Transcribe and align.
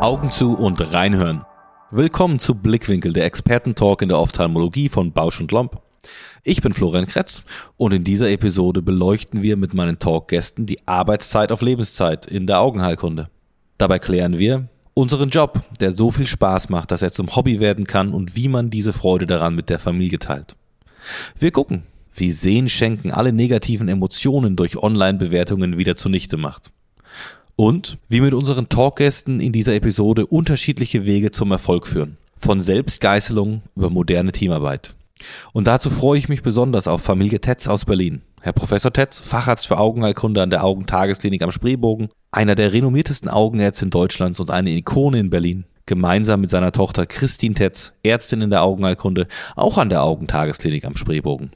Augen 0.00 0.30
zu 0.30 0.56
und 0.56 0.92
reinhören. 0.92 1.44
Willkommen 1.90 2.38
zu 2.38 2.54
Blickwinkel, 2.54 3.12
der 3.12 3.24
Expertentalk 3.24 4.02
in 4.02 4.10
der 4.10 4.20
Ophthalmologie 4.20 4.88
von 4.88 5.10
Bausch 5.12 5.40
und 5.40 5.50
Lomb. 5.50 5.82
Ich 6.44 6.62
bin 6.62 6.72
Florian 6.72 7.06
Kretz 7.06 7.42
und 7.76 7.92
in 7.92 8.04
dieser 8.04 8.30
Episode 8.30 8.80
beleuchten 8.80 9.42
wir 9.42 9.56
mit 9.56 9.74
meinen 9.74 9.98
Talkgästen 9.98 10.66
die 10.66 10.86
Arbeitszeit 10.86 11.50
auf 11.50 11.62
Lebenszeit 11.62 12.26
in 12.26 12.46
der 12.46 12.60
Augenheilkunde. 12.60 13.28
Dabei 13.76 13.98
klären 13.98 14.38
wir 14.38 14.68
unseren 14.94 15.30
Job, 15.30 15.64
der 15.80 15.90
so 15.90 16.12
viel 16.12 16.26
Spaß 16.26 16.68
macht, 16.68 16.92
dass 16.92 17.02
er 17.02 17.10
zum 17.10 17.34
Hobby 17.34 17.58
werden 17.58 17.86
kann 17.86 18.14
und 18.14 18.36
wie 18.36 18.46
man 18.46 18.70
diese 18.70 18.92
Freude 18.92 19.26
daran 19.26 19.56
mit 19.56 19.68
der 19.68 19.80
Familie 19.80 20.20
teilt. 20.20 20.54
Wir 21.38 21.50
gucken, 21.50 21.82
wie 22.14 22.30
Sehen 22.30 22.68
schenken 22.68 23.10
alle 23.10 23.32
negativen 23.32 23.88
Emotionen 23.88 24.56
durch 24.56 24.76
Online-Bewertungen 24.76 25.78
wieder 25.78 25.96
zunichte 25.96 26.36
macht. 26.36 26.72
Und 27.56 27.98
wie 28.08 28.20
mit 28.20 28.34
unseren 28.34 28.68
Talkgästen 28.68 29.40
in 29.40 29.52
dieser 29.52 29.74
Episode 29.74 30.26
unterschiedliche 30.26 31.06
Wege 31.06 31.30
zum 31.30 31.50
Erfolg 31.50 31.86
führen. 31.86 32.16
Von 32.36 32.60
Selbstgeißelung 32.60 33.62
über 33.74 33.90
moderne 33.90 34.30
Teamarbeit. 34.30 34.94
Und 35.52 35.66
dazu 35.66 35.90
freue 35.90 36.18
ich 36.18 36.28
mich 36.28 36.42
besonders 36.42 36.86
auf 36.86 37.02
Familie 37.02 37.40
Tetz 37.40 37.66
aus 37.66 37.84
Berlin. 37.84 38.22
Herr 38.40 38.52
Professor 38.52 38.92
Tetz, 38.92 39.18
Facharzt 39.18 39.66
für 39.66 39.78
Augenheilkunde 39.78 40.40
an 40.40 40.50
der 40.50 40.62
Augentagesklinik 40.62 41.42
am 41.42 41.50
Spreebogen, 41.50 42.08
einer 42.30 42.54
der 42.54 42.72
renommiertesten 42.72 43.28
Augenärzte 43.28 43.86
in 43.86 43.90
Deutschlands 43.90 44.38
und 44.38 44.50
eine 44.50 44.70
Ikone 44.70 45.18
in 45.18 45.30
Berlin. 45.30 45.64
Gemeinsam 45.88 46.42
mit 46.42 46.50
seiner 46.50 46.70
Tochter 46.70 47.06
Christine 47.06 47.54
Tetz, 47.54 47.94
Ärztin 48.02 48.42
in 48.42 48.50
der 48.50 48.62
Augenheilkunde, 48.62 49.26
auch 49.56 49.78
an 49.78 49.88
der 49.88 50.02
Augentagesklinik 50.02 50.84
am 50.84 50.96
Spreebogen. 50.96 51.50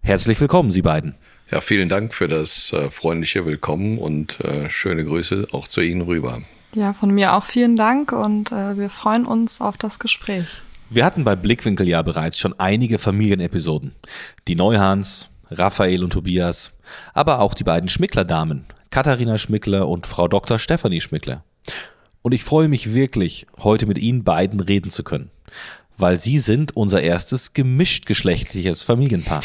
Herzlich 0.00 0.40
willkommen, 0.40 0.70
Sie 0.70 0.80
beiden. 0.80 1.16
Ja, 1.50 1.60
vielen 1.60 1.88
Dank 1.88 2.14
für 2.14 2.28
das 2.28 2.72
äh, 2.72 2.88
freundliche 2.88 3.46
Willkommen 3.46 3.98
und 3.98 4.40
äh, 4.40 4.70
schöne 4.70 5.04
Grüße 5.04 5.48
auch 5.50 5.66
zu 5.66 5.80
Ihnen 5.80 6.02
rüber. 6.02 6.42
Ja, 6.74 6.92
von 6.92 7.10
mir 7.10 7.34
auch 7.34 7.46
vielen 7.46 7.74
Dank 7.74 8.12
und 8.12 8.52
äh, 8.52 8.78
wir 8.78 8.90
freuen 8.90 9.26
uns 9.26 9.60
auf 9.60 9.76
das 9.76 9.98
Gespräch. 9.98 10.46
Wir 10.88 11.04
hatten 11.04 11.24
bei 11.24 11.34
Blickwinkel 11.34 11.88
ja 11.88 12.00
bereits 12.02 12.38
schon 12.38 12.54
einige 12.58 13.00
Familienepisoden. 13.00 13.90
Die 14.46 14.54
Neuhans, 14.54 15.30
Raphael 15.50 16.04
und 16.04 16.12
Tobias, 16.12 16.72
aber 17.12 17.40
auch 17.40 17.54
die 17.54 17.64
beiden 17.64 17.88
Schmickler-Damen, 17.88 18.66
Katharina 18.90 19.36
Schmickler 19.36 19.88
und 19.88 20.06
Frau 20.06 20.28
Dr. 20.28 20.60
Stefanie 20.60 21.00
Schmickler. 21.00 21.42
Und 22.26 22.32
ich 22.32 22.42
freue 22.42 22.68
mich 22.68 22.94
wirklich, 22.94 23.46
heute 23.58 23.86
mit 23.86 23.98
Ihnen 23.98 24.24
beiden 24.24 24.58
reden 24.60 24.88
zu 24.88 25.04
können, 25.04 25.30
weil 25.98 26.16
Sie 26.16 26.38
sind 26.38 26.74
unser 26.74 27.02
erstes 27.02 27.52
gemischtgeschlechtliches 27.52 28.82
Familienpaar. 28.82 29.42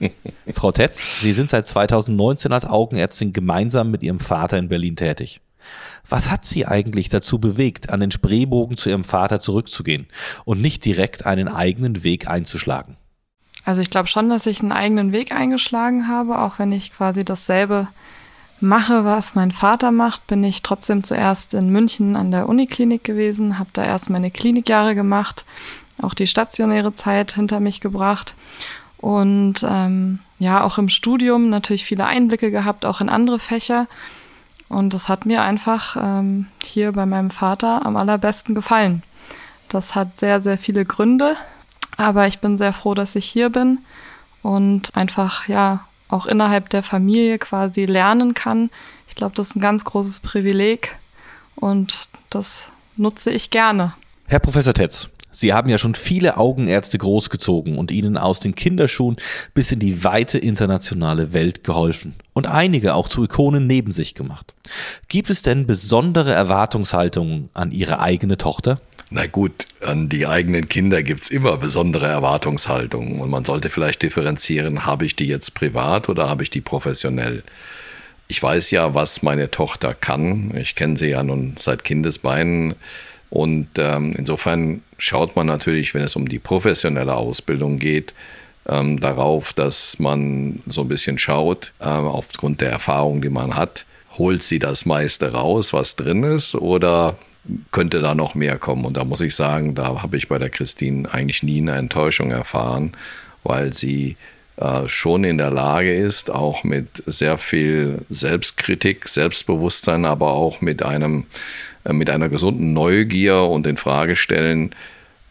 Frau 0.50 0.72
Tetz, 0.72 1.06
Sie 1.20 1.30
sind 1.30 1.48
seit 1.48 1.64
2019 1.64 2.52
als 2.52 2.66
Augenärztin 2.66 3.32
gemeinsam 3.32 3.92
mit 3.92 4.02
Ihrem 4.02 4.18
Vater 4.18 4.58
in 4.58 4.68
Berlin 4.68 4.96
tätig. 4.96 5.42
Was 6.08 6.28
hat 6.28 6.44
Sie 6.44 6.66
eigentlich 6.66 7.08
dazu 7.08 7.38
bewegt, 7.38 7.88
an 7.88 8.00
den 8.00 8.10
Spreebogen 8.10 8.76
zu 8.76 8.88
Ihrem 8.88 9.04
Vater 9.04 9.38
zurückzugehen 9.38 10.08
und 10.44 10.60
nicht 10.60 10.84
direkt 10.84 11.24
einen 11.24 11.46
eigenen 11.46 12.02
Weg 12.02 12.26
einzuschlagen? 12.26 12.96
Also 13.64 13.80
ich 13.80 13.90
glaube 13.90 14.08
schon, 14.08 14.28
dass 14.28 14.46
ich 14.46 14.58
einen 14.58 14.72
eigenen 14.72 15.12
Weg 15.12 15.30
eingeschlagen 15.30 16.08
habe, 16.08 16.40
auch 16.40 16.58
wenn 16.58 16.72
ich 16.72 16.92
quasi 16.92 17.24
dasselbe 17.24 17.86
mache, 18.64 19.04
was 19.04 19.34
mein 19.34 19.52
Vater 19.52 19.92
macht, 19.92 20.26
bin 20.26 20.42
ich 20.42 20.62
trotzdem 20.62 21.04
zuerst 21.04 21.54
in 21.54 21.70
München 21.70 22.16
an 22.16 22.30
der 22.30 22.48
Uniklinik 22.48 23.04
gewesen, 23.04 23.58
habe 23.58 23.70
da 23.72 23.84
erst 23.84 24.10
meine 24.10 24.30
Klinikjahre 24.30 24.94
gemacht, 24.94 25.44
auch 26.00 26.14
die 26.14 26.26
stationäre 26.26 26.94
Zeit 26.94 27.32
hinter 27.32 27.60
mich 27.60 27.80
gebracht 27.80 28.34
und 29.04 29.64
ähm, 29.68 30.20
ja, 30.38 30.64
auch 30.64 30.78
im 30.78 30.88
Studium 30.88 31.50
natürlich 31.50 31.84
viele 31.84 32.06
Einblicke 32.06 32.50
gehabt, 32.50 32.86
auch 32.86 33.00
in 33.00 33.08
andere 33.08 33.38
Fächer. 33.38 33.86
Und 34.68 34.94
das 34.94 35.10
hat 35.10 35.26
mir 35.26 35.42
einfach 35.42 35.96
ähm, 36.00 36.46
hier 36.62 36.90
bei 36.92 37.04
meinem 37.04 37.30
Vater 37.30 37.84
am 37.84 37.96
allerbesten 37.96 38.54
gefallen. 38.54 39.02
Das 39.68 39.94
hat 39.94 40.16
sehr, 40.16 40.40
sehr 40.40 40.56
viele 40.56 40.86
Gründe, 40.86 41.36
aber 41.96 42.26
ich 42.26 42.38
bin 42.38 42.56
sehr 42.56 42.72
froh, 42.72 42.94
dass 42.94 43.14
ich 43.14 43.26
hier 43.26 43.50
bin 43.50 43.80
und 44.42 44.94
einfach, 44.96 45.48
ja, 45.48 45.86
auch 46.08 46.26
innerhalb 46.26 46.70
der 46.70 46.82
Familie 46.82 47.38
quasi 47.38 47.82
lernen 47.82 48.34
kann. 48.34 48.70
Ich 49.08 49.14
glaube, 49.14 49.34
das 49.34 49.50
ist 49.50 49.56
ein 49.56 49.60
ganz 49.60 49.84
großes 49.84 50.20
Privileg 50.20 50.96
und 51.56 52.08
das 52.30 52.70
nutze 52.96 53.30
ich 53.30 53.50
gerne. 53.50 53.94
Herr 54.26 54.38
Professor 54.38 54.74
Tetz, 54.74 55.10
Sie 55.34 55.52
haben 55.52 55.68
ja 55.68 55.78
schon 55.78 55.94
viele 55.94 56.36
Augenärzte 56.36 56.98
großgezogen 56.98 57.76
und 57.76 57.90
ihnen 57.90 58.16
aus 58.16 58.40
den 58.40 58.54
Kinderschuhen 58.54 59.16
bis 59.52 59.72
in 59.72 59.80
die 59.80 60.04
weite 60.04 60.38
internationale 60.38 61.32
Welt 61.32 61.64
geholfen 61.64 62.14
und 62.32 62.46
einige 62.46 62.94
auch 62.94 63.08
zu 63.08 63.24
Ikonen 63.24 63.66
neben 63.66 63.92
sich 63.92 64.14
gemacht. 64.14 64.54
Gibt 65.08 65.30
es 65.30 65.42
denn 65.42 65.66
besondere 65.66 66.32
Erwartungshaltungen 66.32 67.50
an 67.52 67.70
Ihre 67.70 68.00
eigene 68.00 68.38
Tochter? 68.38 68.80
Na 69.10 69.26
gut, 69.26 69.66
an 69.80 70.08
die 70.08 70.26
eigenen 70.26 70.68
Kinder 70.68 71.02
gibt's 71.02 71.30
immer 71.30 71.56
besondere 71.56 72.06
Erwartungshaltungen 72.06 73.20
und 73.20 73.30
man 73.30 73.44
sollte 73.44 73.70
vielleicht 73.70 74.02
differenzieren, 74.02 74.86
habe 74.86 75.04
ich 75.04 75.14
die 75.14 75.26
jetzt 75.26 75.54
privat 75.54 76.08
oder 76.08 76.28
habe 76.28 76.42
ich 76.42 76.50
die 76.50 76.60
professionell? 76.60 77.42
Ich 78.26 78.42
weiß 78.42 78.70
ja, 78.70 78.94
was 78.94 79.22
meine 79.22 79.50
Tochter 79.50 79.94
kann. 79.94 80.56
Ich 80.56 80.74
kenne 80.74 80.96
sie 80.96 81.08
ja 81.08 81.22
nun 81.22 81.56
seit 81.58 81.84
Kindesbeinen 81.84 82.74
und 83.34 83.66
ähm, 83.78 84.14
insofern 84.16 84.82
schaut 84.96 85.34
man 85.34 85.48
natürlich, 85.48 85.92
wenn 85.92 86.02
es 86.02 86.14
um 86.14 86.28
die 86.28 86.38
professionelle 86.38 87.16
Ausbildung 87.16 87.80
geht, 87.80 88.14
ähm, 88.68 88.96
darauf, 88.96 89.52
dass 89.52 89.98
man 89.98 90.62
so 90.68 90.82
ein 90.82 90.88
bisschen 90.88 91.18
schaut, 91.18 91.72
äh, 91.80 91.86
aufgrund 91.86 92.60
der 92.60 92.70
Erfahrung, 92.70 93.22
die 93.22 93.30
man 93.30 93.56
hat, 93.56 93.86
holt 94.18 94.44
sie 94.44 94.60
das 94.60 94.86
meiste 94.86 95.32
raus, 95.32 95.72
was 95.72 95.96
drin 95.96 96.22
ist, 96.22 96.54
oder 96.54 97.16
könnte 97.72 97.98
da 97.98 98.14
noch 98.14 98.36
mehr 98.36 98.56
kommen? 98.56 98.84
Und 98.84 98.96
da 98.96 99.02
muss 99.02 99.20
ich 99.20 99.34
sagen, 99.34 99.74
da 99.74 100.00
habe 100.00 100.16
ich 100.16 100.28
bei 100.28 100.38
der 100.38 100.50
Christine 100.50 101.12
eigentlich 101.12 101.42
nie 101.42 101.60
eine 101.60 101.74
Enttäuschung 101.74 102.30
erfahren, 102.30 102.92
weil 103.42 103.72
sie 103.72 104.16
äh, 104.58 104.86
schon 104.86 105.24
in 105.24 105.38
der 105.38 105.50
Lage 105.50 105.92
ist, 105.92 106.30
auch 106.30 106.62
mit 106.62 107.02
sehr 107.06 107.36
viel 107.36 108.02
Selbstkritik, 108.10 109.08
Selbstbewusstsein, 109.08 110.04
aber 110.04 110.34
auch 110.34 110.60
mit 110.60 110.84
einem 110.84 111.26
mit 111.90 112.10
einer 112.10 112.28
gesunden 112.28 112.72
Neugier 112.72 113.42
und 113.42 113.66
in 113.66 113.76
Fragestellen 113.76 114.74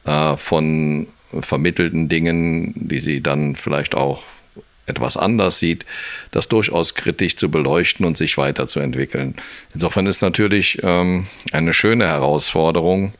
äh, 0.06 0.38
von 0.38 1.08
vermittelten 1.40 2.10
Dingen, 2.10 2.74
die 2.76 3.00
sie 3.00 3.22
dann 3.22 3.56
vielleicht 3.56 3.96
auch 3.96 4.24
etwas 4.86 5.16
anders 5.16 5.60
sieht, 5.60 5.86
das 6.32 6.48
durchaus 6.50 6.94
kritisch 6.96 7.38
zu 7.38 7.50
beleuchten 7.50 8.06
und 8.06 8.18
sich 8.18 8.38
weiterzuentwickeln. 8.38 9.36
Insofern 9.74 10.08
ist 10.08 10.22
natürlich 10.22 10.80
ähm, 10.84 11.26
eine 11.52 11.74
schöne 11.74 12.08
Herausforderung, 12.08 13.14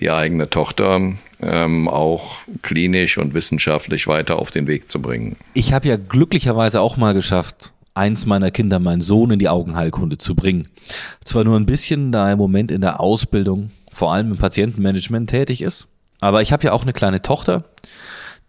die 0.00 0.10
eigene 0.10 0.50
Tochter 0.50 1.12
ähm, 1.40 1.88
auch 1.88 2.38
klinisch 2.62 3.16
und 3.18 3.32
wissenschaftlich 3.32 4.08
weiter 4.08 4.38
auf 4.38 4.50
den 4.50 4.66
Weg 4.66 4.90
zu 4.90 5.00
bringen. 5.00 5.36
Ich 5.54 5.72
habe 5.72 5.86
ja 5.86 5.96
glücklicherweise 5.96 6.80
auch 6.80 6.96
mal 6.96 7.14
geschafft, 7.14 7.73
eins 7.94 8.26
meiner 8.26 8.50
Kinder, 8.50 8.78
meinen 8.80 9.00
Sohn, 9.00 9.30
in 9.30 9.38
die 9.38 9.48
Augenheilkunde 9.48 10.18
zu 10.18 10.34
bringen. 10.34 10.64
Zwar 11.24 11.44
nur 11.44 11.58
ein 11.58 11.66
bisschen, 11.66 12.12
da 12.12 12.26
er 12.26 12.32
im 12.34 12.38
Moment 12.38 12.70
in 12.70 12.80
der 12.80 13.00
Ausbildung, 13.00 13.70
vor 13.92 14.12
allem 14.12 14.32
im 14.32 14.38
Patientenmanagement 14.38 15.30
tätig 15.30 15.62
ist, 15.62 15.86
aber 16.20 16.42
ich 16.42 16.52
habe 16.52 16.64
ja 16.64 16.72
auch 16.72 16.82
eine 16.82 16.92
kleine 16.92 17.20
Tochter, 17.20 17.64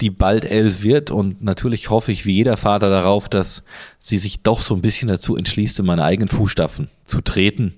die 0.02 0.10
bald 0.10 0.46
elf 0.46 0.84
wird 0.84 1.12
und 1.12 1.44
natürlich 1.44 1.90
hoffe 1.90 2.12
ich 2.12 2.26
wie 2.26 2.34
jeder 2.34 2.58
Vater 2.58 2.90
darauf, 2.90 3.30
dass 3.30 3.64
sie 4.00 4.18
sich 4.18 4.44
doch 4.44 4.60
so 4.60 4.76
ein 4.76 4.82
bisschen 4.82 5.08
dazu 5.08 5.38
entschließt, 5.38 5.80
in 5.80 5.86
meine 5.86 6.04
eigenen 6.04 6.28
Fußstapfen 6.28 6.90
zu 7.06 7.22
treten 7.22 7.74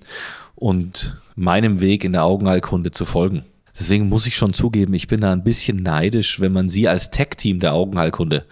und 0.54 1.16
meinem 1.36 1.80
Weg 1.80 2.02
in 2.02 2.12
der 2.12 2.24
Augenheilkunde 2.24 2.90
zu 2.90 3.04
folgen. 3.04 3.44
Deswegen 3.78 4.08
muss 4.08 4.26
ich 4.26 4.36
schon 4.36 4.52
zugeben, 4.52 4.94
ich 4.94 5.06
bin 5.06 5.20
da 5.20 5.32
ein 5.32 5.44
bisschen 5.44 5.76
neidisch, 5.76 6.40
wenn 6.40 6.52
man 6.52 6.68
sie 6.68 6.88
als 6.88 7.10
Tech-Team 7.10 7.60
der 7.60 7.74
Augenheilkunde 7.74 8.44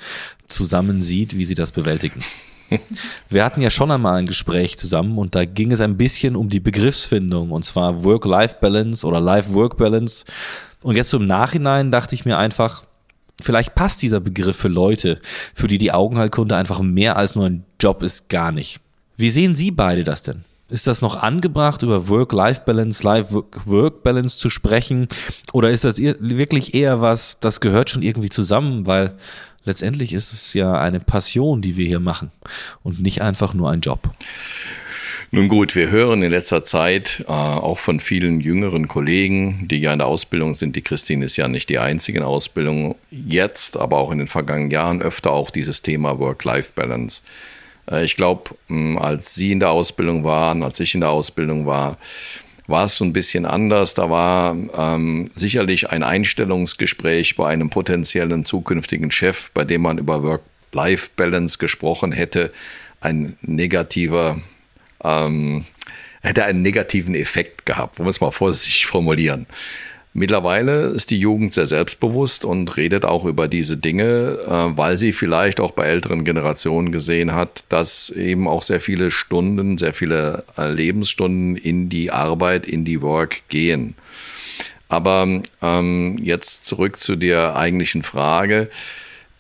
zusammen 0.47 1.01
sieht, 1.01 1.37
wie 1.37 1.45
sie 1.45 1.57
das 1.57 1.73
bewältigen. 1.73 2.21
Wir 3.29 3.45
hatten 3.45 3.63
ja 3.63 3.71
schon 3.71 3.91
einmal 3.91 4.15
ein 4.15 4.27
Gespräch 4.27 4.79
zusammen 4.79 5.19
und 5.19 5.35
da 5.35 5.45
ging 5.45 5.73
es 5.73 5.81
ein 5.81 5.97
bisschen 5.97 6.37
um 6.37 6.49
die 6.49 6.61
Begriffsfindung 6.61 7.51
und 7.51 7.65
zwar 7.65 8.05
Work-Life-Balance 8.05 9.07
oder 9.07 9.21
Life-Work-Balance. 9.21 10.25
Und 10.83 10.97
jetzt 10.97 11.11
so 11.11 11.17
im 11.19 11.27
Nachhinein 11.27 11.91
dachte 11.91 12.15
ich 12.15 12.25
mir 12.25 12.39
einfach, 12.39 12.85
vielleicht 13.41 13.75
passt 13.75 14.03
dieser 14.03 14.21
Begriff 14.21 14.57
für 14.57 14.69
Leute, 14.69 15.21
für 15.55 15.69
die 15.69 15.79
die 15.79 15.93
Augenheilkunde 15.93 16.57
einfach 16.57 16.81
mehr 16.81 17.17
als 17.17 17.35
nur 17.35 17.47
ein 17.47 17.65
Job 17.81 18.03
ist, 18.03 18.29
gar 18.29 18.53
nicht. 18.53 18.81
Wie 19.17 19.31
sehen 19.31 19.55
Sie 19.55 19.71
beide 19.71 20.05
das 20.05 20.23
denn? 20.23 20.45
Ist 20.69 20.89
das 20.89 21.01
noch 21.01 21.23
angebracht, 21.23 21.83
über 21.83 22.09
Work-Life-Balance, 22.09 23.05
Life-Work-Balance 23.05 24.39
zu 24.39 24.51
sprechen? 24.51 25.07
Oder 25.53 25.71
ist 25.71 25.85
das 25.85 25.99
wirklich 25.99 26.75
eher 26.75 27.01
was, 27.01 27.39
das 27.41 27.61
gehört 27.61 27.89
schon 27.89 28.03
irgendwie 28.03 28.31
zusammen, 28.31 28.85
weil 28.85 29.15
letztendlich 29.67 30.15
ist 30.15 30.33
es 30.33 30.55
ja 30.55 30.81
eine 30.81 31.01
Passion, 31.01 31.61
die 31.61 31.77
wir 31.77 31.87
hier 31.87 32.01
machen 32.01 32.31
und 32.83 33.03
nicht 33.03 33.21
einfach 33.21 33.53
nur 33.53 33.71
ein 33.71 33.81
Job. 33.81 34.09
Nun 35.33 35.49
gut, 35.49 35.75
wir 35.75 35.91
hören 35.91 36.23
in 36.23 36.31
letzter 36.31 36.63
Zeit 36.63 37.25
äh, 37.27 37.33
auch 37.33 37.79
von 37.79 37.99
vielen 37.99 38.41
jüngeren 38.41 38.87
Kollegen, 38.87 39.67
die 39.69 39.79
ja 39.79 39.93
in 39.93 39.99
der 39.99 40.07
Ausbildung 40.07 40.55
sind. 40.55 40.77
Die 40.77 40.83
Christine 40.83 41.25
ist 41.25 41.37
ja 41.37 41.49
nicht 41.49 41.69
die 41.69 41.81
einzige 41.81 42.19
in 42.19 42.25
Ausbildung 42.25 42.95
jetzt, 43.11 43.77
aber 43.77 43.99
auch 43.99 44.13
in 44.13 44.19
den 44.19 44.29
vergangenen 44.29 44.71
Jahren 44.71 45.03
öfter 45.03 45.33
auch 45.33 45.51
dieses 45.51 45.83
Thema 45.83 46.21
Work-Life-Balance. 46.21 47.23
Äh, 47.91 48.05
ich 48.05 48.17
glaube, 48.17 48.55
als 48.99 49.35
Sie 49.35 49.51
in 49.51 49.61
der 49.61 49.71
Ausbildung 49.71 50.25
waren, 50.25 50.63
als 50.63 50.79
ich 50.79 50.95
in 50.95 51.01
der 51.01 51.11
Ausbildung 51.11 51.67
war, 51.67 51.99
war 52.67 52.85
es 52.85 52.97
so 52.97 53.05
ein 53.05 53.13
bisschen 53.13 53.47
anders. 53.47 53.95
Da 53.95 54.11
war 54.11 54.57
ähm, 54.75 55.31
sicherlich 55.35 55.91
ein 55.91 56.03
Einstellungsgespräch 56.03 57.37
bei 57.37 57.49
einem 57.49 57.71
potenziellen 57.71 58.45
zukünftigen 58.45 59.11
Chef, 59.11 59.51
bei 59.53 59.65
dem 59.65 59.83
man 59.83 59.99
über 59.99 60.23
Work-Life-Balance 60.23 61.59
gesprochen 61.59 62.13
hätte, 62.13 62.53
ein 63.01 63.37
negativer, 63.43 64.41
ähm, 65.05 65.65
hätte 66.23 66.45
einen 66.45 66.63
negativen 66.63 67.15
Effekt 67.15 67.67
gehabt, 67.67 67.99
wollen 67.99 68.07
wir 68.07 68.11
es 68.11 68.21
mal 68.21 68.33
vorsichtig 68.33 68.87
formulieren. 68.87 69.47
Mittlerweile 70.19 70.87
ist 70.87 71.11
die 71.11 71.21
Jugend 71.21 71.53
sehr 71.53 71.67
selbstbewusst 71.67 72.47
und 72.47 72.79
redet 72.79 73.05
auch 73.05 73.27
über 73.27 73.49
diese 73.49 73.77
Dinge, 73.77 74.39
äh, 74.49 74.75
weil 74.75 74.97
sie 74.97 75.13
vielleicht 75.13 75.61
auch 75.61 75.73
bei 75.73 75.85
älteren 75.85 76.25
Generationen 76.25 76.91
gesehen 76.91 77.35
hat, 77.35 77.65
dass 77.69 78.09
eben 78.09 78.49
auch 78.49 78.63
sehr 78.63 78.81
viele 78.81 79.11
Stunden, 79.11 79.77
sehr 79.77 79.93
viele 79.93 80.45
äh, 80.57 80.71
Lebensstunden 80.71 81.55
in 81.57 81.91
die 81.91 82.13
Arbeit, 82.13 82.67
in 82.67 82.87
die 82.87 83.03
Work 83.03 83.47
gehen. 83.51 83.95
Aber 84.89 85.43
ähm, 85.61 86.17
jetzt 86.23 86.65
zurück 86.65 86.99
zu 86.99 87.17
der 87.17 87.55
eigentlichen 87.55 88.03
Frage. 88.03 88.71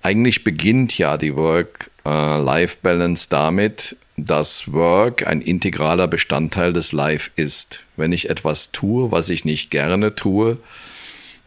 Eigentlich 0.02 0.44
beginnt 0.44 0.98
ja 0.98 1.16
die 1.16 1.34
Work-Life-Balance 1.36 3.24
äh, 3.24 3.30
damit, 3.30 3.96
dass 4.18 4.70
Work 4.74 5.26
ein 5.26 5.40
integraler 5.40 6.06
Bestandteil 6.06 6.74
des 6.74 6.92
Life 6.92 7.30
ist. 7.34 7.85
Wenn 7.96 8.12
ich 8.12 8.30
etwas 8.30 8.72
tue, 8.72 9.10
was 9.10 9.28
ich 9.28 9.44
nicht 9.44 9.70
gerne 9.70 10.14
tue, 10.14 10.58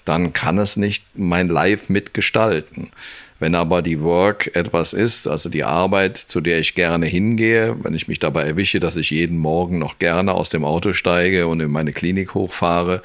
dann 0.06 0.34
kann 0.34 0.58
es 0.58 0.78
nicht 0.78 1.06
mein 1.16 1.50
Life 1.50 1.92
mitgestalten. 1.92 2.92
Wenn 3.40 3.56
aber 3.56 3.82
die 3.82 4.02
Work 4.02 4.54
etwas 4.56 4.92
ist, 4.94 5.28
also 5.28 5.50
die 5.50 5.64
Arbeit, 5.64 6.18
zu 6.18 6.42
der 6.42 6.60
ich 6.60 6.76
gerne 6.76 7.06
hingehe, 7.06 7.78
wenn 7.84 7.94
ich 7.94 8.08
mich 8.08 8.20
dabei 8.20 8.44
erwische, 8.44 8.80
dass 8.82 8.98
ich 8.98 9.12
jeden 9.12 9.38
Morgen 9.38 9.80
noch 9.80 9.98
gerne 9.98 10.34
aus 10.34 10.50
dem 10.50 10.66
Auto 10.66 10.92
steige 10.94 11.48
und 11.48 11.62
in 11.62 11.72
meine 11.72 11.94
Klinik 11.94 12.34
hochfahre, 12.34 13.02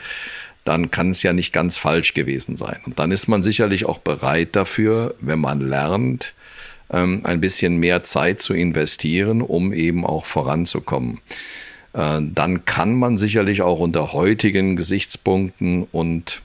dann 0.64 0.90
kann 0.90 1.10
es 1.10 1.22
ja 1.22 1.32
nicht 1.32 1.52
ganz 1.52 1.76
falsch 1.76 2.14
gewesen 2.14 2.56
sein. 2.56 2.80
Und 2.84 2.98
dann 2.98 3.12
ist 3.12 3.28
man 3.28 3.42
sicherlich 3.42 3.84
auch 3.86 3.98
bereit 3.98 4.56
dafür, 4.56 5.14
wenn 5.20 5.38
man 5.38 5.60
lernt, 5.60 6.34
ähm, 6.90 7.20
ein 7.24 7.40
bisschen 7.40 7.76
mehr 7.76 8.02
Zeit 8.02 8.40
zu 8.40 8.54
investieren, 8.54 9.42
um 9.42 9.72
eben 9.72 10.04
auch 10.04 10.24
voranzukommen. 10.24 11.20
Äh, 11.94 12.20
dann 12.22 12.64
kann 12.64 12.94
man 12.94 13.16
sicherlich 13.16 13.62
auch 13.62 13.80
unter 13.80 14.12
heutigen 14.12 14.76
Gesichtspunkten 14.76 15.84
und 15.84 16.42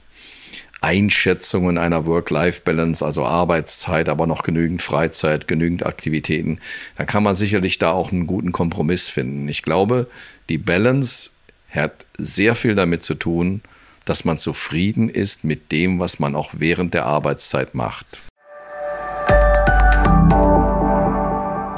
Einschätzungen 0.80 1.76
einer 1.76 2.06
Work-Life-Balance, 2.06 3.04
also 3.04 3.26
Arbeitszeit, 3.26 4.08
aber 4.08 4.26
noch 4.26 4.42
genügend 4.42 4.80
Freizeit, 4.80 5.46
genügend 5.46 5.84
Aktivitäten, 5.84 6.58
dann 6.96 7.06
kann 7.06 7.22
man 7.22 7.36
sicherlich 7.36 7.78
da 7.78 7.90
auch 7.90 8.12
einen 8.12 8.26
guten 8.26 8.52
Kompromiss 8.52 9.10
finden. 9.10 9.46
Ich 9.48 9.62
glaube, 9.62 10.08
die 10.48 10.56
Balance 10.56 11.30
hat 11.68 12.06
sehr 12.16 12.54
viel 12.54 12.74
damit 12.74 13.02
zu 13.02 13.14
tun, 13.14 13.60
dass 14.06 14.24
man 14.24 14.38
zufrieden 14.38 15.10
ist 15.10 15.44
mit 15.44 15.70
dem, 15.70 16.00
was 16.00 16.18
man 16.18 16.34
auch 16.34 16.52
während 16.56 16.94
der 16.94 17.04
Arbeitszeit 17.04 17.74
macht. 17.74 18.06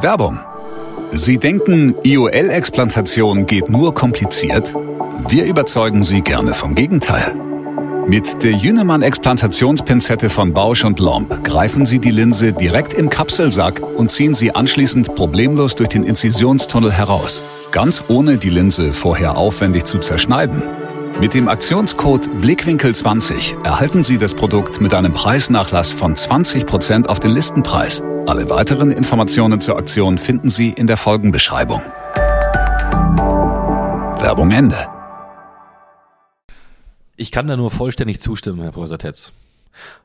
Werbung. 0.00 0.40
Sie 1.14 1.36
denken, 1.36 1.94
IOL-Explantation 2.02 3.44
geht 3.44 3.68
nur 3.68 3.92
kompliziert? 3.92 4.74
Wir 5.28 5.44
überzeugen 5.44 6.02
Sie 6.02 6.22
gerne 6.22 6.54
vom 6.54 6.74
Gegenteil. 6.74 7.34
Mit 8.06 8.42
der 8.42 8.52
Jünemann-Explantationspinzette 8.52 10.30
von 10.30 10.54
Bausch 10.54 10.86
und 10.86 11.00
Lomb 11.00 11.44
greifen 11.44 11.84
Sie 11.84 11.98
die 11.98 12.10
Linse 12.10 12.54
direkt 12.54 12.94
im 12.94 13.10
Kapselsack 13.10 13.82
und 13.82 14.10
ziehen 14.10 14.32
sie 14.32 14.54
anschließend 14.54 15.14
problemlos 15.14 15.76
durch 15.76 15.90
den 15.90 16.04
Inzisionstunnel 16.04 16.90
heraus, 16.90 17.42
ganz 17.72 18.02
ohne 18.08 18.38
die 18.38 18.50
Linse 18.50 18.94
vorher 18.94 19.36
aufwendig 19.36 19.84
zu 19.84 19.98
zerschneiden. 19.98 20.62
Mit 21.20 21.34
dem 21.34 21.48
Aktionscode 21.48 22.26
Blickwinkel20 22.40 23.62
erhalten 23.64 24.02
Sie 24.02 24.16
das 24.16 24.32
Produkt 24.32 24.80
mit 24.80 24.94
einem 24.94 25.12
Preisnachlass 25.12 25.90
von 25.90 26.14
20% 26.14 27.06
auf 27.06 27.20
den 27.20 27.32
Listenpreis. 27.32 28.02
Alle 28.26 28.48
weiteren 28.48 28.92
Informationen 28.92 29.60
zur 29.60 29.76
Aktion 29.76 30.16
finden 30.16 30.48
Sie 30.48 30.70
in 30.70 30.86
der 30.86 30.96
Folgenbeschreibung. 30.96 31.80
Werbung 34.20 34.52
Ende. 34.52 34.76
Ich 37.16 37.32
kann 37.32 37.48
da 37.48 37.56
nur 37.56 37.70
vollständig 37.70 38.20
zustimmen, 38.20 38.62
Herr 38.62 38.70
Professor 38.70 38.98
Tetz. 38.98 39.32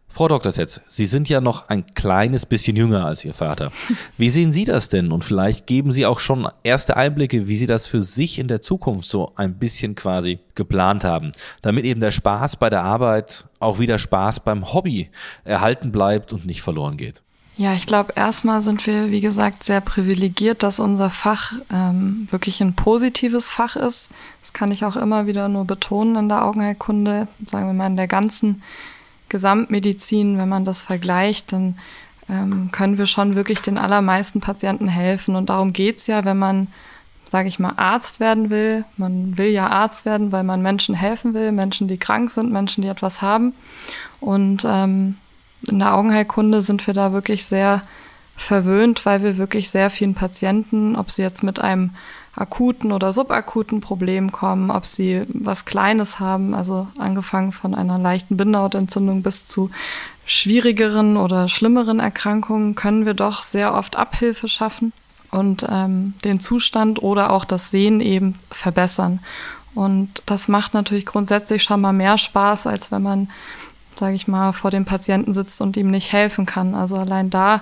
Frau 0.10 0.28
Dr. 0.28 0.52
Tetz, 0.52 0.82
Sie 0.88 1.06
sind 1.06 1.30
ja 1.30 1.42
noch 1.42 1.70
ein 1.70 1.86
kleines 1.86 2.48
bisschen 2.48 2.76
jünger 2.76 3.06
als 3.06 3.24
Ihr 3.24 3.36
Vater. 3.36 3.72
Wie 4.18 4.30
sehen 4.30 4.52
Sie 4.52 4.66
das 4.66 4.90
denn? 4.90 5.12
Und 5.12 5.24
vielleicht 5.24 5.68
geben 5.68 5.92
Sie 5.92 6.08
auch 6.08 6.20
schon 6.20 6.48
erste 6.64 6.98
Einblicke, 6.98 7.48
wie 7.48 7.58
Sie 7.58 7.68
das 7.68 7.86
für 7.86 8.02
sich 8.02 8.40
in 8.40 8.48
der 8.48 8.62
Zukunft 8.62 9.08
so 9.08 9.34
ein 9.36 9.60
bisschen 9.60 9.94
quasi 9.94 10.40
geplant 10.56 11.04
haben, 11.04 11.34
damit 11.62 11.86
eben 11.86 12.02
der 12.02 12.12
Spaß 12.12 12.56
bei 12.56 12.72
der 12.72 12.84
Arbeit 12.84 13.46
auch 13.60 13.78
wieder 13.78 14.00
Spaß 14.00 14.40
beim 14.40 14.74
Hobby 14.74 15.10
erhalten 15.44 15.92
bleibt 15.92 16.34
und 16.34 16.48
nicht 16.48 16.64
verloren 16.64 16.98
geht. 16.98 17.22
Ja, 17.60 17.74
ich 17.74 17.88
glaube, 17.88 18.14
erstmal 18.16 18.62
sind 18.62 18.86
wir, 18.86 19.10
wie 19.10 19.20
gesagt, 19.20 19.64
sehr 19.64 19.82
privilegiert, 19.82 20.62
dass 20.62 20.80
unser 20.80 21.10
Fach 21.10 21.54
ähm, 21.74 22.28
wirklich 22.30 22.62
ein 22.62 22.76
positives 22.76 23.52
Fach 23.52 23.76
ist. 23.76 24.12
Das 24.42 24.54
kann 24.54 24.72
ich 24.72 24.86
auch 24.86 24.96
immer 24.96 25.26
wieder 25.26 25.50
nur 25.50 25.66
betonen 25.66 26.16
in 26.18 26.30
der 26.30 26.46
Augenheilkunde, 26.46 27.28
sagen 27.44 27.66
wir 27.66 27.74
mal 27.74 27.88
in 27.88 27.98
der 27.98 28.08
ganzen 28.08 28.62
Gesamtmedizin, 29.30 30.38
wenn 30.38 30.48
man 30.48 30.66
das 30.66 30.84
vergleicht, 30.84 31.52
dann 31.52 31.80
ähm, 32.30 32.70
können 32.72 33.00
wir 33.00 33.08
schon 33.08 33.36
wirklich 33.36 33.62
den 33.62 33.80
allermeisten 33.80 34.40
Patienten 34.40 34.88
helfen. 34.88 35.36
Und 35.36 35.50
darum 35.50 35.74
geht's 35.74 36.06
ja, 36.06 36.26
wenn 36.26 36.38
man, 36.38 36.68
sage 37.26 37.48
ich 37.48 37.58
mal, 37.58 37.74
Arzt 37.76 38.20
werden 38.20 38.52
will. 38.52 38.86
Man 38.98 39.36
will 39.40 39.50
ja 39.50 39.66
Arzt 39.66 40.06
werden, 40.06 40.32
weil 40.32 40.44
man 40.44 40.62
Menschen 40.62 40.94
helfen 40.94 41.34
will, 41.34 41.52
Menschen, 41.52 41.88
die 41.88 41.98
krank 41.98 42.30
sind, 42.30 42.52
Menschen, 42.52 42.84
die 42.84 42.88
etwas 42.88 43.24
haben. 43.24 43.54
Und 44.20 44.64
ähm, 44.64 45.18
in 45.68 45.80
der 45.80 45.96
Augenheilkunde 45.96 46.62
sind 46.62 46.86
wir 46.86 46.94
da 46.94 47.14
wirklich 47.14 47.46
sehr 47.46 47.82
verwöhnt, 48.36 49.06
weil 49.06 49.24
wir 49.24 49.38
wirklich 49.38 49.70
sehr 49.70 49.90
vielen 49.90 50.14
Patienten, 50.14 50.96
ob 50.96 51.10
sie 51.10 51.24
jetzt 51.24 51.44
mit 51.44 51.60
einem 51.60 51.92
akuten 52.36 52.92
oder 52.92 53.12
subakuten 53.12 53.82
Problem 53.82 54.32
kommen, 54.32 54.70
ob 54.70 54.86
sie 54.86 55.24
was 55.30 55.66
Kleines 55.66 56.20
haben, 56.20 56.54
also 56.54 56.88
angefangen 57.00 57.52
von 57.52 57.74
einer 57.74 57.98
leichten 57.98 58.38
Bindehautentzündung 58.38 59.24
bis 59.24 59.48
zu 59.48 59.72
schwierigeren 60.26 61.18
oder 61.18 61.48
schlimmeren 61.48 62.00
Erkrankungen, 62.00 62.76
können 62.76 63.06
wir 63.06 63.16
doch 63.16 63.42
sehr 63.42 63.74
oft 63.74 63.96
Abhilfe 63.96 64.48
schaffen 64.48 64.94
und 65.32 65.66
ähm, 65.68 66.14
den 66.24 66.40
Zustand 66.40 67.02
oder 67.02 67.32
auch 67.32 67.46
das 67.46 67.72
Sehen 67.72 68.02
eben 68.02 68.36
verbessern. 68.52 69.20
Und 69.74 70.24
das 70.26 70.48
macht 70.48 70.74
natürlich 70.74 71.06
grundsätzlich 71.06 71.64
schon 71.64 71.82
mal 71.82 71.94
mehr 71.94 72.18
Spaß, 72.18 72.68
als 72.68 72.92
wenn 72.92 73.04
man, 73.04 73.30
sage 73.98 74.16
ich 74.16 74.28
mal, 74.28 74.52
vor 74.54 74.72
dem 74.72 74.86
Patienten 74.86 75.34
sitzt 75.34 75.62
und 75.62 75.78
ihm 75.78 75.90
nicht 75.90 76.12
helfen 76.12 76.46
kann. 76.46 76.76
Also 76.76 76.96
allein 76.96 77.30
da 77.30 77.62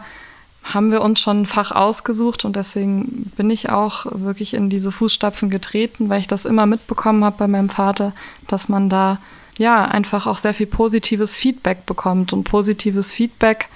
haben 0.64 0.92
wir 0.92 1.02
uns 1.02 1.20
schon 1.20 1.42
ein 1.42 1.46
Fach 1.46 1.72
ausgesucht 1.72 2.44
und 2.44 2.56
deswegen 2.56 3.32
bin 3.38 3.52
ich 3.52 3.70
auch 3.70 4.08
wirklich 4.10 4.56
in 4.56 4.70
diese 4.70 4.92
Fußstapfen 4.92 5.52
getreten, 5.52 6.10
weil 6.10 6.20
ich 6.20 6.28
das 6.28 6.46
immer 6.46 6.66
mitbekommen 6.66 7.24
habe 7.24 7.38
bei 7.38 7.48
meinem 7.48 7.70
Vater, 7.70 8.14
dass 8.48 8.68
man 8.68 8.90
da 8.90 9.20
ja 9.60 9.86
einfach 9.86 10.26
auch 10.26 10.38
sehr 10.38 10.56
viel 10.56 10.66
positives 10.66 11.38
Feedback 11.38 11.86
bekommt 11.86 12.34
und 12.34 12.46
positives 12.46 13.14
Feedback, 13.14 13.70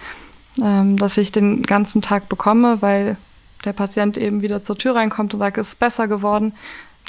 ähm, 0.62 0.98
das 0.98 1.18
ich 1.18 1.32
den 1.32 1.62
ganzen 1.62 2.02
Tag 2.02 2.28
bekomme, 2.28 2.82
weil 2.82 3.18
der 3.66 3.74
Patient 3.74 4.18
eben 4.18 4.42
wieder 4.42 4.64
zur 4.64 4.78
Tür 4.78 4.96
reinkommt 4.96 5.34
und 5.34 5.40
sagt, 5.40 5.58
es 5.60 5.70
ist 5.70 5.80
besser 5.80 6.08
geworden. 6.08 6.54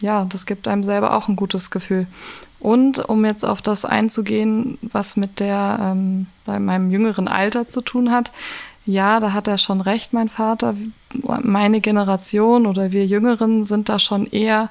Ja, 0.01 0.25
das 0.25 0.47
gibt 0.47 0.67
einem 0.67 0.83
selber 0.83 1.15
auch 1.15 1.29
ein 1.29 1.37
gutes 1.37 1.71
Gefühl. 1.71 2.07
Und 2.59 2.99
um 2.99 3.25
jetzt 3.25 3.45
auf 3.45 3.63
das 3.63 3.85
einzugehen, 3.85 4.79
was 4.83 5.17
mit 5.17 5.41
der 5.41 5.79
ähm, 5.81 6.27
meinem 6.47 6.91
jüngeren 6.91 7.29
Alter 7.29 7.69
zu 7.69 7.81
tun 7.81 8.11
hat, 8.11 8.33
ja, 8.87 9.21
da 9.21 9.33
hat 9.33 9.47
er 9.47 9.59
schon 9.59 9.81
recht, 9.81 10.13
mein 10.13 10.29
Vater. 10.29 10.75
Meine 11.13 11.81
Generation 11.81 12.67
oder 12.67 12.93
wir 12.93 13.07
Jüngeren 13.07 13.65
sind 13.65 13.89
da 13.89 13.99
schon 13.99 14.27
eher, 14.27 14.69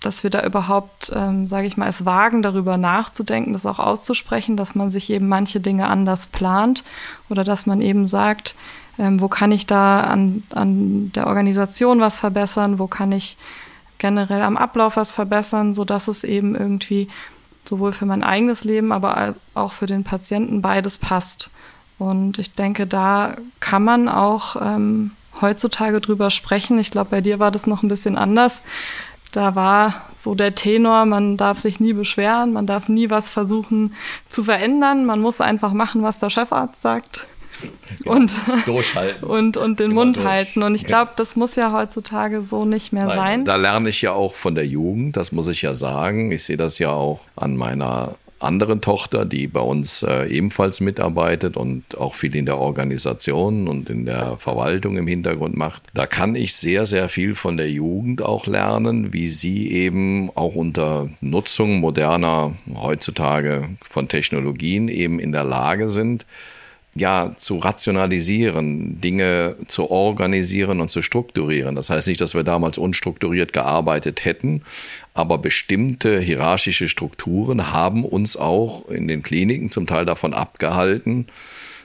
dass 0.00 0.24
wir 0.24 0.30
da 0.30 0.44
überhaupt, 0.44 1.12
ähm, 1.14 1.46
sage 1.46 1.66
ich 1.66 1.76
mal, 1.76 1.88
es 1.88 2.04
wagen, 2.04 2.42
darüber 2.42 2.76
nachzudenken, 2.76 3.52
das 3.52 3.66
auch 3.66 3.78
auszusprechen, 3.78 4.56
dass 4.56 4.74
man 4.74 4.90
sich 4.90 5.10
eben 5.10 5.28
manche 5.28 5.60
Dinge 5.60 5.86
anders 5.86 6.26
plant 6.26 6.82
oder 7.30 7.44
dass 7.44 7.66
man 7.66 7.80
eben 7.80 8.04
sagt, 8.04 8.56
ähm, 8.98 9.20
wo 9.20 9.28
kann 9.28 9.52
ich 9.52 9.66
da 9.66 10.00
an, 10.00 10.42
an 10.50 11.12
der 11.12 11.28
Organisation 11.28 12.00
was 12.00 12.18
verbessern, 12.18 12.78
wo 12.78 12.88
kann 12.88 13.12
ich 13.12 13.36
generell 14.02 14.42
am 14.42 14.56
Ablauf 14.56 14.96
was 14.96 15.12
verbessern, 15.12 15.72
so 15.72 15.84
dass 15.84 16.08
es 16.08 16.24
eben 16.24 16.54
irgendwie 16.56 17.08
sowohl 17.64 17.92
für 17.92 18.04
mein 18.04 18.24
eigenes 18.24 18.64
Leben, 18.64 18.90
aber 18.90 19.36
auch 19.54 19.72
für 19.72 19.86
den 19.86 20.02
Patienten 20.02 20.60
beides 20.60 20.98
passt. 20.98 21.50
Und 21.98 22.38
ich 22.40 22.52
denke, 22.52 22.88
da 22.88 23.36
kann 23.60 23.84
man 23.84 24.08
auch 24.08 24.56
ähm, 24.60 25.12
heutzutage 25.40 26.00
drüber 26.00 26.30
sprechen. 26.30 26.80
Ich 26.80 26.90
glaube, 26.90 27.10
bei 27.10 27.20
dir 27.20 27.38
war 27.38 27.52
das 27.52 27.68
noch 27.68 27.84
ein 27.84 27.88
bisschen 27.88 28.18
anders. 28.18 28.64
da 29.30 29.54
war 29.54 30.02
so 30.16 30.34
der 30.34 30.54
Tenor, 30.54 31.06
man 31.06 31.36
darf 31.36 31.58
sich 31.58 31.78
nie 31.78 31.92
beschweren, 31.92 32.52
man 32.52 32.66
darf 32.66 32.88
nie 32.88 33.08
was 33.08 33.30
versuchen 33.30 33.94
zu 34.28 34.42
verändern, 34.44 35.06
man 35.06 35.20
muss 35.20 35.40
einfach 35.40 35.72
machen, 35.72 36.02
was 36.02 36.18
der 36.18 36.28
Chefarzt 36.28 36.82
sagt. 36.82 37.26
Ja, 38.04 38.12
und, 38.12 38.32
durchhalten. 38.66 39.24
Und, 39.24 39.56
und 39.56 39.80
den 39.80 39.90
Immer 39.90 40.04
Mund 40.04 40.16
durch. 40.16 40.26
halten. 40.26 40.62
Und 40.62 40.74
ich 40.74 40.84
glaube, 40.84 41.12
das 41.16 41.36
muss 41.36 41.56
ja 41.56 41.72
heutzutage 41.72 42.42
so 42.42 42.64
nicht 42.64 42.92
mehr 42.92 43.06
Nein, 43.06 43.16
sein. 43.16 43.44
Da 43.44 43.56
lerne 43.56 43.88
ich 43.88 44.02
ja 44.02 44.12
auch 44.12 44.34
von 44.34 44.54
der 44.54 44.66
Jugend, 44.66 45.16
das 45.16 45.32
muss 45.32 45.48
ich 45.48 45.62
ja 45.62 45.74
sagen. 45.74 46.30
Ich 46.32 46.44
sehe 46.44 46.56
das 46.56 46.78
ja 46.78 46.90
auch 46.90 47.20
an 47.36 47.56
meiner 47.56 48.16
anderen 48.42 48.80
Tochter, 48.80 49.24
die 49.24 49.46
bei 49.46 49.60
uns 49.60 50.02
äh, 50.02 50.26
ebenfalls 50.26 50.80
mitarbeitet 50.80 51.56
und 51.56 51.96
auch 51.96 52.14
viel 52.14 52.34
in 52.34 52.46
der 52.46 52.58
Organisation 52.58 53.68
und 53.68 53.88
in 53.88 54.04
der 54.04 54.36
Verwaltung 54.38 54.96
im 54.96 55.06
Hintergrund 55.06 55.56
macht. 55.56 55.82
Da 55.94 56.06
kann 56.06 56.34
ich 56.34 56.54
sehr, 56.54 56.86
sehr 56.86 57.08
viel 57.08 57.34
von 57.34 57.56
der 57.56 57.70
Jugend 57.70 58.22
auch 58.22 58.46
lernen, 58.46 59.12
wie 59.12 59.28
sie 59.28 59.70
eben 59.70 60.30
auch 60.34 60.54
unter 60.54 61.08
Nutzung 61.20 61.80
moderner 61.80 62.54
heutzutage 62.74 63.68
von 63.80 64.08
Technologien 64.08 64.88
eben 64.88 65.18
in 65.18 65.32
der 65.32 65.44
Lage 65.44 65.88
sind, 65.88 66.26
ja, 66.94 67.32
zu 67.36 67.56
rationalisieren, 67.56 69.00
Dinge 69.00 69.56
zu 69.66 69.90
organisieren 69.90 70.80
und 70.80 70.90
zu 70.90 71.00
strukturieren. 71.00 71.74
Das 71.74 71.88
heißt 71.88 72.06
nicht, 72.06 72.20
dass 72.20 72.34
wir 72.34 72.42
damals 72.42 72.76
unstrukturiert 72.76 73.54
gearbeitet 73.54 74.26
hätten, 74.26 74.62
aber 75.14 75.38
bestimmte 75.38 76.20
hierarchische 76.20 76.88
Strukturen 76.88 77.72
haben 77.72 78.04
uns 78.04 78.36
auch 78.36 78.88
in 78.88 79.08
den 79.08 79.22
Kliniken 79.22 79.70
zum 79.70 79.86
Teil 79.86 80.04
davon 80.04 80.34
abgehalten, 80.34 81.26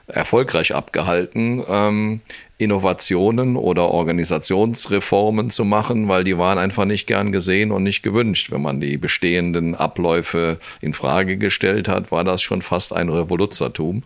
erfolgreich 0.07 0.73
abgehalten, 0.73 1.63
ähm, 1.67 2.21
Innovationen 2.57 3.55
oder 3.55 3.89
Organisationsreformen 3.89 5.49
zu 5.49 5.63
machen, 5.63 6.07
weil 6.07 6.23
die 6.23 6.37
waren 6.37 6.57
einfach 6.57 6.85
nicht 6.85 7.05
gern 7.05 7.31
gesehen 7.31 7.71
und 7.71 7.83
nicht 7.83 8.01
gewünscht. 8.01 8.49
Wenn 8.49 8.61
man 8.61 8.79
die 8.79 8.97
bestehenden 8.97 9.75
Abläufe 9.75 10.59
in 10.81 10.93
Frage 10.93 11.37
gestellt 11.37 11.87
hat, 11.87 12.11
war 12.11 12.23
das 12.23 12.41
schon 12.41 12.61
fast 12.61 12.93
ein 12.93 13.09
Revoluzertum. 13.09 14.03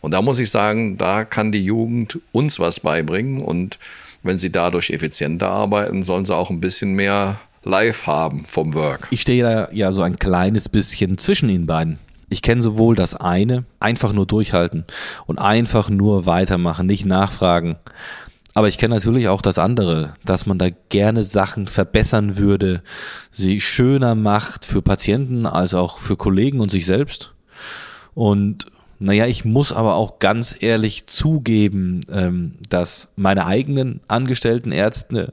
Und 0.00 0.10
da 0.10 0.20
muss 0.22 0.38
ich 0.38 0.50
sagen, 0.50 0.98
da 0.98 1.24
kann 1.24 1.52
die 1.52 1.64
Jugend 1.64 2.18
uns 2.32 2.58
was 2.58 2.80
beibringen 2.80 3.40
und 3.40 3.78
wenn 4.22 4.38
sie 4.38 4.50
dadurch 4.50 4.90
effizienter 4.90 5.50
arbeiten, 5.50 6.02
sollen 6.02 6.24
sie 6.24 6.34
auch 6.34 6.50
ein 6.50 6.60
bisschen 6.60 6.94
mehr 6.94 7.40
live 7.62 8.06
haben 8.06 8.44
vom 8.46 8.74
Work. 8.74 9.08
Ich 9.10 9.22
stehe 9.22 9.42
da 9.42 9.68
ja 9.72 9.92
so 9.92 10.02
ein 10.02 10.16
kleines 10.16 10.68
bisschen 10.68 11.18
zwischen 11.18 11.48
Ihnen 11.48 11.66
beiden. 11.66 11.98
Ich 12.34 12.42
kenne 12.42 12.60
sowohl 12.60 12.96
das 12.96 13.14
eine, 13.14 13.64
einfach 13.78 14.12
nur 14.12 14.26
durchhalten 14.26 14.84
und 15.26 15.38
einfach 15.38 15.88
nur 15.88 16.26
weitermachen, 16.26 16.84
nicht 16.84 17.06
nachfragen. 17.06 17.76
Aber 18.54 18.66
ich 18.66 18.76
kenne 18.76 18.96
natürlich 18.96 19.28
auch 19.28 19.40
das 19.40 19.56
andere, 19.56 20.14
dass 20.24 20.44
man 20.44 20.58
da 20.58 20.66
gerne 20.88 21.22
Sachen 21.22 21.68
verbessern 21.68 22.36
würde, 22.36 22.82
sie 23.30 23.60
schöner 23.60 24.16
macht 24.16 24.64
für 24.64 24.82
Patienten 24.82 25.46
als 25.46 25.74
auch 25.74 25.98
für 25.98 26.16
Kollegen 26.16 26.58
und 26.58 26.72
sich 26.72 26.86
selbst. 26.86 27.34
Und 28.14 28.66
naja, 28.98 29.26
ich 29.26 29.44
muss 29.44 29.72
aber 29.72 29.94
auch 29.94 30.18
ganz 30.18 30.56
ehrlich 30.60 31.06
zugeben, 31.06 32.00
ähm, 32.10 32.56
dass 32.68 33.12
meine 33.14 33.46
eigenen 33.46 34.00
angestellten 34.08 34.72
Ärzte 34.72 35.32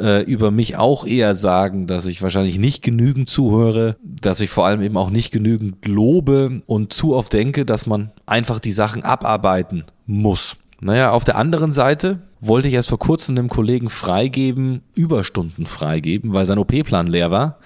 äh, 0.00 0.22
über 0.24 0.50
mich 0.50 0.76
auch 0.76 1.06
eher 1.06 1.34
sagen, 1.34 1.86
dass 1.86 2.06
ich 2.06 2.22
wahrscheinlich 2.22 2.58
nicht 2.58 2.82
genügend 2.82 3.28
zuhöre, 3.28 3.96
dass 4.02 4.40
ich 4.40 4.50
vor 4.50 4.66
allem 4.66 4.82
eben 4.82 4.96
auch 4.96 5.10
nicht 5.10 5.32
genügend 5.32 5.86
lobe 5.86 6.62
und 6.66 6.92
zu 6.92 7.14
oft 7.14 7.32
denke, 7.32 7.64
dass 7.64 7.86
man 7.86 8.10
einfach 8.26 8.58
die 8.58 8.72
Sachen 8.72 9.04
abarbeiten 9.04 9.84
muss. 10.06 10.56
Naja, 10.80 11.12
auf 11.12 11.24
der 11.24 11.36
anderen 11.36 11.72
Seite 11.72 12.20
wollte 12.40 12.68
ich 12.68 12.74
erst 12.74 12.90
vor 12.90 12.98
kurzem 12.98 13.36
dem 13.36 13.48
Kollegen 13.48 13.88
freigeben, 13.88 14.82
Überstunden 14.94 15.66
freigeben, 15.66 16.32
weil 16.32 16.46
sein 16.46 16.58
OP-Plan 16.58 17.06
leer 17.06 17.30
war. 17.30 17.58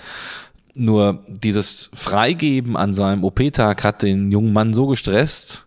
Nur 0.75 1.25
dieses 1.29 1.91
Freigeben 1.93 2.77
an 2.77 2.95
seinem 2.95 3.25
OP-Tag 3.25 3.83
hat 3.85 4.03
den 4.03 4.31
jungen 4.31 4.53
Mann 4.53 4.73
so 4.73 4.87
gestresst, 4.87 5.67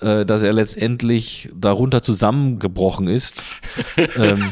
äh, 0.00 0.24
dass 0.24 0.42
er 0.42 0.52
letztendlich 0.52 1.50
darunter 1.54 2.02
zusammengebrochen 2.02 3.06
ist. 3.06 3.42
ähm, 4.16 4.50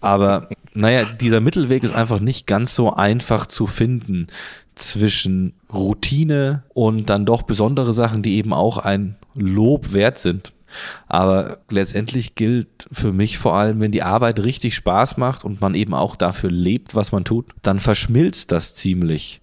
aber 0.00 0.48
naja, 0.74 1.04
dieser 1.20 1.40
Mittelweg 1.40 1.84
ist 1.84 1.94
einfach 1.94 2.20
nicht 2.20 2.46
ganz 2.46 2.74
so 2.74 2.92
einfach 2.92 3.46
zu 3.46 3.66
finden 3.66 4.26
zwischen 4.74 5.54
Routine 5.72 6.62
und 6.74 7.10
dann 7.10 7.26
doch 7.26 7.42
besondere 7.42 7.92
Sachen, 7.92 8.22
die 8.22 8.36
eben 8.36 8.52
auch 8.52 8.78
ein 8.78 9.16
Lob 9.36 9.92
wert 9.92 10.18
sind. 10.18 10.52
Aber 11.06 11.58
letztendlich 11.70 12.34
gilt 12.34 12.86
für 12.90 13.12
mich 13.12 13.38
vor 13.38 13.54
allem, 13.54 13.80
wenn 13.80 13.92
die 13.92 14.02
Arbeit 14.02 14.40
richtig 14.40 14.74
Spaß 14.74 15.16
macht 15.16 15.44
und 15.44 15.60
man 15.60 15.74
eben 15.74 15.94
auch 15.94 16.16
dafür 16.16 16.50
lebt, 16.50 16.94
was 16.94 17.12
man 17.12 17.24
tut, 17.24 17.46
dann 17.62 17.80
verschmilzt 17.80 18.52
das 18.52 18.74
ziemlich. 18.74 19.40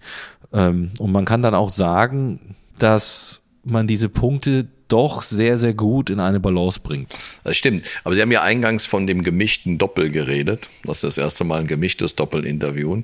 Ähm, 0.52 0.90
und 0.98 1.12
man 1.12 1.24
kann 1.24 1.42
dann 1.42 1.54
auch 1.54 1.70
sagen, 1.70 2.56
dass 2.78 3.42
man 3.64 3.86
diese 3.86 4.08
Punkte 4.08 4.66
doch 4.88 5.22
sehr, 5.22 5.58
sehr 5.58 5.74
gut 5.74 6.10
in 6.10 6.20
eine 6.20 6.40
Balance 6.40 6.80
bringt. 6.82 7.14
Das 7.42 7.56
stimmt. 7.56 7.82
Aber 8.04 8.14
Sie 8.14 8.20
haben 8.20 8.30
ja 8.30 8.42
eingangs 8.42 8.86
von 8.86 9.06
dem 9.06 9.22
gemischten 9.22 9.78
Doppel 9.78 10.10
geredet. 10.10 10.68
Das 10.84 10.98
ist 10.98 11.04
das 11.04 11.18
erste 11.18 11.44
Mal 11.44 11.60
ein 11.60 11.66
gemischtes 11.66 12.14
Doppel-Interview. 12.14 13.02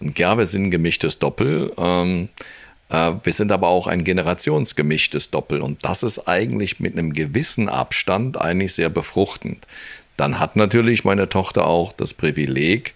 Und 0.00 0.18
ja, 0.18 0.36
wir 0.36 0.46
sind 0.46 0.64
ein 0.64 0.70
gemischtes 0.70 1.18
Doppel. 1.18 1.72
Ähm, 1.76 2.28
äh, 2.28 2.61
wir 2.92 3.32
sind 3.32 3.52
aber 3.52 3.68
auch 3.68 3.86
ein 3.86 4.04
generationsgemischtes 4.04 5.30
Doppel 5.30 5.62
und 5.62 5.84
das 5.84 6.02
ist 6.02 6.28
eigentlich 6.28 6.78
mit 6.78 6.92
einem 6.92 7.14
gewissen 7.14 7.68
Abstand 7.68 8.38
eigentlich 8.38 8.74
sehr 8.74 8.90
befruchtend. 8.90 9.66
Dann 10.16 10.38
hat 10.38 10.56
natürlich 10.56 11.04
meine 11.04 11.28
Tochter 11.28 11.66
auch 11.66 11.92
das 11.92 12.12
Privileg, 12.12 12.94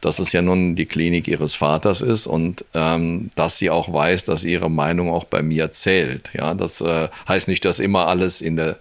dass 0.00 0.18
es 0.18 0.32
ja 0.32 0.42
nun 0.42 0.76
die 0.76 0.86
Klinik 0.86 1.28
ihres 1.28 1.54
Vaters 1.54 2.02
ist 2.02 2.26
und 2.26 2.64
ähm, 2.74 3.30
dass 3.34 3.58
sie 3.58 3.70
auch 3.70 3.92
weiß, 3.92 4.24
dass 4.24 4.44
ihre 4.44 4.70
Meinung 4.70 5.10
auch 5.10 5.24
bei 5.24 5.42
mir 5.42 5.70
zählt. 5.70 6.30
Ja, 6.34 6.54
das 6.54 6.80
äh, 6.80 7.08
heißt 7.28 7.48
nicht, 7.48 7.64
dass 7.64 7.78
immer 7.78 8.08
alles 8.08 8.40
in 8.40 8.56
der 8.56 8.78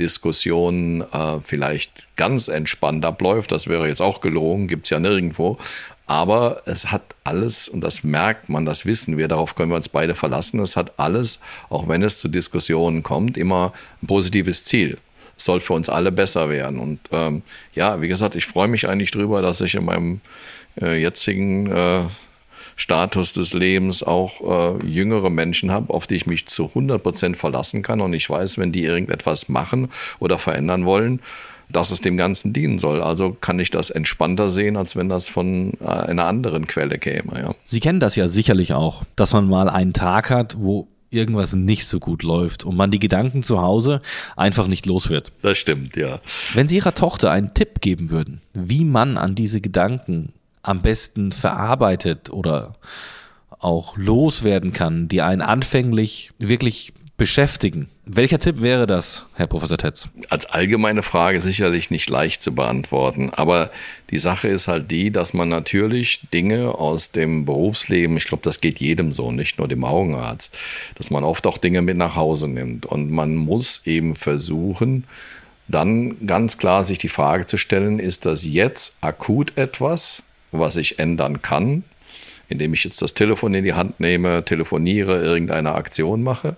Diskussion 0.00 1.02
äh, 1.12 1.38
vielleicht 1.42 1.92
ganz 2.16 2.48
entspannt 2.48 3.04
abläuft. 3.04 3.52
Das 3.52 3.66
wäre 3.66 3.88
jetzt 3.88 4.00
auch 4.00 4.20
gelogen, 4.20 4.68
gibt's 4.68 4.90
ja 4.90 4.98
nirgendwo. 4.98 5.58
Aber 6.12 6.60
es 6.66 6.92
hat 6.92 7.16
alles, 7.24 7.70
und 7.70 7.80
das 7.80 8.04
merkt 8.04 8.50
man, 8.50 8.66
das 8.66 8.84
wissen 8.84 9.16
wir, 9.16 9.28
darauf 9.28 9.54
können 9.54 9.70
wir 9.70 9.76
uns 9.76 9.88
beide 9.88 10.14
verlassen, 10.14 10.60
es 10.60 10.76
hat 10.76 10.92
alles, 10.98 11.40
auch 11.70 11.88
wenn 11.88 12.02
es 12.02 12.18
zu 12.18 12.28
Diskussionen 12.28 13.02
kommt, 13.02 13.38
immer 13.38 13.72
ein 14.02 14.08
positives 14.08 14.62
Ziel. 14.62 14.98
Es 15.38 15.46
soll 15.46 15.60
für 15.60 15.72
uns 15.72 15.88
alle 15.88 16.12
besser 16.12 16.50
werden. 16.50 16.80
Und 16.80 17.00
ähm, 17.12 17.40
ja, 17.72 18.02
wie 18.02 18.08
gesagt, 18.08 18.34
ich 18.34 18.44
freue 18.44 18.68
mich 18.68 18.86
eigentlich 18.86 19.10
drüber, 19.10 19.40
dass 19.40 19.62
ich 19.62 19.74
in 19.74 19.86
meinem 19.86 20.20
äh, 20.78 21.00
jetzigen 21.00 21.72
äh, 21.72 22.02
Status 22.76 23.32
des 23.32 23.54
Lebens 23.54 24.02
auch 24.02 24.80
äh, 24.82 24.86
jüngere 24.86 25.30
Menschen 25.30 25.70
habe, 25.70 25.94
auf 25.94 26.06
die 26.06 26.16
ich 26.16 26.26
mich 26.26 26.46
zu 26.46 26.66
100 26.66 27.02
Prozent 27.02 27.38
verlassen 27.38 27.80
kann. 27.80 28.02
Und 28.02 28.12
ich 28.12 28.28
weiß, 28.28 28.58
wenn 28.58 28.70
die 28.70 28.84
irgendetwas 28.84 29.48
machen 29.48 29.88
oder 30.18 30.38
verändern 30.38 30.84
wollen, 30.84 31.20
dass 31.72 31.90
es 31.90 32.00
dem 32.00 32.16
Ganzen 32.16 32.52
dienen 32.52 32.78
soll. 32.78 33.02
Also 33.02 33.36
kann 33.40 33.58
ich 33.58 33.70
das 33.70 33.90
entspannter 33.90 34.50
sehen, 34.50 34.76
als 34.76 34.96
wenn 34.96 35.08
das 35.08 35.28
von 35.28 35.72
äh, 35.80 35.86
einer 35.86 36.26
anderen 36.26 36.66
Quelle 36.66 36.98
käme. 36.98 37.40
Ja. 37.40 37.54
Sie 37.64 37.80
kennen 37.80 38.00
das 38.00 38.16
ja 38.16 38.28
sicherlich 38.28 38.74
auch, 38.74 39.04
dass 39.16 39.32
man 39.32 39.48
mal 39.48 39.68
einen 39.68 39.92
Tag 39.92 40.30
hat, 40.30 40.56
wo 40.58 40.88
irgendwas 41.10 41.52
nicht 41.52 41.86
so 41.86 42.00
gut 42.00 42.22
läuft 42.22 42.64
und 42.64 42.76
man 42.76 42.90
die 42.90 42.98
Gedanken 42.98 43.42
zu 43.42 43.60
Hause 43.60 44.00
einfach 44.36 44.66
nicht 44.66 44.86
los 44.86 45.10
wird. 45.10 45.30
Das 45.42 45.58
stimmt, 45.58 45.96
ja. 45.96 46.20
Wenn 46.54 46.68
Sie 46.68 46.76
Ihrer 46.76 46.94
Tochter 46.94 47.30
einen 47.30 47.54
Tipp 47.54 47.80
geben 47.80 48.10
würden, 48.10 48.40
wie 48.54 48.84
man 48.84 49.18
an 49.18 49.34
diese 49.34 49.60
Gedanken 49.60 50.32
am 50.62 50.80
besten 50.80 51.32
verarbeitet 51.32 52.30
oder 52.30 52.76
auch 53.58 53.96
loswerden 53.96 54.72
kann, 54.72 55.08
die 55.08 55.22
einen 55.22 55.42
anfänglich 55.42 56.32
wirklich 56.38 56.92
beschäftigen. 57.22 57.88
Welcher 58.04 58.40
Tipp 58.40 58.62
wäre 58.62 58.88
das, 58.88 59.26
Herr 59.36 59.46
Professor 59.46 59.78
Tetz? 59.78 60.08
Als 60.28 60.46
allgemeine 60.46 61.04
Frage 61.04 61.40
sicherlich 61.40 61.88
nicht 61.88 62.10
leicht 62.10 62.42
zu 62.42 62.52
beantworten, 62.52 63.30
aber 63.30 63.70
die 64.10 64.18
Sache 64.18 64.48
ist 64.48 64.66
halt 64.66 64.90
die, 64.90 65.12
dass 65.12 65.32
man 65.32 65.48
natürlich 65.48 66.26
Dinge 66.34 66.74
aus 66.74 67.12
dem 67.12 67.44
Berufsleben, 67.44 68.16
ich 68.16 68.24
glaube, 68.24 68.42
das 68.42 68.60
geht 68.60 68.80
jedem 68.80 69.12
so, 69.12 69.30
nicht 69.30 69.58
nur 69.58 69.68
dem 69.68 69.84
Augenarzt, 69.84 70.58
dass 70.96 71.12
man 71.12 71.22
oft 71.22 71.46
auch 71.46 71.58
Dinge 71.58 71.80
mit 71.80 71.96
nach 71.96 72.16
Hause 72.16 72.48
nimmt 72.48 72.86
und 72.86 73.12
man 73.12 73.36
muss 73.36 73.82
eben 73.84 74.16
versuchen, 74.16 75.04
dann 75.68 76.26
ganz 76.26 76.58
klar 76.58 76.82
sich 76.82 76.98
die 76.98 77.08
Frage 77.08 77.46
zu 77.46 77.56
stellen, 77.56 78.00
ist 78.00 78.26
das 78.26 78.44
jetzt 78.44 78.96
akut 79.00 79.56
etwas, 79.56 80.24
was 80.50 80.76
ich 80.76 80.98
ändern 80.98 81.40
kann? 81.40 81.84
Indem 82.52 82.74
ich 82.74 82.84
jetzt 82.84 83.02
das 83.02 83.14
Telefon 83.14 83.54
in 83.54 83.64
die 83.64 83.74
Hand 83.74 83.98
nehme, 83.98 84.44
telefoniere, 84.44 85.20
irgendeine 85.22 85.74
Aktion 85.74 86.22
mache? 86.22 86.56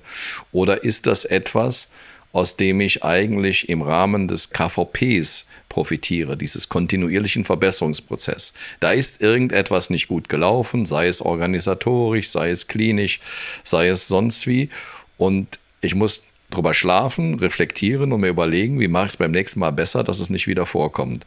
Oder 0.52 0.84
ist 0.84 1.06
das 1.06 1.24
etwas, 1.24 1.88
aus 2.34 2.56
dem 2.56 2.80
ich 2.80 3.04
eigentlich 3.04 3.68
im 3.68 3.80
Rahmen 3.80 4.26
des 4.26 4.50
KVPs 4.50 5.46
profitiere, 5.68 6.36
dieses 6.36 6.68
kontinuierlichen 6.68 7.44
Verbesserungsprozess. 7.44 8.54
Da 8.80 8.90
ist 8.90 9.22
irgendetwas 9.22 9.88
nicht 9.88 10.08
gut 10.08 10.28
gelaufen, 10.28 10.84
sei 10.84 11.06
es 11.06 11.22
organisatorisch, 11.22 12.28
sei 12.30 12.50
es 12.50 12.66
klinisch, 12.66 13.20
sei 13.62 13.88
es 13.88 14.08
sonst 14.08 14.48
wie. 14.48 14.68
Und 15.16 15.60
ich 15.80 15.94
muss 15.94 16.24
drüber 16.50 16.74
schlafen, 16.74 17.34
reflektieren 17.34 18.12
und 18.12 18.20
mir 18.20 18.28
überlegen, 18.28 18.78
wie 18.80 18.88
mache 18.88 19.06
ich 19.06 19.12
es 19.12 19.16
beim 19.16 19.30
nächsten 19.30 19.60
Mal 19.60 19.72
besser, 19.72 20.04
dass 20.04 20.20
es 20.20 20.30
nicht 20.30 20.46
wieder 20.46 20.66
vorkommt. 20.66 21.26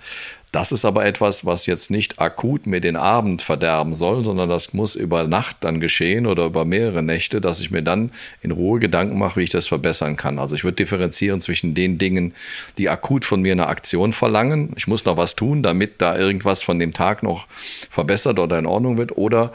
Das 0.54 0.72
ist 0.72 0.86
aber 0.86 1.06
etwas, 1.06 1.46
was 1.46 1.66
jetzt 1.66 1.92
nicht 1.92 2.20
akut 2.20 2.68
mir 2.68 2.80
den 2.80 2.96
Abend 2.96 3.42
verderben 3.42 3.94
soll, 3.94 4.24
sondern 4.24 4.48
das 4.48 4.74
muss 4.74 4.96
über 4.96 5.26
Nacht 5.26 5.58
dann 5.62 5.82
geschehen 5.82 6.26
oder 6.26 6.46
über 6.46 6.64
mehrere 6.64 7.04
Nächte, 7.04 7.42
dass 7.42 7.60
ich 7.60 7.70
mir 7.70 7.82
dann 7.82 8.12
in 8.42 8.52
Ruhe 8.52 8.80
Gedanken 8.80 9.18
mache, 9.20 9.42
wie 9.42 9.44
ich 9.44 9.50
das 9.50 9.68
verbessern 9.68 10.16
kann. 10.16 10.40
Also 10.40 10.56
ich 10.56 10.64
würde 10.64 10.78
differenzieren 10.78 11.42
zwischen 11.42 11.74
den 11.74 11.98
Dingen, 11.98 12.34
die 12.78 12.90
akut 12.90 13.26
von 13.26 13.42
mir 13.42 13.52
eine 13.52 13.68
Aktion 13.68 14.14
verlangen. 14.14 14.72
Ich 14.78 14.88
muss 14.88 15.04
noch 15.04 15.18
was 15.18 15.36
tun, 15.36 15.64
damit 15.64 16.02
da 16.02 16.18
irgendwas 16.18 16.64
von 16.64 16.80
dem 16.80 16.94
Tag 16.94 17.24
noch 17.24 17.48
verbessert 17.90 18.40
oder 18.40 18.58
in 18.58 18.66
Ordnung 18.66 18.98
wird. 18.98 19.18
Oder 19.18 19.52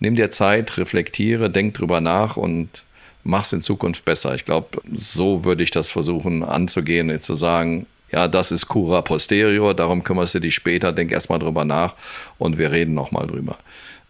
nimm 0.00 0.16
dir 0.16 0.30
Zeit, 0.30 0.78
reflektiere, 0.78 1.50
denk 1.50 1.74
drüber 1.74 2.00
nach 2.00 2.38
und 2.38 2.84
mach's 3.26 3.52
in 3.52 3.62
Zukunft 3.62 4.04
besser. 4.04 4.34
Ich 4.34 4.44
glaube, 4.44 4.80
so 4.92 5.44
würde 5.44 5.62
ich 5.62 5.70
das 5.70 5.90
versuchen 5.90 6.42
anzugehen, 6.42 7.20
zu 7.20 7.34
sagen, 7.34 7.86
ja, 8.12 8.28
das 8.28 8.52
ist 8.52 8.68
cura 8.68 9.02
posterior, 9.02 9.74
darum 9.74 10.04
kümmerst 10.04 10.36
du 10.36 10.40
dich 10.40 10.54
später, 10.54 10.92
denk 10.92 11.10
erstmal 11.10 11.40
drüber 11.40 11.64
nach 11.64 11.94
und 12.38 12.56
wir 12.56 12.70
reden 12.70 12.94
nochmal 12.94 13.26
drüber. 13.26 13.58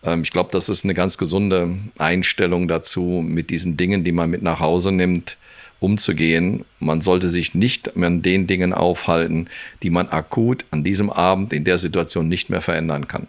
Ähm, 0.04 0.20
ich 0.22 0.30
glaube, 0.30 0.50
das 0.52 0.68
ist 0.68 0.84
eine 0.84 0.94
ganz 0.94 1.16
gesunde 1.16 1.78
Einstellung 1.96 2.68
dazu, 2.68 3.24
mit 3.26 3.48
diesen 3.48 3.76
Dingen, 3.76 4.04
die 4.04 4.12
man 4.12 4.30
mit 4.30 4.42
nach 4.42 4.60
Hause 4.60 4.92
nimmt, 4.92 5.38
umzugehen. 5.80 6.64
Man 6.78 7.00
sollte 7.00 7.30
sich 7.30 7.54
nicht 7.54 7.96
an 7.96 8.22
den 8.22 8.46
Dingen 8.46 8.72
aufhalten, 8.72 9.48
die 9.82 9.90
man 9.90 10.08
akut 10.08 10.64
an 10.70 10.84
diesem 10.84 11.10
Abend 11.10 11.52
in 11.52 11.64
der 11.64 11.78
Situation 11.78 12.28
nicht 12.28 12.50
mehr 12.50 12.62
verändern 12.62 13.08
kann. 13.08 13.28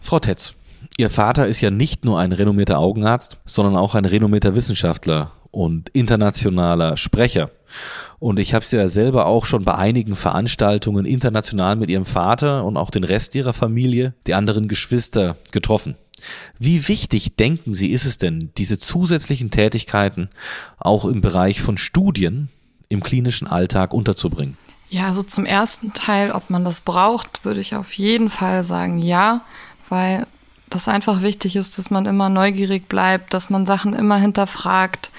Frau 0.00 0.18
Tetz, 0.18 0.54
Ihr 0.96 1.10
Vater 1.10 1.46
ist 1.46 1.60
ja 1.60 1.70
nicht 1.70 2.04
nur 2.04 2.18
ein 2.18 2.32
renommierter 2.32 2.78
Augenarzt, 2.78 3.38
sondern 3.44 3.76
auch 3.76 3.94
ein 3.94 4.04
renommierter 4.04 4.54
Wissenschaftler 4.54 5.30
und 5.50 5.88
internationaler 5.90 6.96
Sprecher. 6.96 7.50
Und 8.18 8.38
ich 8.38 8.54
habe 8.54 8.64
sie 8.64 8.76
ja 8.76 8.88
selber 8.88 9.26
auch 9.26 9.44
schon 9.44 9.64
bei 9.64 9.74
einigen 9.74 10.16
Veranstaltungen 10.16 11.04
international 11.04 11.76
mit 11.76 11.90
ihrem 11.90 12.04
Vater 12.04 12.64
und 12.64 12.76
auch 12.76 12.90
den 12.90 13.04
Rest 13.04 13.34
ihrer 13.34 13.52
Familie, 13.52 14.14
die 14.26 14.34
anderen 14.34 14.66
Geschwister, 14.68 15.36
getroffen. 15.52 15.96
Wie 16.58 16.88
wichtig 16.88 17.36
denken 17.36 17.72
Sie, 17.72 17.92
ist 17.92 18.04
es 18.04 18.18
denn, 18.18 18.50
diese 18.56 18.78
zusätzlichen 18.78 19.50
Tätigkeiten 19.50 20.28
auch 20.78 21.04
im 21.04 21.20
Bereich 21.20 21.62
von 21.62 21.78
Studien 21.78 22.48
im 22.88 23.02
klinischen 23.02 23.46
Alltag 23.46 23.94
unterzubringen? 23.94 24.56
Ja, 24.90 25.06
also 25.06 25.22
zum 25.22 25.44
ersten 25.44 25.92
Teil, 25.92 26.32
ob 26.32 26.50
man 26.50 26.64
das 26.64 26.80
braucht, 26.80 27.44
würde 27.44 27.60
ich 27.60 27.76
auf 27.76 27.92
jeden 27.92 28.30
Fall 28.30 28.64
sagen 28.64 28.98
ja, 28.98 29.42
weil 29.88 30.26
das 30.70 30.88
einfach 30.88 31.22
wichtig 31.22 31.56
ist, 31.56 31.78
dass 31.78 31.90
man 31.90 32.06
immer 32.06 32.28
neugierig 32.28 32.88
bleibt, 32.88 33.34
dass 33.34 33.50
man 33.50 33.66
Sachen 33.66 33.94
immer 33.94 34.16
hinterfragt, 34.16 35.10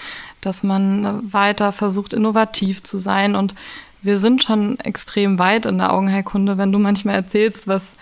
dass 0.41 0.63
man 0.63 1.31
weiter 1.33 1.71
versucht, 1.71 2.13
innovativ 2.13 2.83
zu 2.83 2.97
sein. 2.97 3.35
Und 3.35 3.55
wir 4.01 4.17
sind 4.17 4.43
schon 4.43 4.79
extrem 4.79 5.39
weit 5.39 5.65
in 5.65 5.79
der 5.79 5.91
Augenheilkunde, 5.91 6.57
wenn 6.57 6.71
du 6.71 6.79
manchmal 6.79 7.15
erzählst, 7.15 7.67
was 7.67 7.95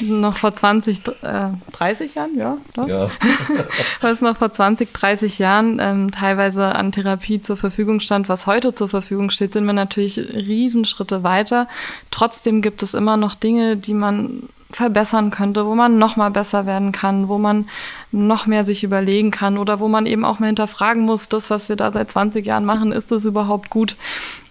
noch 0.00 0.36
vor 0.36 0.54
20, 0.54 1.00
äh, 1.22 1.48
30 1.72 2.14
Jahren, 2.14 2.36
ja, 2.36 2.58
doch? 2.74 2.86
Ja. 2.86 3.10
was 4.00 4.20
noch 4.20 4.36
vor 4.36 4.52
20, 4.52 4.92
30 4.92 5.38
Jahren 5.38 5.80
ähm, 5.82 6.10
teilweise 6.10 6.66
an 6.66 6.92
Therapie 6.92 7.40
zur 7.40 7.56
Verfügung 7.56 8.00
stand, 8.00 8.28
was 8.28 8.46
heute 8.46 8.72
zur 8.72 8.88
Verfügung 8.88 9.30
steht, 9.30 9.52
sind 9.52 9.64
wir 9.64 9.72
natürlich 9.72 10.18
Riesenschritte 10.18 11.24
weiter. 11.24 11.66
Trotzdem 12.10 12.62
gibt 12.62 12.82
es 12.82 12.94
immer 12.94 13.16
noch 13.16 13.34
Dinge, 13.34 13.76
die 13.76 13.94
man 13.94 14.48
verbessern 14.72 15.30
könnte, 15.30 15.66
wo 15.66 15.74
man 15.74 15.98
noch 15.98 16.16
mal 16.16 16.30
besser 16.30 16.66
werden 16.66 16.92
kann, 16.92 17.28
wo 17.28 17.38
man 17.38 17.68
noch 18.12 18.46
mehr 18.46 18.64
sich 18.64 18.84
überlegen 18.84 19.30
kann 19.30 19.58
oder 19.58 19.80
wo 19.80 19.88
man 19.88 20.06
eben 20.06 20.24
auch 20.24 20.38
mal 20.38 20.46
hinterfragen 20.46 21.04
muss, 21.04 21.28
das, 21.28 21.50
was 21.50 21.68
wir 21.68 21.76
da 21.76 21.92
seit 21.92 22.10
20 22.10 22.44
Jahren 22.44 22.64
machen, 22.64 22.92
ist 22.92 23.12
das 23.12 23.24
überhaupt 23.24 23.70
gut? 23.70 23.96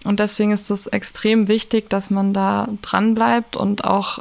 Und 0.04 0.20
deswegen 0.20 0.52
ist 0.52 0.70
es 0.70 0.86
extrem 0.86 1.48
wichtig, 1.48 1.90
dass 1.90 2.10
man 2.10 2.32
da 2.32 2.68
dran 2.82 3.14
bleibt 3.14 3.56
und 3.56 3.84
auch 3.84 4.20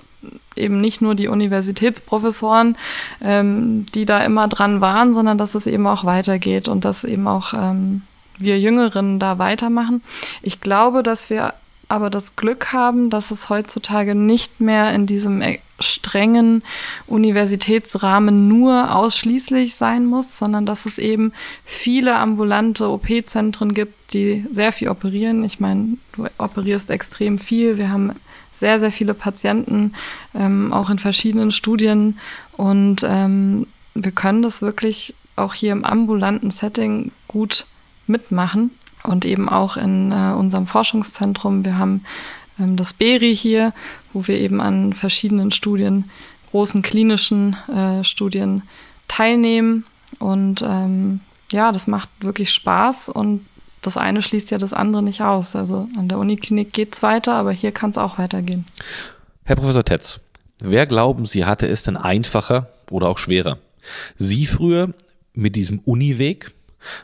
eben 0.56 0.82
nicht 0.82 1.02
nur 1.02 1.16
die 1.16 1.28
Universitätsprofessoren, 1.28 2.76
ähm, 3.22 3.86
die 3.96 4.06
da 4.06 4.24
immer 4.24 4.48
dran 4.48 4.82
waren, 4.82 5.14
sondern 5.14 5.38
dass 5.38 5.56
es 5.56 5.68
eben 5.68 5.88
auch 5.88 6.04
weitergeht 6.04 6.68
und 6.68 6.84
dass 6.86 7.06
eben 7.06 7.28
auch 7.28 7.54
ähm, 7.54 8.02
wir 8.38 8.60
Jüngeren 8.60 9.20
da 9.20 9.38
weitermachen. 9.38 10.02
Ich 10.42 10.62
glaube, 10.62 11.04
dass 11.04 11.30
wir 11.30 11.54
aber 11.88 12.10
das 12.10 12.36
Glück 12.36 12.72
haben, 12.72 13.10
dass 13.10 13.32
es 13.32 13.50
heutzutage 13.50 14.16
nicht 14.16 14.62
mehr 14.62 14.94
in 14.94 15.06
diesem 15.06 15.42
strengen 15.80 16.64
Universitätsrahmen 17.08 18.48
nur 18.48 18.96
ausschließlich 18.96 19.76
sein 19.76 20.06
muss, 20.06 20.38
sondern 20.38 20.66
dass 20.66 20.86
es 20.86 20.98
eben 20.98 21.34
viele 21.64 22.18
ambulante 22.18 22.90
OP-Zentren 22.90 23.74
gibt, 23.74 24.14
die 24.14 24.46
sehr 24.52 24.72
viel 24.72 24.90
operieren. 24.90 25.44
Ich 25.44 25.60
meine, 25.60 25.98
du 26.14 26.28
operierst 26.38 26.90
extrem 26.90 27.40
viel. 27.40 27.78
Wir 27.78 27.90
haben 27.90 28.14
sehr, 28.54 28.80
sehr 28.80 28.92
viele 28.92 29.14
Patienten, 29.14 29.94
ähm, 30.36 30.74
auch 30.74 30.90
in 30.90 31.00
verschiedenen 31.00 31.52
Studien. 31.52 32.20
Und 32.58 33.06
ähm, 33.08 33.68
wir 33.94 34.12
können 34.12 34.42
das 34.42 34.62
wirklich 34.62 35.16
auch 35.36 35.54
hier 35.54 35.72
im 35.72 35.86
ambulanten 35.86 36.52
Setting 36.52 37.12
gut 37.28 37.66
mitmachen 38.06 38.72
und 39.04 39.26
eben 39.26 39.48
auch 39.48 39.78
in 39.78 40.12
äh, 40.12 40.34
unserem 40.34 40.68
Forschungszentrum. 40.68 41.64
Wir 41.64 41.78
haben 41.78 42.04
das 42.60 42.94
BERI 42.94 43.36
hier, 43.36 43.74
wo 44.14 44.28
wir 44.28 44.38
eben 44.38 44.62
an 44.62 44.94
verschiedenen 44.94 45.52
Studien, 45.52 46.10
großen 46.52 46.82
klinischen 46.82 47.56
äh, 47.68 48.04
Studien 48.04 48.64
teilnehmen. 49.08 49.86
Und 50.18 50.62
ähm, 50.64 51.22
ja, 51.52 51.72
das 51.72 51.88
macht 51.88 52.10
wirklich 52.22 52.52
Spaß 52.52 53.10
und 53.10 53.46
das 53.82 53.98
eine 53.98 54.22
schließt 54.22 54.52
ja 54.52 54.58
das 54.58 54.74
andere 54.74 55.04
nicht 55.04 55.22
aus. 55.22 55.56
Also 55.56 55.88
an 55.98 56.10
der 56.10 56.18
Uniklinik 56.18 56.74
geht's 56.74 57.02
weiter, 57.02 57.34
aber 57.34 57.52
hier 57.52 57.72
kann 57.72 57.92
es 57.92 57.98
auch 57.98 58.18
weitergehen. 58.18 58.66
Herr 59.46 59.56
Professor 59.56 59.84
Tetz, 59.84 60.20
wer 60.60 60.86
glauben 60.86 61.26
Sie 61.26 61.46
hatte 61.46 61.68
es 61.68 61.84
denn 61.84 61.98
einfacher 61.98 62.68
oder 62.92 63.08
auch 63.08 63.18
schwerer? 63.18 63.58
Sie 64.18 64.46
früher 64.46 64.94
mit 65.34 65.56
diesem 65.56 65.80
Uniweg, 65.80 66.52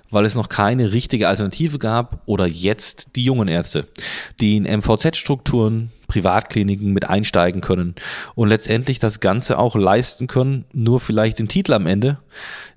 weil 0.10 0.26
es 0.26 0.36
noch 0.36 0.50
keine 0.50 0.94
richtige 0.94 1.28
Alternative 1.28 1.80
gab 1.80 2.22
oder 2.26 2.46
jetzt 2.46 3.16
die 3.16 3.24
jungen 3.24 3.48
Ärzte, 3.48 3.88
die 4.40 4.58
in 4.58 4.64
MVZ-Strukturen, 4.64 5.92
Privatkliniken 6.08 6.94
mit 6.94 7.10
einsteigen 7.10 7.62
können 7.62 7.96
und 8.36 8.50
letztendlich 8.50 9.00
das 9.00 9.20
Ganze 9.20 9.58
auch 9.58 9.76
leisten 9.76 10.28
können, 10.28 10.66
nur 10.72 11.00
vielleicht 11.00 11.40
den 11.40 11.48
Titel 11.48 11.74
am 11.74 11.88
Ende 11.88 12.20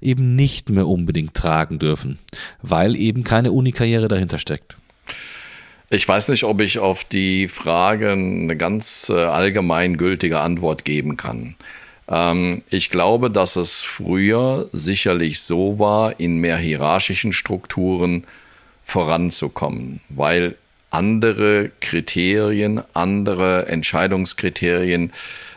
eben 0.01 0.35
nicht 0.35 0.71
mehr 0.71 0.87
unbedingt 0.87 1.35
tragen 1.35 1.79
dürfen, 1.79 2.19
weil 2.63 2.97
eben 2.97 3.25
keine 3.25 3.53
Unikarriere 3.53 4.09
dahinter 4.09 4.39
steckt. 4.39 4.79
Ich 5.91 6.07
weiß 6.07 6.29
nicht, 6.29 6.45
ob 6.45 6.61
ich 6.61 6.79
auf 6.79 7.05
die 7.05 7.49
Frage 7.49 8.13
eine 8.13 8.57
ganz 8.57 9.09
äh, 9.09 9.25
allgemeingültige 9.25 10.39
Antwort 10.39 10.85
geben 10.85 11.17
kann. 11.17 11.57
Ähm, 12.09 12.63
ich 12.69 12.91
glaube, 12.91 13.31
dass 13.31 13.57
es 13.57 13.81
früher 13.81 14.69
sicherlich 14.73 15.41
so 15.41 15.79
war, 15.79 16.19
in 16.19 16.39
mehr 16.39 16.57
hierarchischen 16.57 17.33
Strukturen 17.33 18.25
voranzukommen, 18.85 20.01
weil 20.09 20.57
andere 20.91 21.71
Kriterien, 21.81 22.83
andere 22.95 23.67
Entscheidungskriterien 23.67 25.13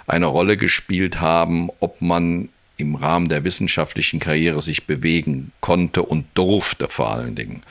eine 0.05 0.25
Rolle 0.25 0.57
gespielt 0.57 1.21
haben, 1.21 1.69
ob 1.79 2.01
man 2.01 2.49
im 2.75 2.95
Rahmen 2.95 3.29
der 3.29 3.43
wissenschaftlichen 3.43 4.19
Karriere 4.19 4.61
sich 4.61 4.85
bewegen 4.85 5.51
konnte 5.61 6.03
und 6.03 6.25
durfte 6.33 6.89
vor 6.89 7.11
allen 7.11 7.35
Dingen. 7.35 7.61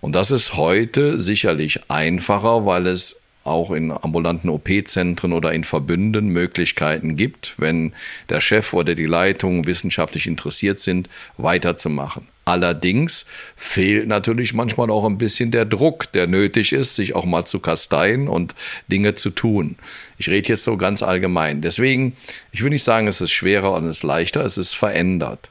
Und 0.00 0.14
das 0.14 0.30
ist 0.30 0.54
heute 0.54 1.20
sicherlich 1.20 1.80
einfacher, 1.88 2.64
weil 2.66 2.86
es 2.86 3.17
auch 3.48 3.70
in 3.70 3.90
ambulanten 3.90 4.50
OP-Zentren 4.50 5.32
oder 5.32 5.52
in 5.52 5.64
Verbünden 5.64 6.28
Möglichkeiten 6.28 7.16
gibt, 7.16 7.54
wenn 7.58 7.94
der 8.28 8.40
Chef 8.40 8.72
oder 8.72 8.94
die 8.94 9.06
Leitung 9.06 9.66
wissenschaftlich 9.66 10.26
interessiert 10.26 10.78
sind, 10.78 11.08
weiterzumachen. 11.36 12.28
Allerdings 12.48 13.26
fehlt 13.56 14.08
natürlich 14.08 14.54
manchmal 14.54 14.90
auch 14.90 15.04
ein 15.04 15.18
bisschen 15.18 15.50
der 15.50 15.66
Druck, 15.66 16.10
der 16.12 16.26
nötig 16.26 16.72
ist, 16.72 16.96
sich 16.96 17.14
auch 17.14 17.26
mal 17.26 17.44
zu 17.44 17.60
kasteien 17.60 18.26
und 18.26 18.54
Dinge 18.90 19.12
zu 19.12 19.28
tun. 19.28 19.76
Ich 20.16 20.30
rede 20.30 20.48
jetzt 20.48 20.64
so 20.64 20.78
ganz 20.78 21.02
allgemein. 21.02 21.60
Deswegen, 21.60 22.16
ich 22.50 22.62
will 22.62 22.70
nicht 22.70 22.84
sagen, 22.84 23.06
es 23.06 23.20
ist 23.20 23.32
schwerer 23.32 23.74
und 23.74 23.84
es 23.84 23.98
ist 23.98 24.02
leichter, 24.02 24.46
es 24.46 24.56
ist 24.56 24.72
verändert. 24.72 25.50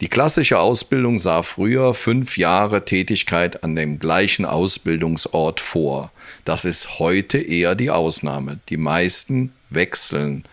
Die 0.00 0.06
klassische 0.06 0.60
Ausbildung 0.60 1.18
sah 1.18 1.42
früher 1.42 1.92
fünf 1.92 2.38
Jahre 2.38 2.84
Tätigkeit 2.84 3.64
an 3.64 3.74
dem 3.74 3.98
gleichen 3.98 4.44
Ausbildungsort 4.44 5.58
vor. 5.58 6.12
Das 6.44 6.64
ist 6.64 7.00
heute 7.00 7.38
eher 7.38 7.74
die 7.74 7.90
Ausnahme. 7.90 8.60
Die 8.68 8.76
meisten 8.76 9.50
wechseln 9.70 10.44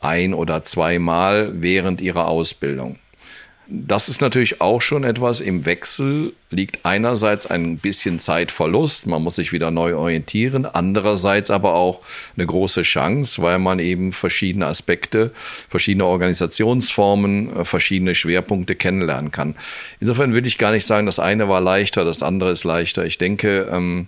ein 0.00 0.34
oder 0.34 0.64
zweimal 0.64 1.52
während 1.62 2.00
ihrer 2.00 2.26
Ausbildung. 2.26 2.98
Das 3.70 4.08
ist 4.08 4.22
natürlich 4.22 4.62
auch 4.62 4.80
schon 4.80 5.04
etwas 5.04 5.42
im 5.42 5.66
Wechsel, 5.66 6.32
liegt 6.48 6.86
einerseits 6.86 7.46
ein 7.46 7.76
bisschen 7.76 8.18
Zeitverlust, 8.18 9.06
man 9.06 9.22
muss 9.22 9.36
sich 9.36 9.52
wieder 9.52 9.70
neu 9.70 9.94
orientieren, 9.94 10.64
andererseits 10.64 11.50
aber 11.50 11.74
auch 11.74 12.00
eine 12.34 12.46
große 12.46 12.80
Chance, 12.80 13.42
weil 13.42 13.58
man 13.58 13.78
eben 13.78 14.10
verschiedene 14.10 14.64
Aspekte, 14.64 15.32
verschiedene 15.68 16.06
Organisationsformen, 16.06 17.56
äh, 17.58 17.64
verschiedene 17.66 18.14
Schwerpunkte 18.14 18.74
kennenlernen 18.74 19.32
kann. 19.32 19.54
Insofern 20.00 20.32
würde 20.32 20.48
ich 20.48 20.56
gar 20.56 20.72
nicht 20.72 20.86
sagen, 20.86 21.04
das 21.04 21.18
eine 21.18 21.50
war 21.50 21.60
leichter, 21.60 22.06
das 22.06 22.22
andere 22.22 22.52
ist 22.52 22.64
leichter. 22.64 23.04
Ich 23.04 23.18
denke, 23.18 23.68
ähm, 23.70 24.06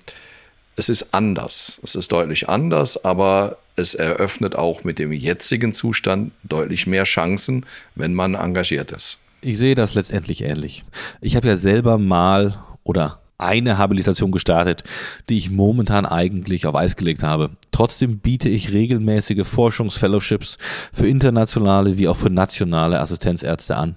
es 0.76 0.88
ist 0.88 1.12
anders. 1.12 1.82
Es 1.84 1.96
ist 1.96 2.10
deutlich 2.12 2.48
anders, 2.48 3.04
aber 3.04 3.58
es 3.76 3.94
eröffnet 3.94 4.56
auch 4.56 4.84
mit 4.84 4.98
dem 4.98 5.12
jetzigen 5.12 5.74
Zustand 5.74 6.32
deutlich 6.44 6.86
mehr 6.86 7.04
Chancen, 7.04 7.66
wenn 7.94 8.14
man 8.14 8.34
engagiert 8.34 8.92
ist. 8.92 9.18
Ich 9.42 9.56
sehe 9.56 9.74
das 9.74 9.94
letztendlich 9.94 10.44
ähnlich. 10.44 10.84
Ich 11.22 11.34
habe 11.34 11.48
ja 11.48 11.56
selber 11.56 11.96
mal 11.96 12.62
oder 12.84 13.20
eine 13.38 13.78
Habilitation 13.78 14.32
gestartet, 14.32 14.84
die 15.30 15.38
ich 15.38 15.50
momentan 15.50 16.04
eigentlich 16.04 16.66
auf 16.66 16.74
Eis 16.74 16.96
gelegt 16.96 17.22
habe. 17.22 17.50
Trotzdem 17.70 18.18
biete 18.18 18.50
ich 18.50 18.72
regelmäßige 18.72 19.46
Forschungsfellowships 19.46 20.58
für 20.92 21.08
internationale 21.08 21.96
wie 21.96 22.08
auch 22.08 22.18
für 22.18 22.28
nationale 22.28 23.00
Assistenzärzte 23.00 23.76
an. 23.76 23.96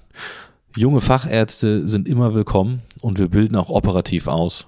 Junge 0.77 1.01
Fachärzte 1.01 1.87
sind 1.89 2.07
immer 2.07 2.33
willkommen 2.33 2.81
und 3.01 3.19
wir 3.19 3.27
bilden 3.27 3.57
auch 3.57 3.69
operativ 3.69 4.27
aus. 4.27 4.67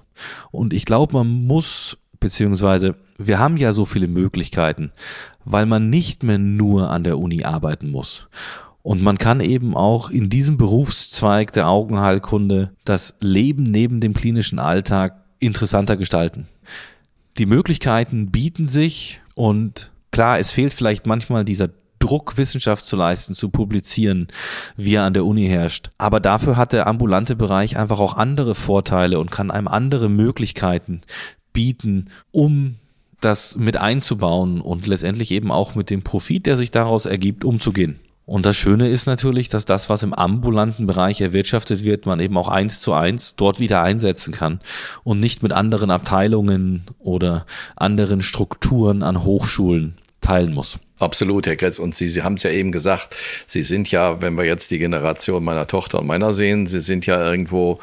Und 0.50 0.74
ich 0.74 0.84
glaube, 0.84 1.14
man 1.14 1.46
muss, 1.46 1.96
beziehungsweise 2.20 2.96
wir 3.16 3.38
haben 3.38 3.56
ja 3.56 3.72
so 3.72 3.86
viele 3.86 4.08
Möglichkeiten, 4.08 4.92
weil 5.46 5.64
man 5.64 5.88
nicht 5.88 6.22
mehr 6.22 6.38
nur 6.38 6.90
an 6.90 7.02
der 7.02 7.18
Uni 7.18 7.44
arbeiten 7.44 7.90
muss. 7.90 8.28
Und 8.86 9.02
man 9.02 9.18
kann 9.18 9.40
eben 9.40 9.74
auch 9.74 10.10
in 10.10 10.28
diesem 10.28 10.58
Berufszweig 10.58 11.52
der 11.52 11.68
Augenheilkunde 11.68 12.70
das 12.84 13.16
Leben 13.18 13.64
neben 13.64 13.98
dem 13.98 14.14
klinischen 14.14 14.60
Alltag 14.60 15.24
interessanter 15.40 15.96
gestalten. 15.96 16.46
Die 17.36 17.46
Möglichkeiten 17.46 18.30
bieten 18.30 18.68
sich 18.68 19.20
und 19.34 19.90
klar, 20.12 20.38
es 20.38 20.52
fehlt 20.52 20.72
vielleicht 20.72 21.04
manchmal 21.04 21.44
dieser 21.44 21.70
Druck, 21.98 22.36
Wissenschaft 22.36 22.84
zu 22.84 22.94
leisten, 22.94 23.34
zu 23.34 23.48
publizieren, 23.48 24.28
wie 24.76 24.94
er 24.94 25.02
an 25.02 25.14
der 25.14 25.24
Uni 25.24 25.48
herrscht. 25.48 25.90
Aber 25.98 26.20
dafür 26.20 26.56
hat 26.56 26.72
der 26.72 26.86
ambulante 26.86 27.34
Bereich 27.34 27.76
einfach 27.76 27.98
auch 27.98 28.16
andere 28.16 28.54
Vorteile 28.54 29.18
und 29.18 29.32
kann 29.32 29.50
einem 29.50 29.66
andere 29.66 30.08
Möglichkeiten 30.08 31.00
bieten, 31.52 32.04
um 32.30 32.76
das 33.20 33.56
mit 33.56 33.78
einzubauen 33.78 34.60
und 34.60 34.86
letztendlich 34.86 35.32
eben 35.32 35.50
auch 35.50 35.74
mit 35.74 35.90
dem 35.90 36.02
Profit, 36.02 36.46
der 36.46 36.56
sich 36.56 36.70
daraus 36.70 37.04
ergibt, 37.04 37.44
umzugehen. 37.44 37.98
Und 38.26 38.44
das 38.44 38.56
Schöne 38.56 38.88
ist 38.88 39.06
natürlich, 39.06 39.48
dass 39.48 39.64
das, 39.64 39.88
was 39.88 40.02
im 40.02 40.12
ambulanten 40.12 40.86
Bereich 40.86 41.20
erwirtschaftet 41.20 41.84
wird, 41.84 42.06
man 42.06 42.18
eben 42.18 42.36
auch 42.36 42.48
eins 42.48 42.80
zu 42.80 42.92
eins 42.92 43.36
dort 43.36 43.60
wieder 43.60 43.82
einsetzen 43.82 44.34
kann 44.34 44.60
und 45.04 45.20
nicht 45.20 45.44
mit 45.44 45.52
anderen 45.52 45.92
Abteilungen 45.92 46.82
oder 46.98 47.46
anderen 47.76 48.20
Strukturen 48.20 49.04
an 49.04 49.22
Hochschulen 49.22 49.94
teilen 50.20 50.52
muss. 50.52 50.80
Absolut, 50.98 51.46
Herr 51.46 51.54
Kretz. 51.54 51.78
Und 51.78 51.94
Sie, 51.94 52.08
Sie 52.08 52.22
haben 52.22 52.34
es 52.34 52.42
ja 52.42 52.50
eben 52.50 52.72
gesagt, 52.72 53.14
Sie 53.46 53.62
sind 53.62 53.92
ja, 53.92 54.20
wenn 54.20 54.36
wir 54.36 54.44
jetzt 54.44 54.72
die 54.72 54.78
Generation 54.78 55.44
meiner 55.44 55.68
Tochter 55.68 56.00
und 56.00 56.08
meiner 56.08 56.32
sehen, 56.32 56.66
Sie 56.66 56.80
sind 56.80 57.06
ja 57.06 57.24
irgendwo 57.24 57.78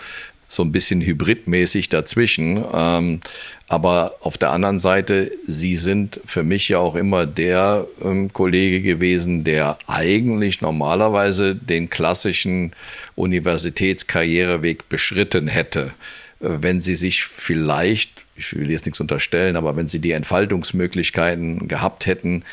so 0.47 0.63
ein 0.63 0.71
bisschen 0.71 1.01
hybridmäßig 1.01 1.89
dazwischen. 1.89 2.63
Ähm, 2.73 3.19
aber 3.67 4.15
auf 4.21 4.37
der 4.37 4.51
anderen 4.51 4.77
Seite, 4.77 5.31
Sie 5.47 5.75
sind 5.75 6.21
für 6.25 6.43
mich 6.43 6.69
ja 6.69 6.77
auch 6.77 6.95
immer 6.95 7.25
der 7.25 7.87
ähm, 8.01 8.31
Kollege 8.31 8.81
gewesen, 8.81 9.43
der 9.43 9.77
eigentlich 9.87 10.61
normalerweise 10.61 11.55
den 11.55 11.89
klassischen 11.89 12.73
Universitätskarriereweg 13.15 14.89
beschritten 14.89 15.47
hätte, 15.47 15.93
äh, 16.39 16.49
wenn 16.61 16.79
Sie 16.79 16.95
sich 16.95 17.23
vielleicht, 17.23 18.25
ich 18.35 18.55
will 18.55 18.69
jetzt 18.69 18.85
nichts 18.85 18.99
unterstellen, 18.99 19.55
aber 19.55 19.75
wenn 19.75 19.87
Sie 19.87 19.99
die 19.99 20.11
Entfaltungsmöglichkeiten 20.11 21.67
gehabt 21.67 22.05
hätten, 22.05 22.43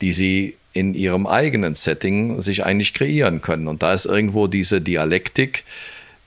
die 0.00 0.12
Sie 0.12 0.56
in 0.72 0.92
ihrem 0.92 1.26
eigenen 1.26 1.74
Setting 1.76 2.40
sich 2.40 2.64
eigentlich 2.64 2.92
kreieren 2.94 3.40
können. 3.40 3.68
Und 3.68 3.82
da 3.82 3.94
ist 3.94 4.06
irgendwo 4.06 4.48
diese 4.48 4.80
Dialektik, 4.80 5.64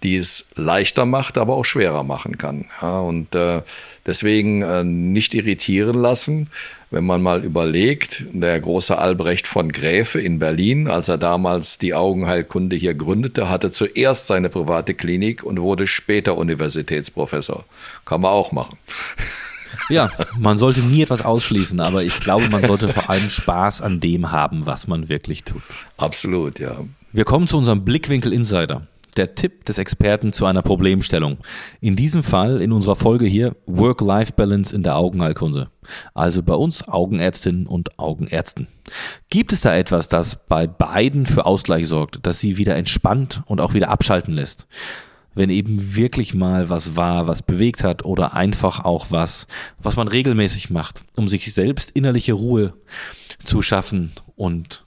die 0.03 0.15
es 0.15 0.49
leichter 0.55 1.05
macht, 1.05 1.37
aber 1.37 1.55
auch 1.55 1.65
schwerer 1.65 2.03
machen 2.03 2.37
kann. 2.37 2.65
Ja, 2.81 2.99
und 2.99 3.33
äh, 3.33 3.61
deswegen 4.05 4.61
äh, 4.61 4.83
nicht 4.83 5.33
irritieren 5.33 5.99
lassen, 5.99 6.49
wenn 6.91 7.05
man 7.05 7.21
mal 7.21 7.43
überlegt, 7.43 8.25
der 8.31 8.59
große 8.59 8.97
Albrecht 8.97 9.47
von 9.47 9.71
Gräfe 9.71 10.21
in 10.21 10.39
Berlin, 10.39 10.87
als 10.87 11.07
er 11.07 11.17
damals 11.17 11.79
die 11.79 11.93
Augenheilkunde 11.93 12.75
hier 12.75 12.93
gründete, 12.93 13.49
hatte 13.49 13.71
zuerst 13.71 14.27
seine 14.27 14.49
private 14.49 14.93
Klinik 14.93 15.43
und 15.43 15.59
wurde 15.59 15.87
später 15.87 16.37
Universitätsprofessor. 16.37 17.65
Kann 18.05 18.21
man 18.21 18.31
auch 18.31 18.51
machen. 18.51 18.77
Ja, 19.89 20.09
man 20.39 20.57
sollte 20.57 20.79
nie 20.79 21.01
etwas 21.01 21.23
ausschließen, 21.23 21.81
aber 21.81 22.01
ich 22.01 22.21
glaube, 22.21 22.47
man 22.49 22.63
sollte 22.63 22.87
vor 22.93 23.09
allem 23.09 23.29
Spaß 23.29 23.81
an 23.81 23.99
dem 23.99 24.31
haben, 24.31 24.65
was 24.65 24.87
man 24.87 25.09
wirklich 25.09 25.43
tut. 25.43 25.61
Absolut, 25.97 26.59
ja. 26.59 26.77
Wir 27.11 27.25
kommen 27.25 27.49
zu 27.49 27.57
unserem 27.57 27.83
Blickwinkel 27.83 28.31
Insider 28.31 28.87
der 29.17 29.35
Tipp 29.35 29.65
des 29.65 29.77
Experten 29.77 30.33
zu 30.33 30.45
einer 30.45 30.61
Problemstellung. 30.61 31.37
In 31.81 31.95
diesem 31.95 32.23
Fall 32.23 32.61
in 32.61 32.71
unserer 32.71 32.95
Folge 32.95 33.25
hier 33.25 33.55
Work-Life-Balance 33.65 34.75
in 34.75 34.83
der 34.83 34.97
Augenheilkunde. 34.97 35.69
Also 36.13 36.43
bei 36.43 36.53
uns 36.53 36.87
Augenärztinnen 36.87 37.67
und 37.67 37.97
Augenärzten. 37.99 38.67
Gibt 39.29 39.53
es 39.53 39.61
da 39.61 39.75
etwas, 39.75 40.07
das 40.07 40.47
bei 40.47 40.67
beiden 40.67 41.25
für 41.25 41.45
Ausgleich 41.45 41.87
sorgt, 41.87 42.19
das 42.23 42.39
sie 42.39 42.57
wieder 42.57 42.75
entspannt 42.75 43.41
und 43.45 43.61
auch 43.61 43.73
wieder 43.73 43.89
abschalten 43.89 44.33
lässt? 44.33 44.67
wenn 45.37 45.49
eben 45.51 45.95
wirklich 45.95 46.33
mal 46.33 46.69
was 46.69 46.95
war, 46.95 47.27
was 47.27 47.43
bewegt 47.43 47.83
hat 47.83 48.03
oder 48.03 48.33
einfach 48.33 48.83
auch 48.83 49.07
was, 49.11 49.45
was 49.77 49.95
man 49.95 50.07
regelmäßig 50.07 50.71
macht, 50.71 51.01
um 51.15 51.27
sich 51.27 51.53
selbst 51.53 51.91
innerliche 51.91 52.33
Ruhe 52.33 52.73
zu 53.43 53.61
schaffen 53.61 54.11
und 54.35 54.86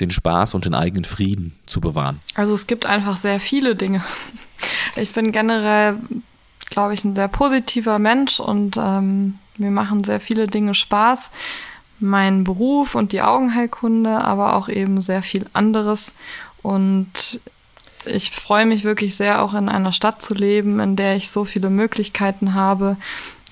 den 0.00 0.10
Spaß 0.10 0.54
und 0.54 0.64
den 0.64 0.74
eigenen 0.74 1.04
Frieden 1.04 1.54
zu 1.66 1.80
bewahren? 1.80 2.20
Also 2.34 2.54
es 2.54 2.66
gibt 2.66 2.86
einfach 2.86 3.16
sehr 3.16 3.40
viele 3.40 3.76
Dinge. 3.76 4.04
Ich 4.96 5.12
bin 5.12 5.32
generell, 5.32 5.96
glaube 6.70 6.94
ich, 6.94 7.04
ein 7.04 7.14
sehr 7.14 7.28
positiver 7.28 7.98
Mensch 7.98 8.40
und 8.40 8.76
ähm, 8.76 9.38
mir 9.56 9.70
machen 9.70 10.04
sehr 10.04 10.20
viele 10.20 10.46
Dinge 10.46 10.74
Spaß. 10.74 11.30
Mein 11.98 12.44
Beruf 12.44 12.94
und 12.94 13.12
die 13.12 13.22
Augenheilkunde, 13.22 14.22
aber 14.22 14.56
auch 14.56 14.68
eben 14.68 15.00
sehr 15.00 15.22
viel 15.22 15.46
anderes. 15.52 16.14
Und 16.62 17.40
ich 18.06 18.30
freue 18.30 18.66
mich 18.66 18.84
wirklich 18.84 19.14
sehr, 19.14 19.42
auch 19.42 19.54
in 19.54 19.68
einer 19.68 19.92
Stadt 19.92 20.22
zu 20.22 20.34
leben, 20.34 20.80
in 20.80 20.96
der 20.96 21.16
ich 21.16 21.30
so 21.30 21.44
viele 21.44 21.70
Möglichkeiten 21.70 22.54
habe, 22.54 22.96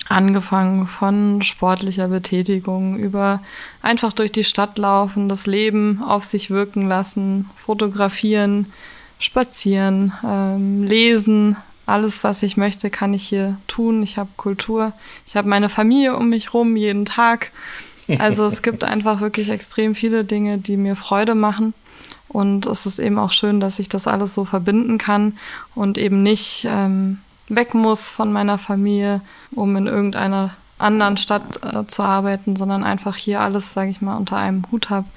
Angefangen 0.09 0.87
von 0.87 1.43
sportlicher 1.43 2.07
Betätigung 2.07 2.97
über 2.97 3.43
einfach 3.83 4.11
durch 4.11 4.31
die 4.31 4.43
Stadt 4.43 4.79
laufen, 4.79 5.29
das 5.29 5.45
Leben 5.45 6.03
auf 6.03 6.23
sich 6.23 6.49
wirken 6.49 6.87
lassen, 6.87 7.49
fotografieren, 7.57 8.73
spazieren, 9.19 10.13
ähm, 10.25 10.83
lesen. 10.83 11.57
Alles, 11.85 12.23
was 12.23 12.41
ich 12.41 12.57
möchte, 12.57 12.89
kann 12.89 13.13
ich 13.13 13.27
hier 13.27 13.59
tun. 13.67 14.01
Ich 14.01 14.17
habe 14.17 14.29
Kultur. 14.35 14.93
Ich 15.27 15.35
habe 15.35 15.47
meine 15.47 15.69
Familie 15.69 16.15
um 16.15 16.29
mich 16.29 16.55
rum 16.55 16.75
jeden 16.75 17.05
Tag. 17.05 17.51
Also 18.17 18.47
es 18.47 18.63
gibt 18.63 18.83
einfach 18.95 19.21
wirklich 19.21 19.49
extrem 19.49 19.93
viele 19.93 20.25
Dinge, 20.25 20.57
die 20.57 20.77
mir 20.77 20.95
Freude 20.95 21.35
machen. 21.35 21.75
Und 22.27 22.65
es 22.65 22.87
ist 22.87 22.97
eben 22.97 23.19
auch 23.19 23.31
schön, 23.31 23.59
dass 23.59 23.77
ich 23.77 23.89
das 23.89 24.07
alles 24.07 24.33
so 24.33 24.43
verbinden 24.43 24.97
kann 24.97 25.37
und 25.75 25.99
eben 25.99 26.23
nicht 26.23 26.67
ähm, 26.67 27.19
weg 27.49 27.73
muss 27.73 28.09
von 28.09 28.31
meiner 28.31 28.57
Familie, 28.57 29.21
um 29.51 29.75
in 29.75 29.87
irgendeiner 29.87 30.55
anderen 30.77 31.17
Stadt 31.17 31.61
äh, 31.63 31.85
zu 31.87 32.03
arbeiten, 32.03 32.55
sondern 32.55 32.83
einfach 32.83 33.15
hier 33.15 33.41
alles, 33.41 33.73
sage 33.73 33.89
ich 33.89 34.01
mal, 34.01 34.15
unter 34.15 34.37
einem 34.37 34.63
Hut 34.71 34.89
habe. 34.89 35.07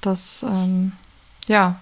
Das, 0.00 0.42
ähm, 0.42 0.92
ja, 1.46 1.76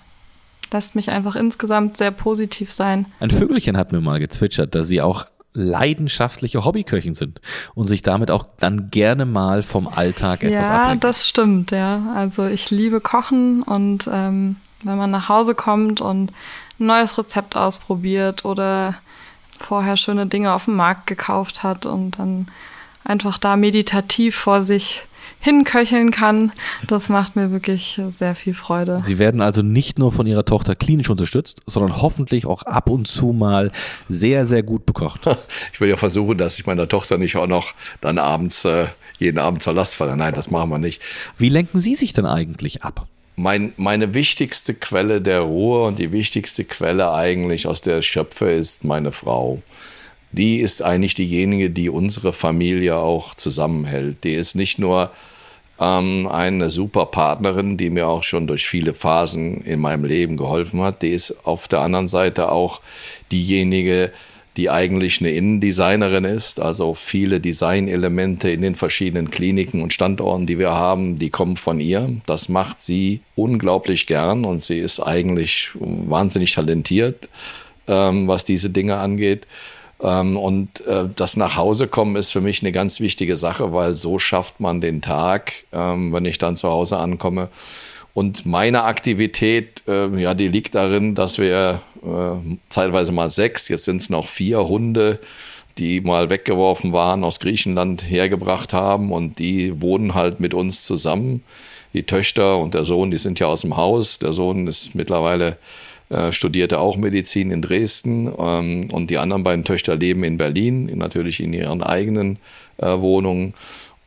lässt 0.72 0.94
mich 0.94 1.10
einfach 1.10 1.34
insgesamt 1.34 1.96
sehr 1.96 2.10
positiv 2.10 2.70
sein. 2.70 3.06
Ein 3.20 3.30
Vögelchen 3.30 3.76
hat 3.76 3.92
mir 3.92 4.00
mal 4.00 4.18
gezwitschert, 4.18 4.74
dass 4.74 4.88
sie 4.88 5.00
auch 5.00 5.24
leidenschaftliche 5.54 6.64
Hobbyköchin 6.64 7.14
sind 7.14 7.40
und 7.74 7.84
sich 7.84 8.02
damit 8.02 8.30
auch 8.30 8.46
dann 8.60 8.90
gerne 8.90 9.24
mal 9.24 9.62
vom 9.62 9.88
Alltag 9.88 10.44
etwas 10.44 10.68
ja, 10.68 10.74
ablenken. 10.74 11.00
Ja, 11.00 11.08
das 11.08 11.26
stimmt, 11.26 11.70
ja. 11.70 12.12
Also 12.14 12.46
ich 12.46 12.70
liebe 12.70 13.00
Kochen 13.00 13.62
und 13.62 14.08
ähm, 14.12 14.56
wenn 14.82 14.98
man 14.98 15.10
nach 15.10 15.28
Hause 15.28 15.54
kommt 15.54 16.00
und 16.00 16.30
ein 16.78 16.86
neues 16.86 17.18
Rezept 17.18 17.56
ausprobiert 17.56 18.44
oder 18.44 18.94
vorher 19.58 19.96
schöne 19.96 20.26
Dinge 20.26 20.52
auf 20.52 20.66
dem 20.66 20.76
Markt 20.76 21.06
gekauft 21.06 21.62
hat 21.62 21.86
und 21.86 22.18
dann 22.18 22.46
einfach 23.04 23.38
da 23.38 23.56
meditativ 23.56 24.36
vor 24.36 24.62
sich 24.62 25.02
hinköcheln 25.40 26.10
kann. 26.10 26.52
Das 26.86 27.08
macht 27.08 27.36
mir 27.36 27.50
wirklich 27.50 28.00
sehr 28.10 28.34
viel 28.34 28.54
Freude. 28.54 29.00
Sie 29.02 29.18
werden 29.18 29.40
also 29.40 29.62
nicht 29.62 29.98
nur 29.98 30.12
von 30.12 30.26
Ihrer 30.26 30.44
Tochter 30.44 30.74
klinisch 30.74 31.10
unterstützt, 31.10 31.60
sondern 31.66 32.00
hoffentlich 32.00 32.46
auch 32.46 32.62
ab 32.64 32.90
und 32.90 33.06
zu 33.06 33.32
mal 33.32 33.70
sehr, 34.08 34.46
sehr 34.46 34.62
gut 34.62 34.86
bekocht. 34.86 35.20
Ich 35.72 35.80
will 35.80 35.88
ja 35.88 35.96
versuchen, 35.96 36.38
dass 36.38 36.58
ich 36.58 36.66
meiner 36.66 36.88
Tochter 36.88 37.18
nicht 37.18 37.36
auch 37.36 37.46
noch 37.46 37.74
dann 38.00 38.18
abends, 38.18 38.64
äh, 38.64 38.86
jeden 39.18 39.38
Abend 39.38 39.62
zur 39.62 39.74
Last 39.74 39.96
falle. 39.96 40.16
Nein, 40.16 40.34
das 40.34 40.50
machen 40.50 40.70
wir 40.70 40.78
nicht. 40.78 41.02
Wie 41.36 41.48
lenken 41.48 41.78
Sie 41.78 41.94
sich 41.94 42.12
denn 42.12 42.26
eigentlich 42.26 42.82
ab? 42.82 43.06
Mein, 43.38 43.72
meine 43.77 44.14
wichtigste 44.14 44.74
Quelle 44.74 45.20
der 45.20 45.40
Ruhe 45.40 45.85
und 45.85 46.01
die 46.01 46.11
wichtigste 46.11 46.64
Quelle 46.64 47.12
eigentlich, 47.12 47.68
aus 47.68 47.81
der 47.81 48.03
schöpfe, 48.03 48.51
ist 48.51 48.83
meine 48.85 49.12
Frau. 49.12 49.62
Die 50.33 50.59
ist 50.59 50.83
eigentlich 50.83 51.14
diejenige, 51.14 51.70
die 51.70 51.88
unsere 51.88 52.33
Familie 52.33 52.96
auch 52.96 53.35
zusammenhält. 53.35 54.24
Die 54.24 54.35
ist 54.35 54.57
nicht 54.57 54.81
nur 54.81 55.12
ähm, 55.79 56.27
eine 56.27 56.68
super 56.68 57.07
Partnerin, 57.07 57.77
die 57.77 57.90
mir 57.90 58.09
auch 58.09 58.24
schon 58.24 58.48
durch 58.48 58.66
viele 58.66 58.92
Phasen 58.92 59.62
in 59.62 59.79
meinem 59.79 60.05
Leben 60.05 60.37
geholfen 60.37 60.83
hat. 60.83 61.03
Die 61.03 61.12
ist 61.12 61.46
auf 61.46 61.68
der 61.68 61.81
anderen 61.81 62.09
Seite 62.09 62.51
auch 62.51 62.81
diejenige, 63.31 64.11
die 64.58 64.68
eigentlich 64.68 65.20
eine 65.20 65.30
Innendesignerin 65.30 66.24
ist. 66.24 66.60
Also 66.60 66.92
viele 66.92 67.40
Designelemente 67.40 68.50
in 68.50 68.60
den 68.60 68.74
verschiedenen 68.74 69.30
Kliniken 69.30 69.80
und 69.80 69.92
Standorten, 69.92 70.46
die 70.46 70.58
wir 70.58 70.72
haben, 70.72 71.16
die 71.16 71.30
kommen 71.30 71.56
von 71.56 71.78
ihr. 71.78 72.10
Das 72.26 72.48
macht 72.48 72.82
sie 72.82 73.20
unglaublich 73.36 74.08
gern 74.08 74.44
und 74.44 74.60
sie 74.60 74.80
ist 74.80 74.98
eigentlich 74.98 75.70
wahnsinnig 75.78 76.52
talentiert, 76.52 77.28
ähm, 77.86 78.26
was 78.26 78.44
diese 78.44 78.68
Dinge 78.68 78.96
angeht. 78.96 79.46
Ähm, 80.02 80.36
und 80.36 80.84
äh, 80.86 81.08
das 81.14 81.36
Nachhausekommen 81.36 82.16
ist 82.16 82.32
für 82.32 82.40
mich 82.40 82.60
eine 82.60 82.72
ganz 82.72 82.98
wichtige 82.98 83.36
Sache, 83.36 83.72
weil 83.72 83.94
so 83.94 84.18
schafft 84.18 84.58
man 84.58 84.80
den 84.80 85.02
Tag, 85.02 85.52
ähm, 85.72 86.12
wenn 86.12 86.24
ich 86.24 86.38
dann 86.38 86.56
zu 86.56 86.68
Hause 86.68 86.98
ankomme. 86.98 87.48
Und 88.14 88.46
meine 88.46 88.84
Aktivität, 88.84 89.82
äh, 89.86 90.08
ja, 90.20 90.34
die 90.34 90.48
liegt 90.48 90.74
darin, 90.74 91.14
dass 91.14 91.38
wir 91.38 91.82
äh, 92.02 92.56
zeitweise 92.68 93.12
mal 93.12 93.28
sechs, 93.28 93.68
jetzt 93.68 93.84
sind 93.84 94.00
es 94.00 94.10
noch 94.10 94.26
vier 94.26 94.66
Hunde, 94.68 95.20
die 95.78 96.00
mal 96.00 96.28
weggeworfen 96.28 96.92
waren, 96.92 97.22
aus 97.22 97.38
Griechenland 97.38 98.02
hergebracht 98.08 98.72
haben 98.72 99.12
und 99.12 99.38
die 99.38 99.80
wohnen 99.80 100.14
halt 100.14 100.40
mit 100.40 100.52
uns 100.52 100.84
zusammen. 100.84 101.44
Die 101.94 102.02
Töchter 102.02 102.58
und 102.58 102.74
der 102.74 102.84
Sohn, 102.84 103.10
die 103.10 103.18
sind 103.18 103.40
ja 103.40 103.46
aus 103.46 103.62
dem 103.62 103.76
Haus. 103.76 104.18
Der 104.18 104.32
Sohn 104.32 104.66
ist 104.66 104.94
mittlerweile 104.94 105.56
äh, 106.10 106.32
studierte 106.32 106.80
auch 106.80 106.96
Medizin 106.96 107.50
in 107.50 107.60
Dresden 107.60 108.32
ähm, 108.38 108.88
und 108.90 109.10
die 109.10 109.18
anderen 109.18 109.42
beiden 109.42 109.64
Töchter 109.64 109.96
leben 109.96 110.24
in 110.24 110.38
Berlin, 110.38 110.90
natürlich 110.96 111.42
in 111.42 111.52
ihren 111.52 111.82
eigenen 111.82 112.38
äh, 112.78 112.98
Wohnungen. 112.98 113.54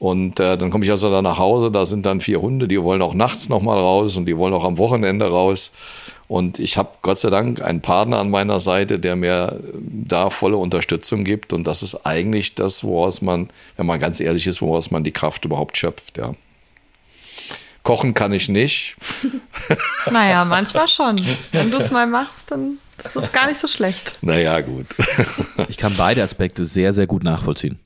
Und 0.01 0.39
äh, 0.39 0.57
dann 0.57 0.71
komme 0.71 0.83
ich 0.83 0.89
also 0.89 1.11
da 1.11 1.21
nach 1.21 1.37
Hause, 1.37 1.69
da 1.69 1.85
sind 1.85 2.07
dann 2.07 2.21
vier 2.21 2.41
Hunde, 2.41 2.67
die 2.67 2.81
wollen 2.81 3.03
auch 3.03 3.13
nachts 3.13 3.49
nochmal 3.49 3.77
raus 3.77 4.17
und 4.17 4.25
die 4.25 4.35
wollen 4.35 4.51
auch 4.51 4.63
am 4.63 4.79
Wochenende 4.79 5.29
raus. 5.29 5.71
Und 6.27 6.57
ich 6.57 6.75
habe 6.75 6.89
Gott 7.03 7.19
sei 7.19 7.29
Dank 7.29 7.61
einen 7.61 7.81
Partner 7.81 8.17
an 8.17 8.31
meiner 8.31 8.59
Seite, 8.59 8.97
der 8.97 9.15
mir 9.15 9.59
da 9.75 10.31
volle 10.31 10.57
Unterstützung 10.57 11.23
gibt. 11.23 11.53
Und 11.53 11.67
das 11.67 11.83
ist 11.83 12.03
eigentlich 12.03 12.55
das, 12.55 12.83
woraus 12.83 13.21
man, 13.21 13.51
wenn 13.77 13.85
man 13.85 13.99
ganz 13.99 14.19
ehrlich 14.19 14.47
ist, 14.47 14.59
woraus 14.63 14.89
man 14.89 15.03
die 15.03 15.11
Kraft 15.11 15.45
überhaupt 15.45 15.77
schöpft, 15.77 16.17
ja. 16.17 16.33
Kochen 17.83 18.15
kann 18.15 18.33
ich 18.33 18.49
nicht. 18.49 18.95
naja, 20.11 20.45
manchmal 20.45 20.87
schon. 20.87 21.23
Wenn 21.51 21.69
du 21.69 21.77
es 21.77 21.91
mal 21.91 22.07
machst, 22.07 22.49
dann 22.49 22.79
ist 23.05 23.15
das 23.15 23.31
gar 23.31 23.47
nicht 23.47 23.59
so 23.59 23.67
schlecht. 23.67 24.17
Naja, 24.21 24.61
gut. 24.61 24.87
ich 25.67 25.77
kann 25.77 25.93
beide 25.97 26.23
Aspekte 26.23 26.65
sehr, 26.65 26.93
sehr 26.93 27.07
gut 27.07 27.23
nachvollziehen. 27.23 27.79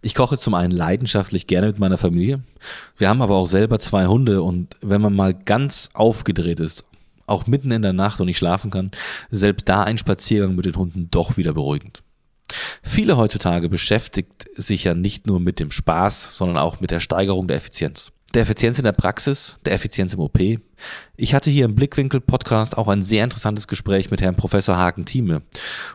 Ich 0.00 0.14
koche 0.14 0.38
zum 0.38 0.54
einen 0.54 0.72
leidenschaftlich 0.72 1.46
gerne 1.46 1.68
mit 1.68 1.78
meiner 1.78 1.98
Familie. 1.98 2.40
Wir 2.96 3.08
haben 3.08 3.22
aber 3.22 3.36
auch 3.36 3.46
selber 3.46 3.78
zwei 3.78 4.06
Hunde 4.06 4.42
und 4.42 4.76
wenn 4.80 5.00
man 5.00 5.14
mal 5.14 5.34
ganz 5.34 5.90
aufgedreht 5.94 6.60
ist, 6.60 6.84
auch 7.26 7.46
mitten 7.46 7.70
in 7.70 7.82
der 7.82 7.92
Nacht 7.92 8.20
und 8.20 8.26
nicht 8.26 8.38
schlafen 8.38 8.70
kann, 8.70 8.90
selbst 9.30 9.68
da 9.68 9.82
ein 9.82 9.98
Spaziergang 9.98 10.54
mit 10.54 10.66
den 10.66 10.76
Hunden 10.76 11.08
doch 11.10 11.36
wieder 11.36 11.54
beruhigend. 11.54 12.02
Viele 12.82 13.16
heutzutage 13.16 13.68
beschäftigt 13.68 14.44
sich 14.54 14.84
ja 14.84 14.94
nicht 14.94 15.26
nur 15.26 15.40
mit 15.40 15.60
dem 15.60 15.70
Spaß, 15.70 16.36
sondern 16.36 16.58
auch 16.58 16.80
mit 16.80 16.90
der 16.90 17.00
Steigerung 17.00 17.48
der 17.48 17.56
Effizienz 17.56 18.12
der 18.34 18.42
Effizienz 18.42 18.78
in 18.78 18.84
der 18.84 18.92
Praxis, 18.92 19.56
der 19.64 19.74
Effizienz 19.74 20.14
im 20.14 20.20
OP. 20.20 20.38
Ich 21.16 21.34
hatte 21.34 21.50
hier 21.50 21.66
im 21.66 21.74
Blickwinkel-Podcast 21.74 22.78
auch 22.78 22.88
ein 22.88 23.02
sehr 23.02 23.24
interessantes 23.24 23.68
Gespräch 23.68 24.10
mit 24.10 24.22
Herrn 24.22 24.36
Professor 24.36 24.76
Hagen-Thieme. 24.76 25.42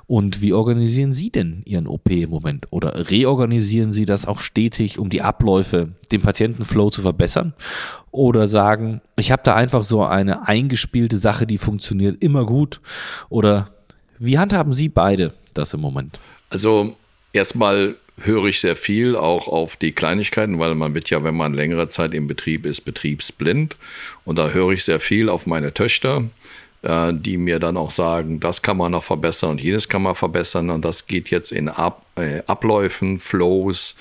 Und 0.06 0.42
wie 0.42 0.54
organisieren 0.54 1.12
Sie 1.12 1.32
denn 1.32 1.64
Ihren 1.66 1.88
OP 1.88 2.10
im 2.10 2.30
Moment? 2.30 2.68
Oder 2.70 3.10
reorganisieren 3.10 3.92
Sie 3.92 4.06
das 4.06 4.26
auch 4.26 4.40
stetig, 4.40 5.00
um 5.00 5.10
die 5.10 5.22
Abläufe, 5.22 5.90
den 6.12 6.22
Patientenflow 6.22 6.90
zu 6.92 7.02
verbessern? 7.02 7.54
Oder 8.12 8.48
sagen, 8.48 9.02
ich 9.18 9.32
habe 9.32 9.42
da 9.44 9.56
einfach 9.56 9.84
so 9.84 10.04
eine 10.04 10.48
eingespielte 10.48 11.18
Sache, 11.18 11.48
die 11.48 11.58
funktioniert 11.58 12.24
immer 12.24 12.46
gut? 12.46 12.82
Oder 13.30 13.70
wie 14.20 14.38
handhaben 14.38 14.74
Sie 14.74 14.90
beide 14.90 15.34
das 15.54 15.74
im 15.74 15.82
Moment? 15.82 16.20
Also 16.50 16.96
erstmal 17.34 17.96
höre 18.22 18.46
ich 18.46 18.60
sehr 18.60 18.76
viel 18.76 19.16
auch 19.16 19.48
auf 19.48 19.76
die 19.76 19.92
Kleinigkeiten, 19.92 20.60
weil 20.60 20.76
man 20.76 20.96
wird 20.96 21.10
ja, 21.10 21.24
wenn 21.24 21.36
man 21.36 21.54
längere 21.54 21.88
Zeit 21.88 22.14
im 22.14 22.28
Betrieb 22.28 22.66
ist, 22.66 22.82
betriebsblind. 22.82 23.78
Und 24.26 24.38
da 24.38 24.50
höre 24.50 24.72
ich 24.72 24.84
sehr 24.84 25.00
viel 25.00 25.30
auf 25.30 25.46
meine 25.46 25.74
Töchter, 25.74 26.24
äh, 26.82 27.14
die 27.14 27.38
mir 27.38 27.60
dann 27.60 27.78
auch 27.78 27.92
sagen, 27.92 28.40
das 28.40 28.62
kann 28.62 28.78
man 28.78 28.92
noch 28.92 29.04
verbessern 29.04 29.52
und 29.52 29.62
jenes 29.62 29.88
kann 29.88 30.02
man 30.02 30.16
verbessern. 30.16 30.70
Und 30.70 30.84
das 30.84 31.06
geht 31.06 31.30
jetzt 31.30 31.52
in 31.52 31.70
Ab 31.70 32.06
äh, 32.16 32.42
Abläufen, 32.48 33.20
Flows, 33.20 33.96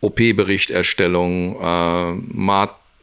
OP-Berichterstellung, 0.00 1.60
äh, 1.60 2.12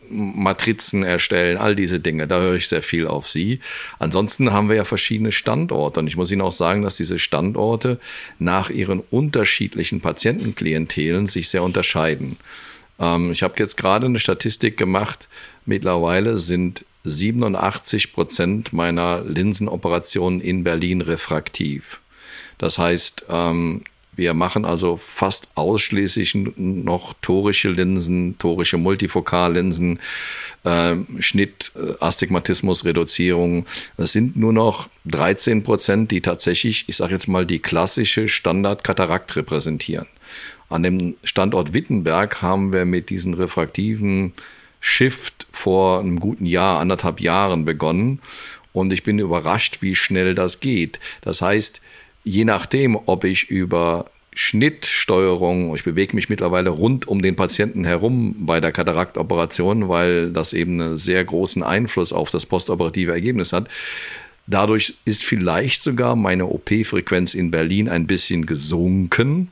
Matrizen 0.09 1.03
erstellen, 1.03 1.57
all 1.57 1.75
diese 1.75 1.99
Dinge. 1.99 2.27
Da 2.27 2.39
höre 2.39 2.55
ich 2.55 2.67
sehr 2.67 2.81
viel 2.81 3.07
auf 3.07 3.27
Sie. 3.27 3.59
Ansonsten 3.99 4.51
haben 4.51 4.69
wir 4.69 4.75
ja 4.75 4.83
verschiedene 4.83 5.31
Standorte 5.31 5.99
und 5.99 6.07
ich 6.07 6.17
muss 6.17 6.31
Ihnen 6.31 6.41
auch 6.41 6.51
sagen, 6.51 6.81
dass 6.81 6.97
diese 6.97 7.19
Standorte 7.19 7.99
nach 8.39 8.69
ihren 8.69 8.99
unterschiedlichen 8.99 10.01
Patientenklientelen 10.01 11.27
sich 11.27 11.49
sehr 11.49 11.63
unterscheiden. 11.63 12.37
Ähm, 12.99 13.31
ich 13.31 13.43
habe 13.43 13.55
jetzt 13.57 13.77
gerade 13.77 14.05
eine 14.05 14.19
Statistik 14.19 14.77
gemacht. 14.77 15.29
Mittlerweile 15.65 16.37
sind 16.37 16.85
87 17.05 18.13
Prozent 18.13 18.73
meiner 18.73 19.23
Linsenoperationen 19.23 20.41
in 20.41 20.63
Berlin 20.63 21.01
refraktiv. 21.01 22.01
Das 22.57 22.77
heißt, 22.77 23.25
ähm, 23.29 23.83
wir 24.19 24.33
machen 24.33 24.65
also 24.65 24.97
fast 24.97 25.47
ausschließlich 25.55 26.35
noch 26.35 27.13
torische 27.21 27.69
Linsen, 27.69 28.37
torische 28.37 28.77
Multifokallinsen, 28.77 29.99
äh, 30.65 30.95
Schnitt, 31.19 31.71
äh, 31.75 31.93
Astigmatismus, 32.03 32.85
Reduzierung. 32.85 33.65
Es 33.97 34.11
sind 34.11 34.35
nur 34.35 34.53
noch 34.53 34.89
13 35.05 35.63
Prozent, 35.63 36.11
die 36.11 36.21
tatsächlich, 36.21 36.83
ich 36.87 36.97
sage 36.97 37.13
jetzt 37.13 37.27
mal, 37.27 37.45
die 37.45 37.59
klassische 37.59 38.27
Standard-Katarakt 38.27 39.35
repräsentieren. 39.35 40.07
An 40.69 40.83
dem 40.83 41.15
Standort 41.23 41.73
Wittenberg 41.73 42.41
haben 42.41 42.73
wir 42.73 42.85
mit 42.85 43.09
diesen 43.09 43.33
refraktiven 43.33 44.33
Shift 44.81 45.47
vor 45.51 45.99
einem 45.99 46.19
guten 46.19 46.45
Jahr, 46.45 46.79
anderthalb 46.79 47.21
Jahren 47.21 47.65
begonnen. 47.65 48.19
Und 48.71 48.93
ich 48.93 49.03
bin 49.03 49.17
überrascht, 49.17 49.81
wie 49.81 49.95
schnell 49.95 50.35
das 50.35 50.59
geht. 50.59 50.99
Das 51.21 51.41
heißt, 51.41 51.81
je 52.29 52.45
nachdem, 52.45 52.95
ob 53.07 53.23
ich 53.23 53.49
über 53.49 54.05
Schnittsteuerung, 54.33 55.75
ich 55.75 55.83
bewege 55.83 56.15
mich 56.15 56.29
mittlerweile 56.29 56.69
rund 56.69 57.07
um 57.07 57.21
den 57.21 57.35
Patienten 57.35 57.83
herum 57.83 58.45
bei 58.45 58.59
der 58.61 58.71
Kataraktoperation, 58.71 59.89
weil 59.89 60.31
das 60.31 60.53
eben 60.53 60.79
einen 60.79 60.97
sehr 60.97 61.25
großen 61.25 61.63
Einfluss 61.63 62.13
auf 62.13 62.29
das 62.29 62.45
postoperative 62.45 63.11
Ergebnis 63.11 63.51
hat. 63.51 63.67
Dadurch 64.45 64.95
ist 65.05 65.23
vielleicht 65.23 65.81
sogar 65.81 66.15
meine 66.15 66.45
OP-Frequenz 66.45 67.33
in 67.33 67.51
Berlin 67.51 67.89
ein 67.89 68.05
bisschen 68.05 68.45
gesunken, 68.45 69.49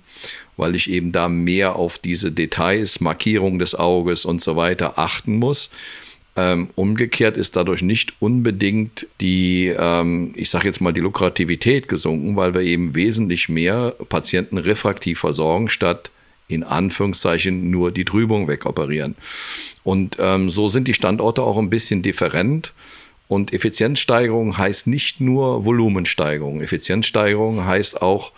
weil 0.55 0.75
ich 0.75 0.89
eben 0.89 1.11
da 1.11 1.27
mehr 1.27 1.75
auf 1.75 1.97
diese 1.97 2.31
Details, 2.31 2.99
Markierung 2.99 3.57
des 3.59 3.73
Auges 3.73 4.23
und 4.23 4.41
so 4.41 4.55
weiter 4.55 4.99
achten 4.99 5.37
muss. 5.37 5.71
Ähm, 6.39 6.69
umgekehrt 6.75 7.35
ist 7.35 7.55
dadurch 7.55 7.81
nicht 7.81 8.13
unbedingt 8.19 9.07
die, 9.19 9.73
ähm, 9.75 10.33
ich 10.35 10.51
sage 10.51 10.67
jetzt 10.67 10.81
mal, 10.81 10.93
die 10.93 11.01
Lukrativität 11.01 11.87
gesunken, 11.87 12.35
weil 12.35 12.53
wir 12.53 12.61
eben 12.61 12.93
wesentlich 12.93 13.49
mehr 13.49 13.95
Patienten 14.07 14.59
refraktiv 14.59 15.19
versorgen, 15.19 15.67
statt 15.67 16.11
in 16.47 16.63
Anführungszeichen 16.63 17.71
nur 17.71 17.91
die 17.91 18.05
Trübung 18.05 18.47
wegoperieren. 18.47 19.15
Und 19.83 20.17
ähm, 20.19 20.49
so 20.49 20.67
sind 20.67 20.87
die 20.87 20.93
Standorte 20.93 21.41
auch 21.41 21.57
ein 21.57 21.71
bisschen 21.71 22.03
different. 22.03 22.71
Und 23.27 23.51
Effizienzsteigerung 23.51 24.59
heißt 24.59 24.85
nicht 24.85 25.19
nur 25.19 25.65
Volumensteigerung. 25.65 26.61
Effizienzsteigerung 26.61 27.65
heißt 27.65 28.01
auch 28.03 28.31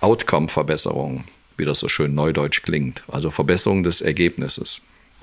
Outcome-Verbesserung, 0.00 1.24
wie 1.56 1.64
das 1.64 1.78
so 1.78 1.88
schön 1.88 2.12
neudeutsch 2.12 2.62
klingt. 2.62 3.04
Also 3.06 3.30
Verbesserung 3.30 3.84
des 3.84 4.00
Ergebnisses. 4.00 4.82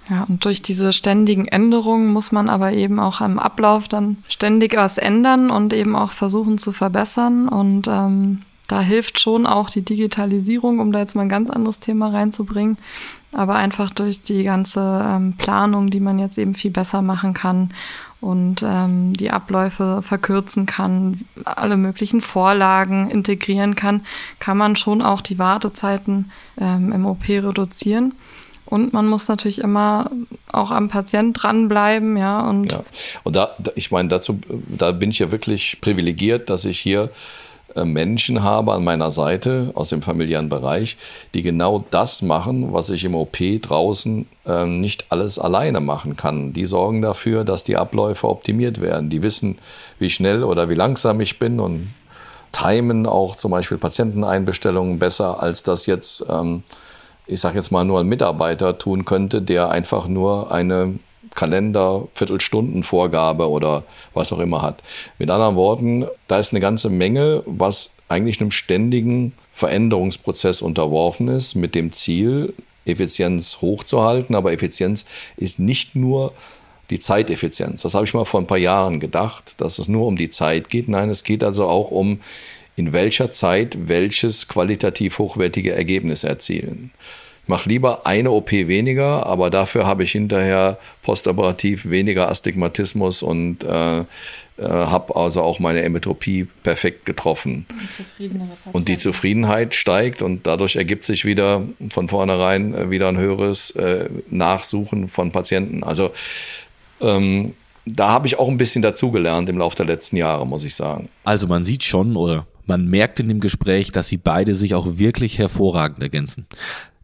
Ja, 0.10 0.26
und 0.28 0.44
durch 0.44 0.62
diese 0.62 0.92
ständigen 0.92 1.48
Änderungen 1.48 2.12
muss 2.12 2.32
man 2.32 2.50
aber 2.50 2.74
eben 2.74 3.00
auch 3.00 3.22
am 3.22 3.40
Ablauf 3.40 3.88
dann 3.88 4.18
ständig 4.28 4.76
was 4.76 4.98
ändern 4.98 5.50
und 5.50 5.74
eben 5.74 5.96
auch 5.96 6.12
versuchen 6.12 6.58
zu 6.58 6.72
verbessern. 6.74 7.48
Und 7.48 7.88
ähm, 7.88 8.42
da 8.68 8.82
hilft 8.82 9.20
schon 9.20 9.46
auch 9.46 9.70
die 9.70 9.84
Digitalisierung, 9.84 10.80
um 10.80 10.92
da 10.92 11.00
jetzt 11.00 11.16
mal 11.16 11.22
ein 11.22 11.30
ganz 11.30 11.50
anderes 11.50 11.80
Thema 11.80 12.10
reinzubringen. 12.10 12.78
Aber 13.32 13.56
einfach 13.56 13.92
durch 13.92 14.22
die 14.22 14.44
ganze 14.44 15.06
ähm, 15.08 15.36
Planung, 15.38 15.90
die 15.90 16.00
man 16.00 16.20
jetzt 16.20 16.38
eben 16.38 16.54
viel 16.54 16.72
besser 16.72 17.02
machen 17.02 17.34
kann 17.34 17.70
und 18.20 18.64
ähm, 18.66 19.14
die 19.14 19.32
Abläufe 19.32 20.02
verkürzen 20.02 20.66
kann, 20.66 21.26
alle 21.44 21.78
möglichen 21.78 22.22
Vorlagen 22.22 23.10
integrieren 23.10 23.76
kann, 23.76 24.02
kann 24.40 24.58
man 24.58 24.76
schon 24.76 25.02
auch 25.02 25.22
die 25.22 25.40
Wartezeiten 25.40 26.32
ähm, 26.58 26.92
im 26.92 27.06
OP 27.06 27.28
reduzieren. 27.28 28.14
Und 28.74 28.92
man 28.92 29.06
muss 29.06 29.28
natürlich 29.28 29.60
immer 29.60 30.10
auch 30.52 30.72
am 30.72 30.88
Patient 30.88 31.38
dranbleiben, 31.40 32.18
ja. 32.18 32.50
Und, 32.50 32.72
ja. 32.72 32.84
und 33.22 33.36
da, 33.36 33.56
ich 33.76 33.92
meine, 33.92 34.10
dazu, 34.10 34.40
da 34.50 34.92
bin 34.92 35.12
ich 35.12 35.20
ja 35.20 35.32
wirklich 35.32 35.78
privilegiert, 35.80 36.50
dass 36.50 36.66
ich 36.66 36.80
hier 36.80 37.12
äh, 37.76 37.86
Menschen 37.86 38.42
habe 38.42 38.74
an 38.74 38.84
meiner 38.84 39.12
Seite 39.12 39.70
aus 39.76 39.90
dem 39.90 40.02
familiären 40.02 40.50
Bereich, 40.50 40.98
die 41.36 41.44
genau 41.44 41.86
das 41.92 42.24
machen, 42.24 42.74
was 42.74 42.90
ich 42.90 43.04
im 43.04 43.14
OP 43.14 43.38
draußen 43.62 44.26
äh, 44.48 44.66
nicht 44.66 45.06
alles 45.10 45.38
alleine 45.38 45.80
machen 45.80 46.16
kann. 46.16 46.52
Die 46.52 46.66
sorgen 46.66 47.04
dafür, 47.04 47.44
dass 47.44 47.64
die 47.64 47.78
Abläufe 47.78 48.28
optimiert 48.28 48.82
werden. 48.82 49.08
Die 49.08 49.22
wissen, 49.22 49.60
wie 50.00 50.10
schnell 50.10 50.44
oder 50.44 50.68
wie 50.72 50.76
langsam 50.76 51.22
ich 51.22 51.38
bin 51.38 51.60
und 51.60 51.94
timen 52.54 53.06
auch 53.06 53.36
zum 53.36 53.52
Beispiel 53.52 53.78
Patienteneinbestellungen 53.78 54.98
besser, 54.98 55.44
als 55.44 55.62
das 55.62 55.86
jetzt, 55.86 56.26
ähm, 56.28 56.64
ich 57.26 57.40
sage 57.40 57.58
jetzt 57.58 57.72
mal, 57.72 57.86
nur 57.86 58.00
ein 58.00 58.08
Mitarbeiter 58.08 58.78
tun 58.78 59.06
könnte, 59.06 59.42
der 59.42 59.70
einfach 59.70 60.08
nur 60.08 60.52
eine 60.52 61.00
Kalender, 61.36 62.08
Viertelstundenvorgabe 62.14 63.50
oder 63.50 63.84
was 64.14 64.32
auch 64.32 64.40
immer 64.40 64.62
hat. 64.62 64.84
Mit 65.18 65.30
anderen 65.30 65.56
Worten, 65.56 66.06
da 66.28 66.38
ist 66.38 66.52
eine 66.52 66.60
ganze 66.60 66.90
Menge, 66.90 67.44
was 67.46 67.92
eigentlich 68.08 68.40
einem 68.40 68.52
ständigen 68.52 69.34
Veränderungsprozess 69.52 70.62
unterworfen 70.62 71.28
ist, 71.28 71.56
mit 71.56 71.76
dem 71.76 71.92
Ziel, 71.92 72.54
Effizienz 72.86 73.60
hochzuhalten. 73.62 74.36
Aber 74.36 74.52
Effizienz 74.52 75.06
ist 75.38 75.60
nicht 75.60 75.96
nur 75.96 76.34
die 76.90 77.00
Zeiteffizienz. 77.00 77.82
Das 77.82 77.96
habe 77.96 78.06
ich 78.06 78.14
mal 78.14 78.26
vor 78.26 78.42
ein 78.42 78.48
paar 78.48 78.58
Jahren 78.58 79.00
gedacht, 79.00 79.60
dass 79.62 79.80
es 79.80 79.88
nur 79.88 80.06
um 80.06 80.16
die 80.16 80.30
Zeit 80.30 80.70
geht. 80.70 80.90
Nein, 80.90 81.10
es 81.10 81.24
geht 81.24 81.44
also 81.44 81.68
auch 81.68 81.92
um, 81.92 82.20
in 82.76 82.94
welcher 82.94 83.32
Zeit 83.32 83.78
welches 83.88 84.48
qualitativ 84.48 85.20
hochwertige 85.20 85.74
Ergebnis 85.74 86.24
erzielen. 86.24 86.92
Ich 87.44 87.50
mache 87.50 87.68
lieber 87.68 88.06
eine 88.06 88.32
OP 88.32 88.52
weniger, 88.54 89.26
aber 89.26 89.50
dafür 89.50 89.86
habe 89.86 90.04
ich 90.04 90.14
hinterher 90.14 90.78
postoperativ 91.02 91.90
weniger 91.90 92.30
Astigmatismus 92.30 93.22
und 93.22 93.66
äh, 93.66 94.00
äh, 94.00 94.06
habe 94.58 95.16
also 95.18 95.42
auch 95.42 95.60
meine 95.60 95.82
Emetropie 95.82 96.48
perfekt 96.64 97.06
getroffen. 97.06 97.66
Und 98.72 98.88
die 98.88 98.98
Zufriedenheit 98.98 99.76
steigt 99.76 100.22
und 100.22 100.48
dadurch 100.48 100.78
ergibt 100.78 101.04
sich 101.04 101.26
wieder 101.26 101.64
von 101.90 102.08
vornherein 102.08 102.74
äh, 102.74 102.90
wieder 102.90 103.10
ein 103.10 103.18
höheres 103.18 103.72
äh, 103.72 104.10
Nachsuchen 104.30 105.10
von 105.10 105.34
Patienten. 105.34 105.84
Also 105.84 106.12
ähm, 107.02 107.56
da 107.86 108.10
habe 108.10 108.28
ich 108.28 108.40
auch 108.40 108.48
ein 108.48 108.58
bisschen 108.58 108.82
dazugelernt 108.82 109.50
im 109.50 109.58
Laufe 109.58 109.76
der 109.76 109.86
letzten 109.86 110.16
Jahre, 110.16 110.48
muss 110.48 110.64
ich 110.64 110.76
sagen. 110.76 111.10
Also 111.26 111.48
man 111.48 111.66
sieht 111.66 111.84
schon 111.84 112.16
oder 112.16 112.46
man 112.66 112.88
merkt 112.88 113.20
in 113.20 113.28
dem 113.28 113.40
Gespräch, 113.40 113.92
dass 113.92 114.08
sie 114.08 114.18
beide 114.18 114.56
sich 114.56 114.76
auch 114.76 114.98
wirklich 114.98 115.38
hervorragend 115.38 116.02
ergänzen. 116.02 116.46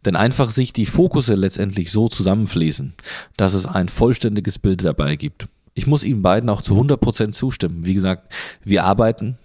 Denn 0.06 0.16
einfach 0.16 0.50
sich 0.50 0.72
die 0.72 0.86
Fokusse 0.86 1.36
letztendlich 1.36 1.92
so 1.92 2.08
zusammenfließen, 2.08 2.94
dass 3.36 3.54
es 3.54 3.66
ein 3.66 3.90
vollständiges 3.90 4.58
Bild 4.60 4.84
dabei 4.84 5.16
gibt. 5.16 5.50
Ich 5.74 5.88
muss 5.88 6.04
Ihnen 6.04 6.22
beiden 6.22 6.50
auch 6.50 6.62
zu 6.62 6.76
100% 6.76 7.32
zustimmen. 7.32 7.86
Wie 7.86 7.94
gesagt, 7.94 8.34
wir 8.64 8.86
arbeiten, 8.86 9.38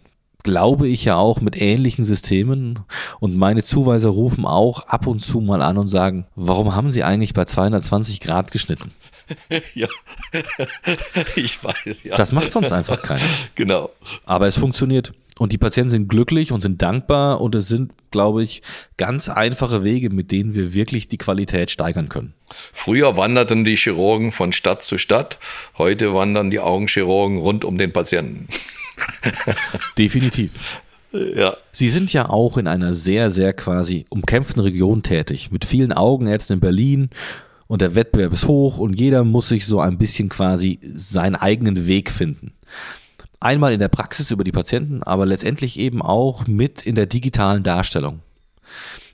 glaube 0.45 0.87
ich 0.87 1.05
ja 1.05 1.17
auch 1.17 1.41
mit 1.41 1.61
ähnlichen 1.61 2.05
Systemen 2.05 2.81
und 3.19 3.37
meine 3.37 3.63
Zuweiser 3.63 4.11
rufen 4.11 4.45
auch 4.45 4.87
ab 4.87 5.07
und 5.07 5.21
zu 5.21 5.41
mal 5.41 5.63
an 5.63 5.79
und 5.79 5.89
sagen, 5.89 6.27
warum 6.37 6.77
haben 6.77 6.91
Sie 6.91 7.03
eigentlich 7.03 7.35
bei 7.35 7.45
220 7.45 8.21
Grad 8.21 8.53
geschnitten? 8.53 8.93
ja, 9.75 9.89
ich 11.37 11.65
weiß, 11.65 12.05
ja. 12.05 12.17
Das 12.17 12.33
macht 12.33 12.53
sonst 12.53 12.73
einfach 12.73 13.03
keiner. 13.03 13.23
Genau. 13.55 13.91
Aber 14.27 14.47
es 14.47 14.57
funktioniert. 14.57 15.15
Und 15.39 15.53
die 15.53 15.59
Patienten 15.59 15.91
sind 15.91 16.09
glücklich 16.09 16.53
und 16.53 16.61
sind 16.61 16.81
dankbar 16.81 17.41
und 17.41 17.55
es 17.57 17.67
sind, 17.67 17.93
glaube 18.13 18.45
ich, 18.45 18.63
ganz 18.97 19.29
einfache 19.29 19.83
Wege, 19.83 20.11
mit 20.11 20.31
denen 20.31 20.55
wir 20.55 20.75
wirklich 20.75 21.09
die 21.09 21.19
Qualität 21.19 21.71
steigern 21.71 22.09
können. 22.09 22.35
Früher 22.73 23.17
wanderten 23.17 23.65
die 23.65 23.77
Chirurgen 23.77 24.31
von 24.31 24.53
Stadt 24.53 24.85
zu 24.85 24.97
Stadt, 24.97 25.39
heute 25.77 26.15
wandern 26.15 26.51
die 26.53 26.61
Augenchirurgen 26.61 27.39
rund 27.39 27.65
um 27.65 27.79
den 27.79 27.93
Patienten. 27.93 28.47
Definitiv. 29.99 30.83
Ja. 31.13 31.57
Sie 31.73 31.89
sind 31.89 32.13
ja 32.13 32.29
auch 32.29 32.57
in 32.57 32.67
einer 32.67 32.93
sehr, 32.93 33.31
sehr 33.31 33.53
quasi 33.53 34.05
umkämpften 34.11 34.63
Region 34.63 35.03
tätig, 35.03 35.51
mit 35.51 35.65
vielen 35.65 35.93
Augenärzten 35.93 36.55
in 36.55 36.61
Berlin 36.61 37.11
und 37.67 37.81
der 37.81 37.95
Wettbewerb 37.95 38.33
ist 38.33 38.47
hoch 38.47 38.79
und 38.79 38.99
jeder 38.99 39.25
muss 39.25 39.49
sich 39.49 39.67
so 39.67 39.81
ein 39.81 39.99
bisschen 39.99 40.29
quasi 40.29 40.79
seinen 40.83 41.37
eigenen 41.37 41.87
Weg 41.87 42.11
finden. 42.11 42.53
Einmal 43.45 43.75
in 43.75 43.79
der 43.79 43.89
Praxis 43.89 44.31
über 44.31 44.43
die 44.43 44.53
Patienten, 44.53 45.03
aber 45.03 45.27
letztendlich 45.27 45.79
eben 45.79 46.01
auch 46.01 46.47
mit 46.47 46.81
in 46.81 46.95
der 46.95 47.05
digitalen 47.05 47.63
Darstellung. 47.63 48.21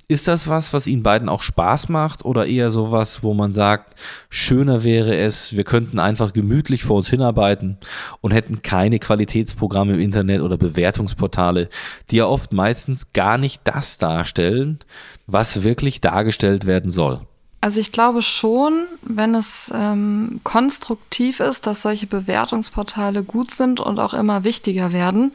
Ist 0.06 0.28
das 0.28 0.46
was, 0.46 0.72
was 0.72 0.86
Ihnen 0.86 1.02
beiden 1.02 1.28
auch 1.28 1.42
Spaß 1.42 1.88
macht 1.88 2.24
oder 2.24 2.46
eher 2.46 2.70
sowas, 2.70 3.24
wo 3.24 3.34
man 3.34 3.50
sagt, 3.50 3.98
schöner 4.28 4.84
wäre 4.84 5.16
es, 5.16 5.56
wir 5.56 5.64
könnten 5.64 5.98
einfach 5.98 6.32
gemütlich 6.32 6.84
vor 6.84 6.98
uns 6.98 7.10
hinarbeiten 7.10 7.78
und 8.20 8.32
hätten 8.32 8.62
keine 8.62 9.00
Qualitätsprogramme 9.00 9.94
im 9.94 10.00
Internet 10.00 10.42
oder 10.42 10.56
Bewertungsportale, 10.56 11.68
die 12.12 12.16
ja 12.18 12.26
oft 12.26 12.52
meistens 12.52 13.12
gar 13.12 13.36
nicht 13.36 13.62
das 13.64 13.98
darstellen, 13.98 14.78
was 15.26 15.64
wirklich 15.64 16.00
dargestellt 16.00 16.66
werden 16.66 16.88
soll? 16.90 17.26
Also 17.62 17.78
ich 17.78 17.92
glaube 17.92 18.22
schon, 18.22 18.86
wenn 19.02 19.34
es 19.34 19.70
ähm, 19.74 20.40
konstruktiv 20.44 21.40
ist, 21.40 21.66
dass 21.66 21.82
solche 21.82 22.06
Bewertungsportale 22.06 23.22
gut 23.22 23.50
sind 23.50 23.80
und 23.80 23.98
auch 23.98 24.14
immer 24.14 24.44
wichtiger 24.44 24.92
werden. 24.92 25.32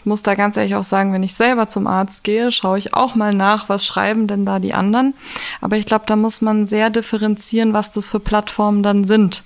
Ich 0.00 0.04
muss 0.04 0.24
da 0.24 0.34
ganz 0.34 0.56
ehrlich 0.56 0.74
auch 0.74 0.82
sagen, 0.82 1.12
wenn 1.12 1.22
ich 1.22 1.34
selber 1.34 1.68
zum 1.68 1.86
Arzt 1.86 2.24
gehe, 2.24 2.50
schaue 2.50 2.78
ich 2.78 2.94
auch 2.94 3.14
mal 3.14 3.32
nach, 3.32 3.68
was 3.68 3.86
schreiben 3.86 4.26
denn 4.26 4.44
da 4.44 4.58
die 4.58 4.74
anderen. 4.74 5.14
Aber 5.60 5.76
ich 5.76 5.86
glaube, 5.86 6.04
da 6.08 6.16
muss 6.16 6.40
man 6.40 6.66
sehr 6.66 6.90
differenzieren, 6.90 7.72
was 7.72 7.92
das 7.92 8.08
für 8.08 8.18
Plattformen 8.18 8.82
dann 8.82 9.04
sind. 9.04 9.44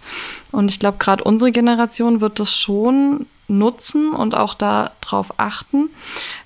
Und 0.52 0.70
ich 0.70 0.78
glaube, 0.78 0.96
gerade 0.96 1.24
unsere 1.24 1.52
Generation 1.52 2.22
wird 2.22 2.40
das 2.40 2.56
schon 2.56 3.26
nutzen 3.46 4.12
und 4.12 4.34
auch 4.34 4.54
darauf 4.54 5.38
achten. 5.38 5.90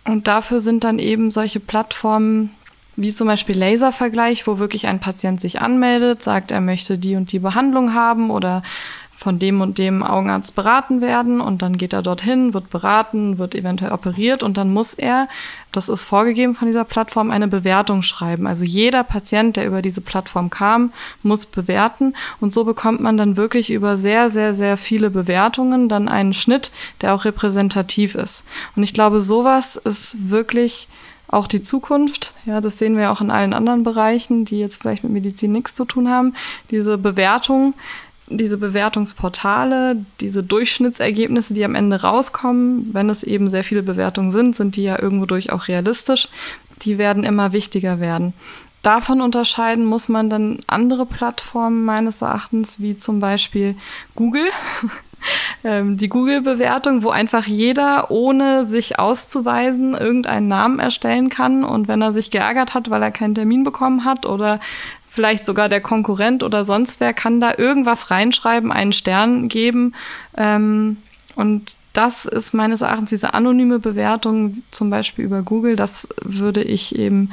Und 0.05 0.27
dafür 0.27 0.59
sind 0.59 0.83
dann 0.83 0.99
eben 0.99 1.31
solche 1.31 1.61
Plattformen 1.61 2.56
wie 2.97 3.13
zum 3.13 3.27
Beispiel 3.27 3.59
Laservergleich, 3.59 4.47
wo 4.47 4.59
wirklich 4.59 4.87
ein 4.87 5.01
Patient 5.01 5.41
sich 5.41 5.61
anmeldet, 5.61 6.23
sagt, 6.23 6.51
er 6.51 6.61
möchte 6.61 6.99
die 6.99 7.17
und 7.17 7.33
die 7.33 7.39
Behandlung 7.39 7.95
haben 7.95 8.31
oder 8.31 8.63
von 9.17 9.39
dem 9.39 9.63
und 9.63 9.79
dem 9.79 10.03
Augenarzt 10.03 10.55
beraten 10.55 11.01
werden 11.01 11.41
und 11.41 11.63
dann 11.63 11.79
geht 11.79 11.95
er 11.95 12.03
dorthin, 12.03 12.53
wird 12.53 12.69
beraten, 12.69 13.39
wird 13.39 13.55
eventuell 13.55 13.93
operiert 13.93 14.43
und 14.43 14.59
dann 14.59 14.71
muss 14.71 14.93
er, 14.93 15.29
das 15.73 15.89
ist 15.89 16.05
vorgegeben 16.05 16.55
von 16.55 16.67
dieser 16.67 16.85
Plattform, 16.85 17.31
eine 17.31 17.49
Bewertung 17.49 18.03
schreiben. 18.03 18.47
Also 18.47 18.67
jeder 18.67 19.05
Patient, 19.05 19.57
der 19.57 19.67
über 19.67 19.81
diese 19.81 20.03
Plattform 20.03 20.51
kam, 20.51 20.93
muss 21.23 21.47
bewerten 21.47 22.15
und 22.41 22.53
so 22.53 22.65
bekommt 22.65 23.01
man 23.01 23.17
dann 23.17 23.39
wirklich 23.39 23.71
über 23.71 23.97
sehr, 23.97 24.29
sehr, 24.29 24.53
sehr 24.53 24.77
viele 24.77 25.09
Bewertungen 25.09 25.89
dann 25.89 26.09
einen 26.09 26.35
Schnitt, 26.35 26.71
der 27.01 27.15
auch 27.15 27.25
repräsentativ 27.25 28.15
ist. 28.15 28.45
Und 28.77 28.83
ich 28.83 28.93
glaube, 28.93 29.19
sowas 29.19 29.77
ist 29.77 30.31
wirklich 30.31 30.89
auch 31.29 31.47
die 31.47 31.62
Zukunft. 31.62 32.35
Ja, 32.45 32.61
das 32.61 32.79
sehen 32.79 32.97
wir 32.97 33.11
auch 33.11 33.21
in 33.21 33.31
allen 33.31 33.53
anderen 33.53 33.83
Bereichen, 33.83 34.45
die 34.45 34.59
jetzt 34.59 34.81
vielleicht 34.81 35.03
mit 35.03 35.12
Medizin 35.12 35.53
nichts 35.53 35.75
zu 35.75 35.85
tun 35.85 36.09
haben. 36.09 36.35
Diese 36.71 36.99
Bewertung, 36.99 37.75
diese 38.29 38.59
Bewertungsportale, 38.59 40.05
diese 40.21 40.43
Durchschnittsergebnisse, 40.43 41.55
die 41.55 41.65
am 41.65 41.75
Ende 41.75 42.03
rauskommen, 42.03 42.91
wenn 42.93 43.11
es 43.11 43.23
eben 43.23 43.49
sehr 43.49 43.65
viele 43.65 43.83
Bewertungen 43.83 44.31
sind, 44.31 44.57
sind 44.57 44.77
die 44.77 44.83
ja 44.83 45.01
irgendwo 45.01 45.27
durch 45.27 45.53
auch 45.53 45.69
realistisch. 45.69 46.29
Die 46.83 46.99
werden 46.99 47.25
immer 47.25 47.53
wichtiger 47.53 48.01
werden. 48.01 48.35
Davon 48.83 49.21
unterscheiden 49.21 49.85
muss 49.85 50.09
man 50.09 50.31
dann 50.31 50.61
andere 50.69 51.07
Plattformen 51.07 51.85
meines 51.85 52.23
Erachtens, 52.23 52.79
wie 52.79 52.97
zum 52.97 53.19
Beispiel 53.19 53.75
Google. 54.15 54.49
ähm, 55.65 55.97
die 55.97 56.09
Google-Bewertung, 56.09 57.03
wo 57.03 57.11
einfach 57.11 57.47
jeder, 57.47 58.11
ohne 58.11 58.67
sich 58.67 58.99
auszuweisen, 58.99 59.95
irgendeinen 59.95 60.49
Namen 60.49 60.79
erstellen 60.79 61.29
kann. 61.29 61.65
Und 61.65 61.89
wenn 61.89 62.03
er 62.03 62.12
sich 62.12 62.31
geärgert 62.31 62.75
hat, 62.75 62.91
weil 62.91 63.03
er 63.03 63.11
keinen 63.11 63.35
Termin 63.35 63.62
bekommen 63.62 64.05
hat 64.05 64.27
oder 64.27 64.61
vielleicht 65.07 65.47
sogar 65.47 65.69
der 65.69 65.81
Konkurrent 65.81 66.43
oder 66.43 66.65
sonst 66.65 67.01
wer, 67.01 67.15
kann 67.15 67.41
da 67.41 67.55
irgendwas 67.57 68.11
reinschreiben, 68.11 68.71
einen 68.71 68.93
Stern 68.93 69.49
geben. 69.49 69.95
Ähm, 70.37 70.99
und 71.35 71.77
das 71.95 72.27
ist 72.27 72.53
meines 72.53 72.83
Erachtens 72.83 73.11
diese 73.11 73.33
anonyme 73.33 73.79
Bewertung, 73.79 74.62
zum 74.71 74.91
Beispiel 74.91 75.25
über 75.25 75.43
Google, 75.43 75.77
das 75.77 76.07
würde 76.23 76.62
ich 76.62 76.95
eben 76.95 77.31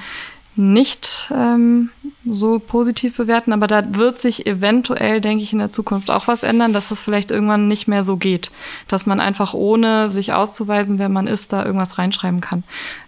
nicht 0.55 1.31
ähm, 1.35 1.89
so 2.25 2.59
positiv 2.59 3.17
bewerten, 3.17 3.53
aber 3.53 3.67
da 3.67 3.95
wird 3.95 4.19
sich 4.19 4.45
eventuell, 4.45 5.19
denke 5.19 5.43
ich, 5.43 5.53
in 5.53 5.59
der 5.59 5.71
Zukunft 5.71 6.11
auch 6.11 6.27
was 6.27 6.43
ändern, 6.43 6.73
dass 6.73 6.91
es 6.91 7.01
vielleicht 7.01 7.31
irgendwann 7.31 7.67
nicht 7.67 7.87
mehr 7.87 8.03
so 8.03 8.17
geht, 8.17 8.51
dass 8.87 9.05
man 9.05 9.19
einfach 9.19 9.53
ohne 9.53 10.09
sich 10.09 10.33
auszuweisen, 10.33 10.99
wer 10.99 11.09
man 11.09 11.27
ist, 11.27 11.53
da 11.53 11.65
irgendwas 11.65 11.97
reinschreiben 11.97 12.41
kann. 12.41 12.63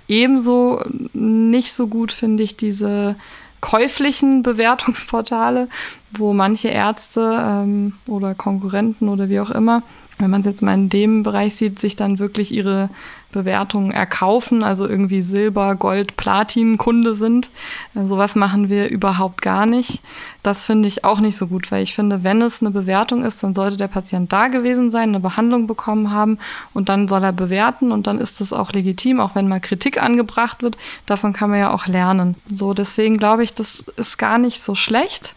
Ebenso 0.07 0.83
nicht 1.13 1.73
so 1.73 1.87
gut 1.87 2.11
finde 2.11 2.43
ich 2.43 2.57
diese 2.57 3.15
käuflichen 3.61 4.43
Bewertungsportale, 4.43 5.69
wo 6.11 6.33
manche 6.33 6.67
Ärzte 6.67 7.39
ähm, 7.41 7.93
oder 8.07 8.35
Konkurrenten 8.35 9.09
oder 9.09 9.29
wie 9.29 9.39
auch 9.39 9.49
immer, 9.49 9.81
wenn 10.17 10.29
man 10.29 10.41
es 10.41 10.47
jetzt 10.47 10.61
mal 10.61 10.73
in 10.73 10.89
dem 10.89 11.23
Bereich 11.23 11.55
sieht, 11.55 11.79
sich 11.79 11.95
dann 11.95 12.19
wirklich 12.19 12.53
ihre 12.53 12.89
Bewertungen 13.35 13.91
erkaufen, 13.91 14.63
also 14.63 14.87
irgendwie 14.87 15.21
Silber, 15.21 15.75
Gold, 15.75 16.15
Platin 16.15 16.77
Kunde 16.77 17.13
sind. 17.13 17.51
Äh, 17.93 18.07
sowas 18.07 18.35
machen 18.35 18.69
wir 18.69 18.87
überhaupt 18.87 19.41
gar 19.41 19.65
nicht. 19.65 20.01
Das 20.41 20.63
finde 20.63 20.87
ich 20.87 21.03
auch 21.03 21.19
nicht 21.19 21.35
so 21.35 21.47
gut, 21.47 21.69
weil 21.69 21.83
ich 21.83 21.93
finde, 21.93 22.23
wenn 22.23 22.41
es 22.41 22.61
eine 22.61 22.71
Bewertung 22.71 23.25
ist, 23.25 23.43
dann 23.43 23.53
sollte 23.53 23.75
der 23.75 23.89
Patient 23.89 24.31
da 24.31 24.47
gewesen 24.47 24.89
sein, 24.89 25.09
eine 25.09 25.19
Behandlung 25.19 25.67
bekommen 25.67 26.11
haben 26.11 26.39
und 26.73 26.87
dann 26.87 27.09
soll 27.09 27.23
er 27.23 27.33
bewerten 27.33 27.91
und 27.91 28.07
dann 28.07 28.19
ist 28.19 28.39
das 28.39 28.53
auch 28.53 28.71
legitim, 28.71 29.19
auch 29.19 29.35
wenn 29.35 29.49
mal 29.49 29.59
Kritik 29.59 30.01
angebracht 30.01 30.63
wird. 30.63 30.77
Davon 31.05 31.33
kann 31.33 31.49
man 31.49 31.59
ja 31.59 31.73
auch 31.73 31.87
lernen. 31.87 32.35
So, 32.49 32.73
deswegen 32.73 33.17
glaube 33.17 33.43
ich, 33.43 33.53
das 33.53 33.83
ist 33.97 34.17
gar 34.17 34.37
nicht 34.37 34.63
so 34.63 34.75
schlecht. 34.75 35.35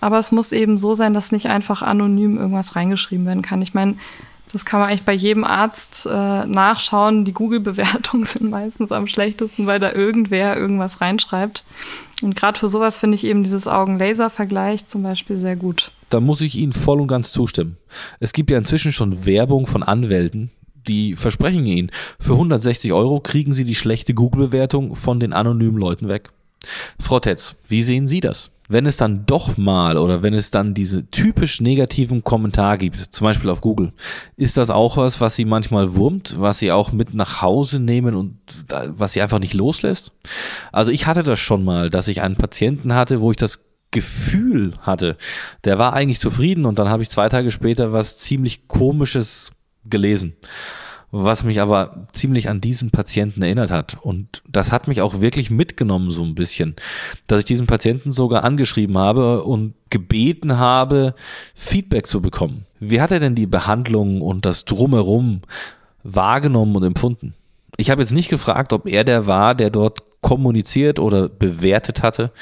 Aber 0.00 0.18
es 0.18 0.32
muss 0.32 0.52
eben 0.52 0.78
so 0.78 0.94
sein, 0.94 1.14
dass 1.14 1.32
nicht 1.32 1.46
einfach 1.46 1.82
anonym 1.82 2.36
irgendwas 2.38 2.76
reingeschrieben 2.76 3.26
werden 3.26 3.42
kann. 3.42 3.62
Ich 3.62 3.74
meine, 3.74 3.96
das 4.52 4.64
kann 4.64 4.80
man 4.80 4.88
eigentlich 4.88 5.02
bei 5.02 5.12
jedem 5.12 5.44
Arzt 5.44 6.06
äh, 6.06 6.46
nachschauen. 6.46 7.24
Die 7.24 7.32
Google-Bewertungen 7.32 8.24
sind 8.26 8.50
meistens 8.50 8.92
am 8.92 9.06
schlechtesten, 9.06 9.66
weil 9.66 9.80
da 9.80 9.92
irgendwer 9.92 10.56
irgendwas 10.56 11.00
reinschreibt. 11.00 11.64
Und 12.22 12.36
gerade 12.36 12.58
für 12.58 12.68
sowas 12.68 12.98
finde 12.98 13.16
ich 13.16 13.24
eben 13.24 13.42
dieses 13.42 13.66
Augen-Laser-Vergleich 13.66 14.86
zum 14.86 15.02
Beispiel 15.02 15.38
sehr 15.38 15.56
gut. 15.56 15.92
Da 16.08 16.20
muss 16.20 16.40
ich 16.40 16.56
Ihnen 16.56 16.72
voll 16.72 17.00
und 17.00 17.08
ganz 17.08 17.32
zustimmen. 17.32 17.76
Es 18.20 18.32
gibt 18.32 18.50
ja 18.50 18.58
inzwischen 18.58 18.92
schon 18.92 19.26
Werbung 19.26 19.66
von 19.66 19.82
Anwälten, 19.82 20.50
die 20.86 21.16
versprechen 21.16 21.66
Ihnen, 21.66 21.90
für 22.20 22.34
160 22.34 22.92
Euro 22.92 23.20
kriegen 23.20 23.52
Sie 23.52 23.64
die 23.64 23.74
schlechte 23.74 24.14
Google-Bewertung 24.14 24.94
von 24.94 25.18
den 25.18 25.32
anonymen 25.32 25.76
Leuten 25.76 26.08
weg. 26.08 26.30
Frau 26.98 27.20
Tetz, 27.20 27.56
wie 27.68 27.82
sehen 27.82 28.08
Sie 28.08 28.20
das? 28.20 28.50
Wenn 28.68 28.86
es 28.86 28.96
dann 28.96 29.26
doch 29.26 29.56
mal 29.56 29.96
oder 29.96 30.22
wenn 30.22 30.34
es 30.34 30.50
dann 30.50 30.74
diese 30.74 31.08
typisch 31.10 31.60
negativen 31.60 32.24
Kommentar 32.24 32.78
gibt, 32.78 32.96
zum 32.96 33.24
Beispiel 33.24 33.50
auf 33.50 33.60
Google, 33.60 33.92
ist 34.36 34.56
das 34.56 34.70
auch 34.70 34.96
was, 34.96 35.20
was 35.20 35.36
sie 35.36 35.44
manchmal 35.44 35.94
wurmt, 35.94 36.34
was 36.38 36.58
sie 36.58 36.72
auch 36.72 36.92
mit 36.92 37.14
nach 37.14 37.42
Hause 37.42 37.80
nehmen 37.80 38.14
und 38.14 38.38
was 38.88 39.12
sie 39.12 39.22
einfach 39.22 39.38
nicht 39.38 39.54
loslässt? 39.54 40.12
Also 40.72 40.90
ich 40.90 41.06
hatte 41.06 41.22
das 41.22 41.38
schon 41.38 41.64
mal, 41.64 41.90
dass 41.90 42.08
ich 42.08 42.22
einen 42.22 42.36
Patienten 42.36 42.94
hatte, 42.94 43.20
wo 43.20 43.30
ich 43.30 43.36
das 43.36 43.64
Gefühl 43.90 44.72
hatte, 44.80 45.16
der 45.64 45.78
war 45.78 45.92
eigentlich 45.92 46.18
zufrieden 46.18 46.66
und 46.66 46.78
dann 46.78 46.88
habe 46.88 47.02
ich 47.02 47.08
zwei 47.08 47.28
Tage 47.28 47.50
später 47.50 47.92
was 47.92 48.18
ziemlich 48.18 48.68
komisches 48.68 49.52
gelesen 49.88 50.34
was 51.10 51.44
mich 51.44 51.60
aber 51.60 52.06
ziemlich 52.12 52.48
an 52.48 52.60
diesen 52.60 52.90
Patienten 52.90 53.42
erinnert 53.42 53.70
hat. 53.70 53.96
Und 54.00 54.42
das 54.48 54.72
hat 54.72 54.88
mich 54.88 55.00
auch 55.00 55.20
wirklich 55.20 55.50
mitgenommen 55.50 56.10
so 56.10 56.22
ein 56.24 56.34
bisschen, 56.34 56.74
dass 57.26 57.40
ich 57.40 57.44
diesen 57.44 57.66
Patienten 57.66 58.10
sogar 58.10 58.44
angeschrieben 58.44 58.98
habe 58.98 59.44
und 59.44 59.74
gebeten 59.90 60.58
habe, 60.58 61.14
Feedback 61.54 62.06
zu 62.06 62.20
bekommen. 62.20 62.66
Wie 62.80 63.00
hat 63.00 63.12
er 63.12 63.20
denn 63.20 63.34
die 63.34 63.46
Behandlung 63.46 64.20
und 64.20 64.44
das 64.44 64.64
drumherum 64.64 65.42
wahrgenommen 66.02 66.76
und 66.76 66.82
empfunden? 66.82 67.34
Ich 67.76 67.90
habe 67.90 68.02
jetzt 68.02 68.12
nicht 68.12 68.28
gefragt, 68.28 68.72
ob 68.72 68.86
er 68.86 69.04
der 69.04 69.26
war, 69.26 69.54
der 69.54 69.70
dort 69.70 70.02
kommuniziert 70.22 70.98
oder 70.98 71.28
bewertet 71.28 72.02
hatte, 72.02 72.32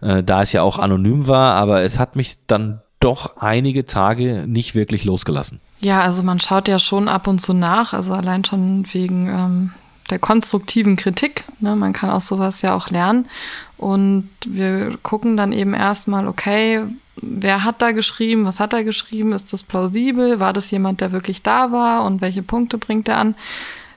äh, 0.00 0.22
da 0.22 0.42
es 0.42 0.52
ja 0.52 0.62
auch 0.62 0.78
anonym 0.78 1.26
war, 1.26 1.54
aber 1.54 1.82
es 1.82 1.98
hat 1.98 2.16
mich 2.16 2.38
dann 2.46 2.80
doch 3.00 3.36
einige 3.38 3.84
Tage 3.84 4.44
nicht 4.46 4.74
wirklich 4.74 5.04
losgelassen. 5.04 5.60
Ja, 5.86 6.00
also 6.00 6.24
man 6.24 6.40
schaut 6.40 6.66
ja 6.66 6.80
schon 6.80 7.06
ab 7.06 7.28
und 7.28 7.38
zu 7.38 7.52
nach, 7.52 7.92
also 7.92 8.12
allein 8.12 8.44
schon 8.44 8.84
wegen 8.92 9.28
ähm, 9.28 9.70
der 10.10 10.18
konstruktiven 10.18 10.96
Kritik. 10.96 11.44
Ne? 11.60 11.76
Man 11.76 11.92
kann 11.92 12.10
aus 12.10 12.26
sowas 12.26 12.60
ja 12.60 12.74
auch 12.74 12.90
lernen. 12.90 13.28
Und 13.76 14.28
wir 14.44 14.98
gucken 15.04 15.36
dann 15.36 15.52
eben 15.52 15.74
erstmal, 15.74 16.26
okay, 16.26 16.82
wer 17.22 17.62
hat 17.62 17.82
da 17.82 17.92
geschrieben, 17.92 18.46
was 18.46 18.58
hat 18.58 18.72
er 18.72 18.82
geschrieben, 18.82 19.32
ist 19.32 19.52
das 19.52 19.62
plausibel, 19.62 20.40
war 20.40 20.52
das 20.52 20.72
jemand, 20.72 21.00
der 21.00 21.12
wirklich 21.12 21.44
da 21.44 21.70
war 21.70 22.02
und 22.04 22.20
welche 22.20 22.42
Punkte 22.42 22.78
bringt 22.78 23.08
er 23.08 23.18
an. 23.18 23.36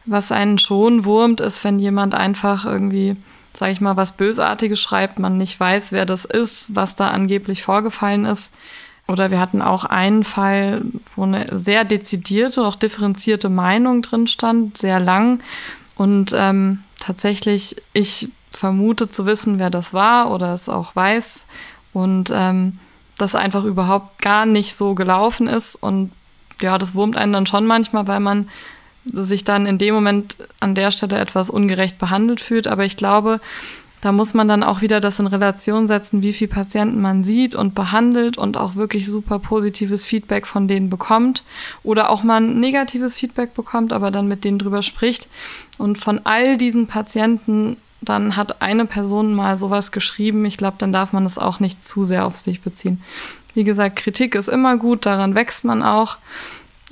Was 0.05 0.31
einen 0.31 0.59
schon 0.59 1.05
wurmt, 1.05 1.41
ist, 1.41 1.63
wenn 1.63 1.79
jemand 1.79 2.13
einfach 2.13 2.65
irgendwie, 2.65 3.15
sag 3.53 3.71
ich 3.71 3.81
mal, 3.81 3.97
was 3.97 4.15
Bösartiges 4.15 4.79
schreibt, 4.79 5.17
man 5.17 5.39
nicht 5.39 5.59
weiß, 5.59 5.91
wer 5.91 6.05
das 6.05 6.25
ist, 6.25 6.75
was 6.75 6.95
da 6.95 7.07
angeblich 7.09 7.63
vorgefallen 7.63 8.25
ist 8.25 8.53
oder 9.09 9.31
wir 9.31 9.39
hatten 9.39 9.61
auch 9.61 9.85
einen 9.85 10.23
Fall, 10.23 10.83
wo 11.15 11.23
eine 11.23 11.47
sehr 11.51 11.83
dezidierte, 11.83 12.65
auch 12.65 12.75
differenzierte 12.75 13.49
Meinung 13.49 14.03
drin 14.03 14.27
stand, 14.27 14.77
sehr 14.77 14.99
lang. 14.99 15.41
Und 15.95 16.31
ähm, 16.35 16.83
tatsächlich, 16.99 17.75
ich 17.93 18.29
vermute 18.51 19.09
zu 19.09 19.25
wissen, 19.25 19.57
wer 19.57 19.71
das 19.71 19.93
war 19.93 20.31
oder 20.31 20.53
es 20.53 20.69
auch 20.69 20.95
weiß. 20.95 21.47
Und 21.91 22.31
ähm, 22.31 22.77
das 23.17 23.33
einfach 23.33 23.63
überhaupt 23.63 24.21
gar 24.21 24.45
nicht 24.45 24.75
so 24.75 24.93
gelaufen 24.93 25.47
ist. 25.47 25.75
Und 25.75 26.11
ja, 26.61 26.77
das 26.77 26.93
wurmt 26.93 27.17
einen 27.17 27.33
dann 27.33 27.47
schon 27.47 27.65
manchmal, 27.65 28.07
weil 28.07 28.19
man 28.19 28.47
sich 29.05 29.43
dann 29.43 29.65
in 29.65 29.79
dem 29.79 29.95
Moment 29.95 30.37
an 30.59 30.75
der 30.75 30.91
Stelle 30.91 31.17
etwas 31.17 31.49
ungerecht 31.49 31.97
behandelt 31.97 32.41
fühlt. 32.41 32.67
Aber 32.67 32.85
ich 32.85 32.95
glaube, 32.95 33.41
da 34.01 34.11
muss 34.11 34.33
man 34.33 34.47
dann 34.47 34.63
auch 34.63 34.81
wieder 34.81 34.99
das 34.99 35.19
in 35.19 35.27
Relation 35.27 35.87
setzen, 35.87 36.21
wie 36.21 36.33
viele 36.33 36.51
Patienten 36.51 37.01
man 37.01 37.23
sieht 37.23 37.55
und 37.55 37.75
behandelt 37.75 38.37
und 38.37 38.55
auch 38.55 38.75
wirklich 38.75 39.07
super 39.07 39.39
positives 39.39 40.05
Feedback 40.05 40.47
von 40.47 40.67
denen 40.67 40.89
bekommt 40.89 41.43
oder 41.83 42.09
auch 42.09 42.23
mal 42.23 42.39
negatives 42.39 43.17
Feedback 43.17 43.53
bekommt, 43.53 43.91
aber 43.91 44.11
dann 44.11 44.27
mit 44.27 44.43
denen 44.43 44.59
drüber 44.59 44.83
spricht. 44.83 45.27
Und 45.77 45.97
von 45.97 46.21
all 46.23 46.57
diesen 46.57 46.87
Patienten, 46.87 47.77
dann 48.01 48.37
hat 48.37 48.61
eine 48.61 48.85
Person 48.85 49.33
mal 49.33 49.57
sowas 49.57 49.91
geschrieben. 49.91 50.45
Ich 50.45 50.55
glaube, 50.55 50.77
dann 50.79 50.93
darf 50.93 51.11
man 51.11 51.25
es 51.25 51.37
auch 51.37 51.59
nicht 51.59 51.83
zu 51.83 52.03
sehr 52.05 52.25
auf 52.25 52.37
sich 52.37 52.61
beziehen. 52.61 53.01
Wie 53.53 53.65
gesagt, 53.65 53.97
Kritik 53.97 54.35
ist 54.35 54.47
immer 54.47 54.77
gut, 54.77 55.05
daran 55.05 55.35
wächst 55.35 55.65
man 55.65 55.83
auch. 55.83 56.17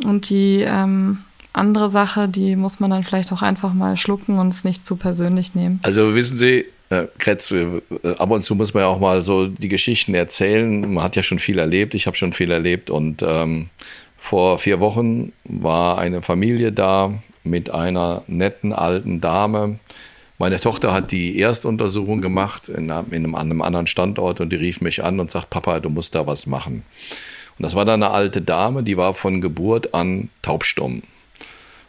Und 0.03 0.29
die 0.29 0.61
ähm, 0.61 1.19
andere 1.53 1.89
Sache, 1.89 2.27
die 2.27 2.55
muss 2.55 2.79
man 2.79 2.91
dann 2.91 3.03
vielleicht 3.03 3.31
auch 3.31 3.41
einfach 3.41 3.73
mal 3.73 3.95
schlucken 3.95 4.37
und 4.37 4.49
es 4.49 4.63
nicht 4.63 4.85
zu 4.85 4.97
persönlich 4.97 5.55
nehmen. 5.55 5.79
Also 5.83 6.13
wissen 6.13 6.37
Sie, 6.37 6.65
äh, 6.89 7.05
Kretz, 7.17 7.51
äh, 7.51 7.81
ab 8.17 8.31
und 8.31 8.43
zu 8.43 8.55
muss 8.55 8.73
man 8.73 8.83
ja 8.83 8.87
auch 8.87 8.99
mal 8.99 9.21
so 9.21 9.47
die 9.47 9.67
Geschichten 9.67 10.13
erzählen. 10.13 10.93
Man 10.93 11.03
hat 11.03 11.15
ja 11.15 11.23
schon 11.23 11.39
viel 11.39 11.59
erlebt, 11.59 11.93
ich 11.93 12.07
habe 12.07 12.17
schon 12.17 12.33
viel 12.33 12.51
erlebt. 12.51 12.89
Und 12.89 13.21
ähm, 13.21 13.69
vor 14.15 14.57
vier 14.57 14.79
Wochen 14.79 15.33
war 15.43 15.97
eine 15.97 16.21
Familie 16.21 16.71
da 16.71 17.13
mit 17.43 17.69
einer 17.69 18.23
netten 18.27 18.73
alten 18.73 19.21
Dame. 19.21 19.79
Meine 20.39 20.59
Tochter 20.59 20.93
hat 20.93 21.11
die 21.11 21.39
Erstuntersuchung 21.39 22.21
gemacht 22.21 22.69
in 22.69 22.91
einem, 22.91 23.11
in 23.11 23.35
einem 23.35 23.61
anderen 23.61 23.87
Standort 23.87 24.39
und 24.39 24.51
die 24.51 24.57
rief 24.57 24.81
mich 24.81 25.03
an 25.03 25.19
und 25.19 25.31
sagt, 25.31 25.49
Papa, 25.49 25.79
du 25.79 25.89
musst 25.89 26.13
da 26.13 26.27
was 26.27 26.45
machen. 26.45 26.83
Und 27.57 27.63
das 27.63 27.73
war 27.73 27.85
dann 27.85 28.03
eine 28.03 28.13
alte 28.13 28.41
Dame, 28.41 28.83
die 28.83 28.97
war 28.97 29.13
von 29.15 29.41
Geburt 29.41 29.93
an 29.95 30.29
taubstumm 30.43 31.01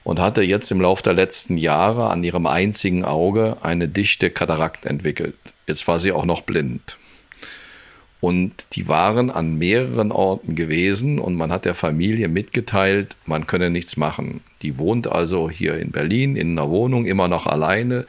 und 0.09 0.21
hatte 0.21 0.41
jetzt 0.41 0.71
im 0.71 0.81
Laufe 0.81 1.03
der 1.03 1.13
letzten 1.13 1.59
Jahre 1.59 2.09
an 2.09 2.25
ihrem 2.25 2.47
einzigen 2.47 3.05
Auge 3.05 3.59
eine 3.61 3.89
dichte 3.89 4.31
Katarakt 4.31 4.87
entwickelt. 4.87 5.37
Jetzt 5.67 5.87
war 5.87 5.99
sie 5.99 6.13
auch 6.13 6.25
noch 6.25 6.41
blind. 6.41 6.97
Und 8.19 8.55
die 8.73 8.89
waren 8.89 9.29
an 9.29 9.59
mehreren 9.59 10.11
Orten 10.11 10.55
gewesen 10.55 11.19
und 11.19 11.35
man 11.35 11.53
hat 11.53 11.67
der 11.67 11.75
Familie 11.75 12.29
mitgeteilt, 12.29 13.19
man 13.27 13.47
könne 13.47 13.69
nichts 13.69 13.99
machen. 13.99 14.41
Die 14.63 14.79
wohnt 14.79 15.13
also 15.13 15.51
hier 15.51 15.79
in 15.79 15.91
Berlin 15.91 16.37
in 16.37 16.59
einer 16.59 16.71
Wohnung 16.71 17.05
immer 17.05 17.29
noch 17.29 17.47
alleine, 17.47 18.07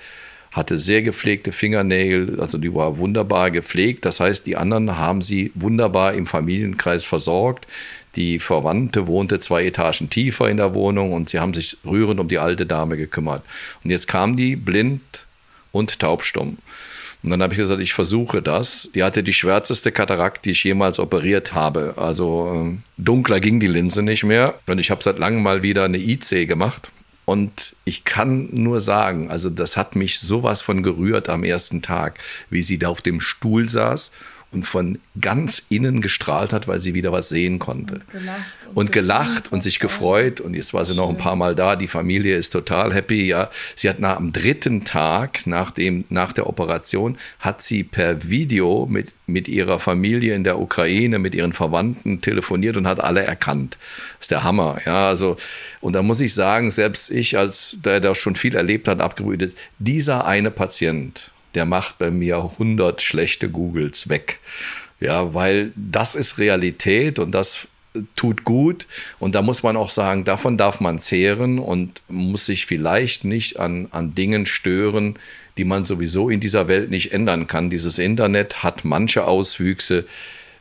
hatte 0.52 0.78
sehr 0.78 1.02
gepflegte 1.02 1.52
Fingernägel, 1.52 2.40
also 2.40 2.58
die 2.58 2.74
war 2.74 2.98
wunderbar 2.98 3.52
gepflegt. 3.52 4.06
Das 4.06 4.22
heißt, 4.22 4.48
die 4.48 4.56
anderen 4.56 4.98
haben 4.98 5.22
sie 5.22 5.52
wunderbar 5.54 6.14
im 6.14 6.26
Familienkreis 6.26 7.04
versorgt. 7.04 7.68
Die 8.16 8.40
Verwandte 8.40 9.08
wohnte 9.08 9.40
zwei 9.40 9.66
Etagen 9.66 10.10
tiefer 10.10 10.50
in 10.50 10.58
der 10.58 10.74
Wohnung 10.74 11.14
und 11.14 11.30
sie 11.30 11.40
haben 11.40 11.54
sich 11.54 11.78
rührend 11.86 12.20
um 12.20 12.28
die 12.28 12.40
alte 12.40 12.66
Dame 12.66 12.98
gekümmert. 12.98 13.44
Und 13.84 13.92
jetzt 13.92 14.08
kam 14.08 14.36
die 14.36 14.56
blind 14.56 15.28
und 15.72 16.00
taubstumm. 16.00 16.58
Und 17.22 17.32
dann 17.32 17.44
habe 17.44 17.54
ich 17.54 17.60
gesagt, 17.60 17.82
ich 17.82 17.94
versuche 17.94 18.42
das. 18.42 18.90
Die 18.96 19.04
hatte 19.04 19.24
die 19.24 19.34
schwärzeste 19.34 19.92
Katarakt, 19.92 20.46
die 20.46 20.52
ich 20.52 20.64
jemals 20.64 21.00
operiert 21.00 21.54
habe. 21.54 21.96
Also 21.98 22.72
äh, 22.74 22.78
dunkler 22.98 23.42
ging 23.42 23.60
die 23.60 23.68
Linse 23.68 24.04
nicht 24.04 24.24
mehr. 24.24 24.56
Und 24.68 24.80
ich 24.80 24.90
habe 24.90 25.04
seit 25.04 25.20
langem 25.20 25.44
mal 25.44 25.62
wieder 25.62 25.84
eine 25.84 25.98
IC 25.98 26.48
gemacht. 26.48 26.92
Und 27.26 27.76
ich 27.86 28.06
kann 28.06 28.50
nur 28.52 28.80
sagen, 28.80 29.30
also 29.30 29.50
das 29.50 29.78
hat 29.78 29.96
mich 29.96 30.20
sowas 30.20 30.62
von 30.62 30.82
gerührt 30.82 31.30
am 31.30 31.44
ersten 31.44 31.82
Tag, 31.82 32.18
wie 32.50 32.64
sie 32.64 32.80
da 32.80 32.88
auf 32.88 33.02
dem 33.02 33.20
Stuhl 33.20 33.70
saß 33.70 34.12
und 34.52 34.66
von 34.66 34.98
ganz 35.22 35.62
innen 35.70 36.02
gestrahlt 36.02 36.54
hat, 36.54 36.68
weil 36.68 36.80
sie 36.80 36.96
wieder 36.96 37.12
was 37.12 37.30
sehen 37.30 37.60
konnte. 37.60 37.96
Und 37.96 38.12
gelacht 38.12 38.42
und, 38.66 38.78
und, 38.78 38.92
gelacht 38.92 39.52
und 39.52 39.62
sich 39.62 39.80
gefreut. 39.80 40.42
Und 40.42 40.56
jetzt 40.56 40.74
war 40.74 40.84
sie 40.86 40.96
noch 40.96 41.10
ein 41.10 41.18
paar 41.18 41.36
Mal 41.36 41.54
da. 41.54 41.76
Die 41.76 41.88
Familie 41.88 42.36
ist 42.36 42.50
total 42.52 42.94
happy. 42.94 43.28
Ja, 43.28 43.50
sie 43.76 43.90
hat 43.90 44.00
nach 44.00 44.18
am 44.18 44.32
dritten 44.32 44.86
Tag 44.86 45.46
nach 45.46 45.72
dem 45.72 46.06
nach 46.10 46.34
der 46.34 46.48
Operation 46.48 47.18
hat 47.40 47.62
sie 47.62 47.84
per 47.84 48.28
Video 48.28 48.88
mit 48.90 49.14
mit 49.28 49.48
ihrer 49.48 49.80
Familie 49.80 50.34
in 50.34 50.44
der 50.44 50.60
Ukraine, 50.60 51.20
mit 51.20 51.36
ihren 51.36 51.54
Verwandten 51.54 52.22
telefoniert 52.22 52.78
und 52.78 52.88
hat 52.88 53.00
alle 53.00 53.22
erkannt. 53.22 53.78
Das 54.18 54.26
ist 54.26 54.32
der 54.32 54.44
Hammer. 54.44 54.80
Ja, 54.86 55.08
also 55.08 55.36
und 55.80 55.94
da 55.94 56.02
muss 56.02 56.20
ich 56.20 56.34
sagen, 56.34 56.72
selbst 56.72 57.12
ich 57.12 57.38
als 57.38 57.78
der 57.86 58.00
der 58.00 58.16
schon 58.16 58.36
viel 58.36 58.56
erlebt 58.56 58.88
hat, 58.88 59.00
abgebrütet, 59.00 59.56
dieser 59.78 60.26
eine 60.26 60.50
Patient 60.50 61.29
der 61.56 61.66
macht 61.66 61.98
bei 61.98 62.12
mir 62.12 62.38
100 62.38 63.02
schlechte 63.02 63.50
Googles 63.50 64.10
weg. 64.10 64.40
Ja, 65.00 65.34
weil 65.34 65.72
das 65.76 66.16
ist 66.16 66.38
Realität 66.38 67.20
und 67.20 67.32
das 67.32 67.68
tut 68.16 68.44
gut 68.44 68.86
und 69.18 69.34
da 69.34 69.42
muss 69.42 69.64
man 69.64 69.76
auch 69.76 69.90
sagen, 69.90 70.24
davon 70.24 70.58
darf 70.58 70.80
man 70.80 71.00
zehren 71.00 71.58
und 71.58 72.02
muss 72.08 72.46
sich 72.46 72.66
vielleicht 72.66 73.24
nicht 73.24 73.60
an, 73.60 73.88
an 73.92 74.14
Dingen 74.14 74.46
stören, 74.46 75.18
die 75.58 75.64
man 75.64 75.84
sowieso 75.84 76.30
in 76.30 76.40
dieser 76.40 76.68
Welt 76.68 76.92
nicht 76.92 77.12
ändern 77.12 77.48
kann. 77.48 77.70
Dieses 77.70 77.98
Internet 77.98 78.64
hat 78.64 78.86
manche 78.86 79.26
Auswüchse, 79.26 80.06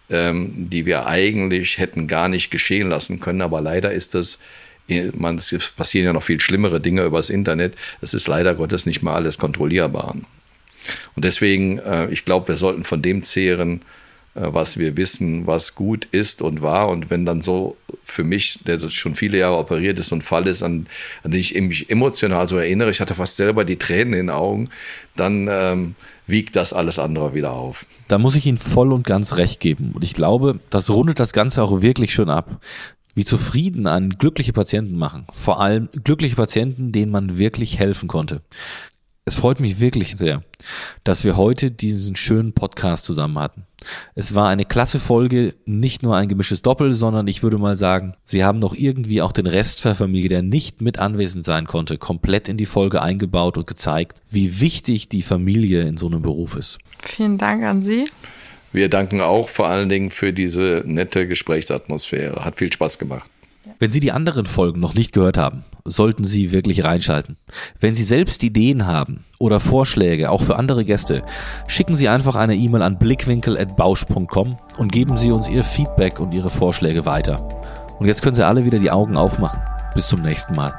ähm, 0.08 0.70
die 0.70 0.86
wir 0.86 1.06
eigentlich 1.06 1.78
hätten 1.78 2.06
gar 2.06 2.28
nicht 2.28 2.50
geschehen 2.50 2.88
lassen 2.88 3.20
können, 3.20 3.42
aber 3.42 3.60
leider 3.60 3.92
ist 3.92 4.14
das 4.14 4.38
man, 5.12 5.36
es 5.36 5.72
passieren 5.76 6.06
ja 6.06 6.12
noch 6.14 6.22
viel 6.22 6.40
schlimmere 6.40 6.80
Dinge 6.80 7.04
übers 7.04 7.28
Internet. 7.28 7.76
Es 8.00 8.14
ist 8.14 8.26
leider 8.26 8.54
Gottes 8.54 8.86
nicht 8.86 9.02
mal 9.02 9.14
alles 9.14 9.36
kontrollierbar. 9.36 10.16
Und 11.16 11.24
deswegen, 11.24 11.78
äh, 11.78 12.08
ich 12.10 12.24
glaube, 12.24 12.48
wir 12.48 12.56
sollten 12.56 12.84
von 12.84 13.02
dem 13.02 13.22
zehren, 13.22 13.82
äh, 14.38 14.52
was 14.52 14.78
wir 14.78 14.96
wissen, 14.96 15.46
was 15.46 15.74
gut 15.74 16.06
ist 16.12 16.42
und 16.42 16.62
war. 16.62 16.88
Und 16.88 17.10
wenn 17.10 17.26
dann 17.26 17.40
so 17.40 17.76
für 18.02 18.24
mich, 18.24 18.60
der 18.66 18.76
das 18.76 18.94
schon 18.94 19.14
viele 19.14 19.38
Jahre 19.38 19.56
operiert 19.56 19.98
ist, 19.98 20.12
und 20.12 20.22
Fall 20.22 20.46
ist, 20.46 20.62
an, 20.62 20.86
an 21.24 21.30
den 21.32 21.40
ich 21.40 21.54
mich 21.60 21.90
emotional 21.90 22.46
so 22.46 22.56
erinnere, 22.56 22.90
ich 22.90 23.00
hatte 23.00 23.14
fast 23.14 23.36
selber 23.36 23.64
die 23.64 23.76
Tränen 23.76 24.12
in 24.12 24.26
den 24.26 24.30
Augen, 24.30 24.68
dann 25.16 25.48
ähm, 25.50 25.94
wiegt 26.26 26.56
das 26.56 26.72
alles 26.72 26.98
andere 26.98 27.34
wieder 27.34 27.52
auf. 27.52 27.86
Da 28.06 28.18
muss 28.18 28.36
ich 28.36 28.46
Ihnen 28.46 28.58
voll 28.58 28.92
und 28.92 29.06
ganz 29.06 29.36
recht 29.36 29.60
geben. 29.60 29.92
Und 29.94 30.04
ich 30.04 30.14
glaube, 30.14 30.60
das 30.70 30.90
rundet 30.90 31.18
das 31.18 31.32
Ganze 31.32 31.62
auch 31.62 31.82
wirklich 31.82 32.12
schön 32.12 32.30
ab. 32.30 32.60
Wie 33.14 33.24
zufrieden 33.24 33.88
einen 33.88 34.10
glückliche 34.10 34.52
Patienten 34.52 34.96
machen. 34.96 35.26
Vor 35.34 35.60
allem 35.60 35.88
glückliche 36.04 36.36
Patienten, 36.36 36.92
denen 36.92 37.10
man 37.10 37.38
wirklich 37.38 37.78
helfen 37.78 38.06
konnte. 38.06 38.42
Es 39.28 39.36
freut 39.36 39.60
mich 39.60 39.78
wirklich 39.78 40.16
sehr, 40.16 40.42
dass 41.04 41.22
wir 41.22 41.36
heute 41.36 41.70
diesen 41.70 42.16
schönen 42.16 42.54
Podcast 42.54 43.04
zusammen 43.04 43.38
hatten. 43.38 43.66
Es 44.14 44.34
war 44.34 44.48
eine 44.48 44.64
klasse 44.64 44.98
Folge, 44.98 45.54
nicht 45.66 46.02
nur 46.02 46.16
ein 46.16 46.28
gemischtes 46.28 46.62
Doppel, 46.62 46.94
sondern 46.94 47.26
ich 47.26 47.42
würde 47.42 47.58
mal 47.58 47.76
sagen, 47.76 48.14
Sie 48.24 48.42
haben 48.42 48.58
noch 48.58 48.74
irgendwie 48.74 49.20
auch 49.20 49.32
den 49.32 49.46
Rest 49.46 49.84
der 49.84 49.94
Familie, 49.94 50.30
der 50.30 50.40
nicht 50.40 50.80
mit 50.80 50.98
anwesend 50.98 51.44
sein 51.44 51.66
konnte, 51.66 51.98
komplett 51.98 52.48
in 52.48 52.56
die 52.56 52.64
Folge 52.64 53.02
eingebaut 53.02 53.58
und 53.58 53.66
gezeigt, 53.66 54.22
wie 54.30 54.62
wichtig 54.62 55.10
die 55.10 55.20
Familie 55.20 55.82
in 55.82 55.98
so 55.98 56.06
einem 56.06 56.22
Beruf 56.22 56.56
ist. 56.56 56.78
Vielen 57.04 57.36
Dank 57.36 57.64
an 57.64 57.82
Sie. 57.82 58.06
Wir 58.72 58.88
danken 58.88 59.20
auch 59.20 59.50
vor 59.50 59.68
allen 59.68 59.90
Dingen 59.90 60.10
für 60.10 60.32
diese 60.32 60.84
nette 60.86 61.28
Gesprächsatmosphäre. 61.28 62.46
Hat 62.46 62.56
viel 62.56 62.72
Spaß 62.72 62.98
gemacht. 62.98 63.28
Wenn 63.78 63.92
Sie 63.92 64.00
die 64.00 64.12
anderen 64.12 64.46
Folgen 64.46 64.80
noch 64.80 64.94
nicht 64.94 65.12
gehört 65.12 65.38
haben, 65.38 65.64
sollten 65.84 66.24
Sie 66.24 66.50
wirklich 66.50 66.84
reinschalten. 66.84 67.36
Wenn 67.78 67.94
Sie 67.94 68.02
selbst 68.02 68.42
Ideen 68.42 68.86
haben 68.86 69.24
oder 69.38 69.60
Vorschläge, 69.60 70.30
auch 70.30 70.42
für 70.42 70.56
andere 70.56 70.84
Gäste, 70.84 71.22
schicken 71.68 71.94
Sie 71.94 72.08
einfach 72.08 72.34
eine 72.34 72.56
E-Mail 72.56 72.82
an 72.82 72.98
blickwinkel.bausch.com 72.98 74.56
und 74.76 74.92
geben 74.92 75.16
Sie 75.16 75.30
uns 75.30 75.48
Ihr 75.48 75.62
Feedback 75.62 76.18
und 76.18 76.32
Ihre 76.32 76.50
Vorschläge 76.50 77.06
weiter. 77.06 77.48
Und 78.00 78.06
jetzt 78.06 78.22
können 78.22 78.34
Sie 78.34 78.46
alle 78.46 78.64
wieder 78.64 78.80
die 78.80 78.90
Augen 78.90 79.16
aufmachen. 79.16 79.60
Bis 79.94 80.08
zum 80.08 80.22
nächsten 80.22 80.56
Mal. 80.56 80.76